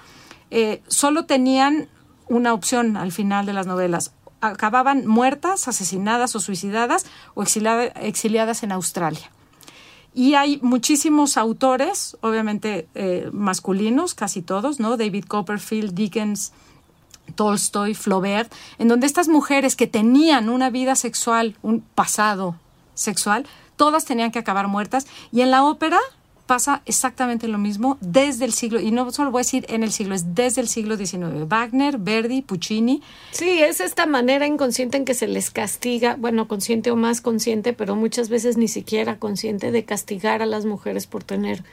eh, 0.51 0.81
solo 0.89 1.25
tenían 1.25 1.88
una 2.27 2.53
opción 2.53 2.97
al 2.97 3.13
final 3.13 3.45
de 3.45 3.53
las 3.53 3.65
novelas. 3.65 4.12
Acababan 4.41 5.08
muertas, 5.08 5.69
asesinadas 5.69 6.36
o 6.36 6.41
suicidadas 6.41 7.05
o 7.34 7.43
exiliadas 7.43 8.63
en 8.63 8.73
Australia. 8.73 9.31
Y 10.17 10.36
hay 10.36 10.60
muchísimos 10.62 11.36
autores, 11.36 12.15
obviamente 12.21 12.88
eh, 12.95 13.30
masculinos, 13.34 14.13
casi 14.13 14.41
todos, 14.41 14.80
¿no? 14.80 14.95
David 14.95 15.25
Copperfield, 15.25 15.93
Dickens, 15.93 16.54
Tolstoy, 17.36 17.95
Flaubert, 17.95 18.49
en 18.80 18.88
donde 18.88 19.08
estas 19.08 19.28
mujeres 19.28 19.75
que 19.75 19.88
tenían 19.88 20.47
una 20.47 20.69
vida 20.69 20.95
sexual, 20.95 21.58
un 21.62 21.82
pasado 21.82 22.56
sexual, 22.93 23.45
todas 23.75 24.06
tenían 24.06 24.32
que 24.32 24.40
acabar 24.40 24.69
muertas. 24.69 25.06
Y 25.33 25.42
en 25.42 25.52
la 25.52 25.65
ópera 25.65 26.00
pasa 26.46 26.81
exactamente 26.85 27.48
lo 27.48 27.58
mismo 27.58 27.98
desde 28.02 28.46
el 28.46 28.54
siglo, 28.54 28.79
y 28.79 28.91
no 28.91 29.12
solo 29.12 29.31
voy 29.31 29.39
a 29.39 29.43
decir 29.43 29.65
en 29.69 29.83
el 29.83 29.91
siglo, 29.91 30.15
es 30.15 30.35
desde 30.35 30.62
el 30.62 30.67
siglo 30.67 30.98
XIX. 30.98 31.48
Wagner, 31.48 31.98
Verdi, 31.98 32.41
Puccini. 32.41 33.02
Sí, 33.31 33.62
es 33.62 33.79
esta 33.79 34.06
manera 34.06 34.46
inconsciente 34.48 34.98
en 34.98 35.06
que 35.06 35.13
se 35.13 35.27
les 35.27 35.50
castiga, 35.50 36.15
bueno, 36.15 36.48
consciente 36.48 36.91
o 36.91 36.96
más 36.96 37.21
consciente, 37.21 37.73
pero 37.73 37.96
muchas 37.96 38.29
veces 38.29 38.58
ni 38.58 38.67
siquiera 38.67 39.17
consciente 39.17 39.71
de 39.71 39.85
castigar 39.85 40.41
a 40.41 40.46
las 40.46 40.65
mujeres 40.65 41.08
por 41.08 41.23
tener 41.23 41.63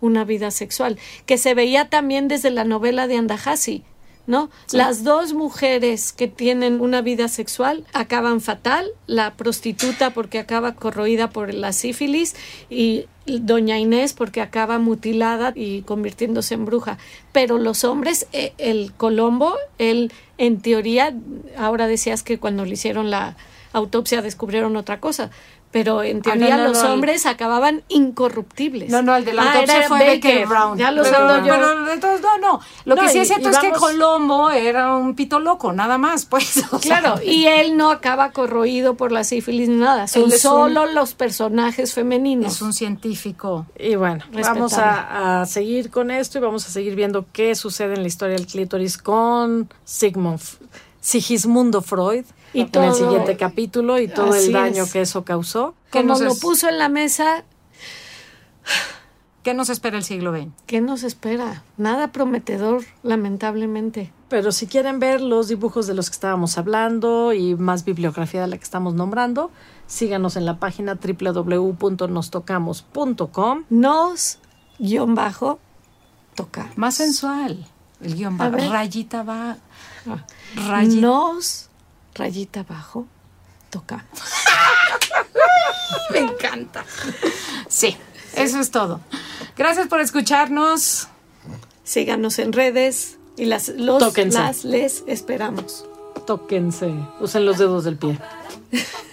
una 0.00 0.24
vida 0.24 0.50
sexual, 0.50 0.98
que 1.26 1.38
se 1.38 1.54
veía 1.54 1.88
también 1.88 2.28
desde 2.28 2.50
la 2.50 2.64
novela 2.64 3.06
de 3.06 3.16
Andajasi. 3.16 3.84
¿No? 4.26 4.50
Las 4.72 5.02
dos 5.02 5.32
mujeres 5.32 6.12
que 6.12 6.28
tienen 6.28 6.80
una 6.80 7.02
vida 7.02 7.28
sexual 7.28 7.84
acaban 7.92 8.40
fatal, 8.40 8.86
la 9.06 9.34
prostituta 9.34 10.10
porque 10.10 10.38
acaba 10.38 10.74
corroída 10.74 11.30
por 11.30 11.52
la 11.52 11.72
sífilis 11.72 12.36
y 12.68 13.06
doña 13.26 13.78
Inés 13.78 14.12
porque 14.12 14.40
acaba 14.40 14.78
mutilada 14.78 15.52
y 15.54 15.82
convirtiéndose 15.82 16.54
en 16.54 16.64
bruja. 16.64 16.98
Pero 17.32 17.58
los 17.58 17.84
hombres, 17.84 18.26
eh, 18.32 18.52
el 18.58 18.92
Colombo, 18.92 19.54
él 19.78 20.12
en 20.38 20.60
teoría, 20.60 21.14
ahora 21.56 21.86
decías 21.86 22.22
que 22.22 22.38
cuando 22.38 22.64
le 22.64 22.72
hicieron 22.72 23.10
la 23.10 23.36
autopsia 23.72 24.22
descubrieron 24.22 24.76
otra 24.76 25.00
cosa, 25.00 25.30
pero 25.70 26.02
en 26.02 26.18
ah, 26.18 26.22
teoría 26.22 26.56
los 26.58 26.82
hombres 26.82 27.26
acababan 27.26 27.82
incorruptibles. 27.88 28.90
No, 28.90 29.02
no, 29.02 29.14
el 29.14 29.24
de 29.24 29.32
la 29.32 29.42
ah, 29.42 29.52
autopsia 29.52 29.82
fue 29.88 30.16
Baker, 30.16 30.46
Brown. 30.46 30.78
Ya 30.78 30.90
lo 30.90 31.02
pero, 31.02 31.44
yo. 31.44 31.54
Pero 31.54 31.92
entonces, 31.92 32.20
no, 32.22 32.38
no. 32.38 32.60
Lo 32.84 32.96
que 32.96 33.08
sí 33.08 33.18
es 33.18 33.28
cierto 33.28 33.50
es 33.50 33.58
que 33.58 33.70
Colombo 33.70 34.50
era 34.50 34.96
un 34.96 35.14
pito 35.14 35.38
loco, 35.38 35.72
nada 35.72 35.96
más, 35.96 36.24
pues. 36.30 36.64
claro, 36.80 37.20
y 37.22 37.46
él 37.46 37.76
no 37.76 37.90
acaba 37.90 38.32
corroído 38.32 38.94
por 38.94 39.12
la 39.12 39.22
sífilis 39.22 39.68
ni 39.68 39.76
nada. 39.76 40.08
Son 40.08 40.30
solo 40.30 40.86
los 40.86 41.14
personajes 41.14 41.94
femeninos. 41.94 42.54
Es 42.54 42.62
un 42.62 42.72
científico. 42.72 43.66
Y 43.78 43.94
bueno, 43.94 44.24
vamos 44.32 44.74
a, 44.74 45.42
a, 45.42 45.46
seguir 45.46 45.90
con 45.90 46.10
esto 46.10 46.38
y 46.38 46.40
vamos 46.40 46.66
a 46.66 46.70
seguir 46.70 46.96
viendo 46.96 47.26
qué 47.32 47.54
sucede 47.54 47.94
en 47.94 48.02
la 48.02 48.08
historia 48.08 48.36
del 48.36 48.46
clítoris 48.46 48.98
con 48.98 49.72
Sigmund, 49.84 50.40
Sigismundo 51.00 51.80
Freud 51.80 52.24
y 52.52 52.66
todo, 52.66 52.84
en 52.84 52.90
el 52.90 52.94
siguiente 52.94 53.36
capítulo 53.36 53.98
y 53.98 54.06
todo 54.08 54.32
el 54.34 54.52
daño 54.52 54.84
que 54.90 55.00
eso 55.02 55.24
causó. 55.24 55.74
Que 55.90 56.02
nos 56.02 56.20
lo 56.20 56.34
puso 56.34 56.68
en 56.68 56.78
la 56.78 56.88
mesa. 56.88 57.44
¿Qué 59.42 59.54
nos 59.54 59.70
espera 59.70 59.96
el 59.96 60.04
siglo 60.04 60.36
XX? 60.36 60.50
¿Qué 60.66 60.82
nos 60.82 61.02
espera? 61.02 61.62
Nada 61.78 62.12
prometedor, 62.12 62.84
lamentablemente. 63.02 64.12
Pero 64.28 64.52
si 64.52 64.66
quieren 64.66 64.98
ver 64.98 65.22
los 65.22 65.48
dibujos 65.48 65.86
de 65.86 65.94
los 65.94 66.10
que 66.10 66.14
estábamos 66.14 66.58
hablando 66.58 67.32
y 67.32 67.54
más 67.54 67.86
bibliografía 67.86 68.42
de 68.42 68.48
la 68.48 68.58
que 68.58 68.64
estamos 68.64 68.92
nombrando, 68.92 69.50
síganos 69.86 70.36
en 70.36 70.44
la 70.44 70.58
página 70.58 70.98
www.nostocamos.com. 71.02 73.64
Nos, 73.70 74.38
guion 74.78 75.14
bajo, 75.14 75.58
tocar. 76.34 76.76
Más 76.76 76.96
sensual. 76.96 77.64
El 78.02 78.16
guion 78.16 78.36
bajo. 78.36 78.56
Rayita 78.56 79.22
va. 79.22 79.56
Ah. 80.06 80.26
Rayita. 80.54 81.00
Nos 81.00 81.69
rayita 82.14 82.60
abajo, 82.60 83.06
toca. 83.70 84.04
Me 86.10 86.18
encanta. 86.18 86.84
Sí, 87.68 87.96
eso 88.34 88.60
es 88.60 88.70
todo. 88.70 89.00
Gracias 89.56 89.88
por 89.88 90.00
escucharnos. 90.00 91.08
Síganos 91.84 92.38
en 92.38 92.52
redes 92.52 93.18
y 93.36 93.46
las, 93.46 93.68
los, 93.68 94.16
las 94.16 94.64
les 94.64 95.02
esperamos. 95.06 95.86
Tóquense. 96.26 96.92
Usen 97.20 97.44
los 97.44 97.58
dedos 97.58 97.84
del 97.84 97.96
pie. 97.96 98.18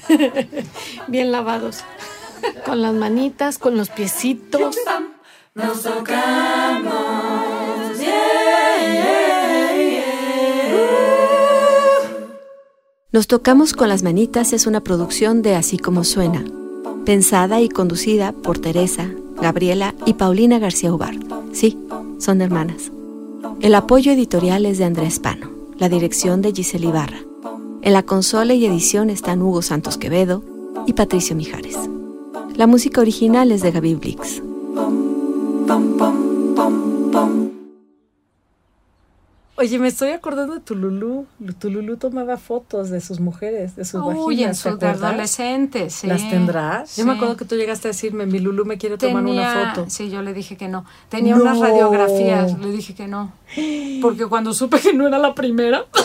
Bien 1.07 1.31
lavados. 1.31 1.79
Con 2.65 2.81
las 2.81 2.93
manitas, 2.93 3.57
con 3.57 3.77
los 3.77 3.89
piecitos. 3.89 4.75
Nos 5.55 5.81
tocamos. 5.81 7.17
Nos 13.13 13.27
tocamos 13.27 13.71
con 13.71 13.87
las 13.87 14.03
manitas 14.03 14.51
es 14.51 14.67
una 14.67 14.81
producción 14.81 15.41
de 15.41 15.55
Así 15.55 15.77
como 15.77 16.03
suena, 16.03 16.43
pensada 17.05 17.61
y 17.61 17.69
conducida 17.69 18.33
por 18.33 18.59
Teresa, 18.59 19.09
Gabriela 19.41 19.95
y 20.05 20.15
Paulina 20.15 20.59
García 20.59 20.93
Ubard. 20.93 21.15
Sí, 21.53 21.79
son 22.19 22.41
hermanas. 22.41 22.91
El 23.61 23.75
apoyo 23.75 24.11
editorial 24.11 24.65
es 24.65 24.77
de 24.77 24.83
Andrés 24.83 25.19
Pano, 25.19 25.49
la 25.77 25.87
dirección 25.87 26.41
de 26.41 26.51
Giselle 26.51 26.87
Ibarra. 26.87 27.19
En 27.81 27.93
la 27.93 28.03
consola 28.03 28.53
y 28.53 28.65
edición 28.65 29.09
están 29.09 29.41
Hugo 29.41 29.61
Santos 29.61 29.97
Quevedo 29.97 30.43
y 30.85 30.91
Patricio 30.91 31.33
Mijares. 31.33 31.77
La 32.57 32.67
música 32.67 32.99
original 32.99 33.53
es 33.53 33.61
de 33.61 33.71
Gaby 33.71 33.95
Blix. 33.95 34.41
Oye, 39.59 39.79
me 39.79 39.87
estoy 39.87 40.11
acordando 40.11 40.53
de 40.53 40.59
Tululú. 40.59 41.25
Tululú 41.57 41.97
tomaba 41.97 42.37
fotos 42.37 42.91
de 42.91 43.01
sus 43.01 43.19
mujeres, 43.19 43.75
de 43.75 43.85
sus 43.85 44.01
Uy, 44.03 44.43
en 44.43 44.53
sus 44.53 44.81
adolescentes, 44.83 45.93
sí. 45.93 46.05
¿Las 46.05 46.29
tendrás? 46.29 46.95
Yo 46.95 47.05
me 47.05 47.13
acuerdo 47.13 47.37
que 47.37 47.45
tú 47.45 47.55
llegaste 47.55 47.87
a 47.87 47.91
decirme, 47.91 48.27
mi 48.27 48.37
Lulú 48.39 48.65
me 48.65 48.77
quiere 48.77 48.97
tomar 48.97 49.25
una 49.25 49.73
foto. 49.73 49.89
Sí, 49.89 50.11
yo 50.11 50.21
le 50.21 50.35
dije 50.35 50.57
que 50.57 50.67
no. 50.67 50.85
Tenía 51.09 51.35
unas 51.35 51.57
radiografías, 51.57 52.59
le 52.59 52.69
dije 52.69 52.93
que 52.93 53.07
no. 53.07 53.33
Porque 54.01 54.25
cuando 54.27 54.53
supe 54.53 54.79
que 54.79 54.93
no 54.93 55.07
era 55.07 55.17
la 55.17 55.33
primera... 55.33 55.85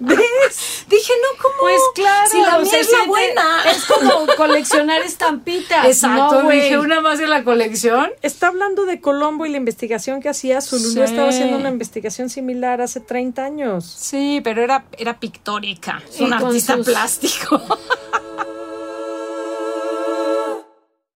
¿Ves? 0.00 0.86
Dije, 0.88 1.12
no, 1.22 1.42
¿cómo? 1.42 1.54
Pues 1.60 1.80
claro. 1.94 2.30
Si 2.30 2.40
la 2.40 2.58
mía 2.58 2.80
es 2.80 2.90
la 2.90 3.04
buena. 3.06 3.64
Es 3.70 3.84
como 3.84 4.26
coleccionar 4.36 5.02
estampitas. 5.02 5.84
Exacto, 5.84 6.48
dije 6.48 6.78
una 6.78 7.02
más 7.02 7.18
de 7.18 7.28
la 7.28 7.44
colección. 7.44 8.10
Está 8.22 8.48
hablando 8.48 8.86
de 8.86 9.00
Colombo 9.00 9.44
y 9.44 9.50
la 9.50 9.58
investigación 9.58 10.22
que 10.22 10.30
hacía. 10.30 10.62
Su 10.62 10.78
sí. 10.78 10.98
estaba 11.00 11.28
haciendo 11.28 11.58
una 11.58 11.68
investigación 11.68 12.30
similar 12.30 12.80
hace 12.80 13.00
30 13.00 13.44
años. 13.44 13.84
Sí, 13.84 14.40
pero 14.42 14.62
era, 14.62 14.84
era 14.96 15.20
pictórica. 15.20 16.02
un 16.18 16.32
artista 16.32 16.78
plástico. 16.78 17.60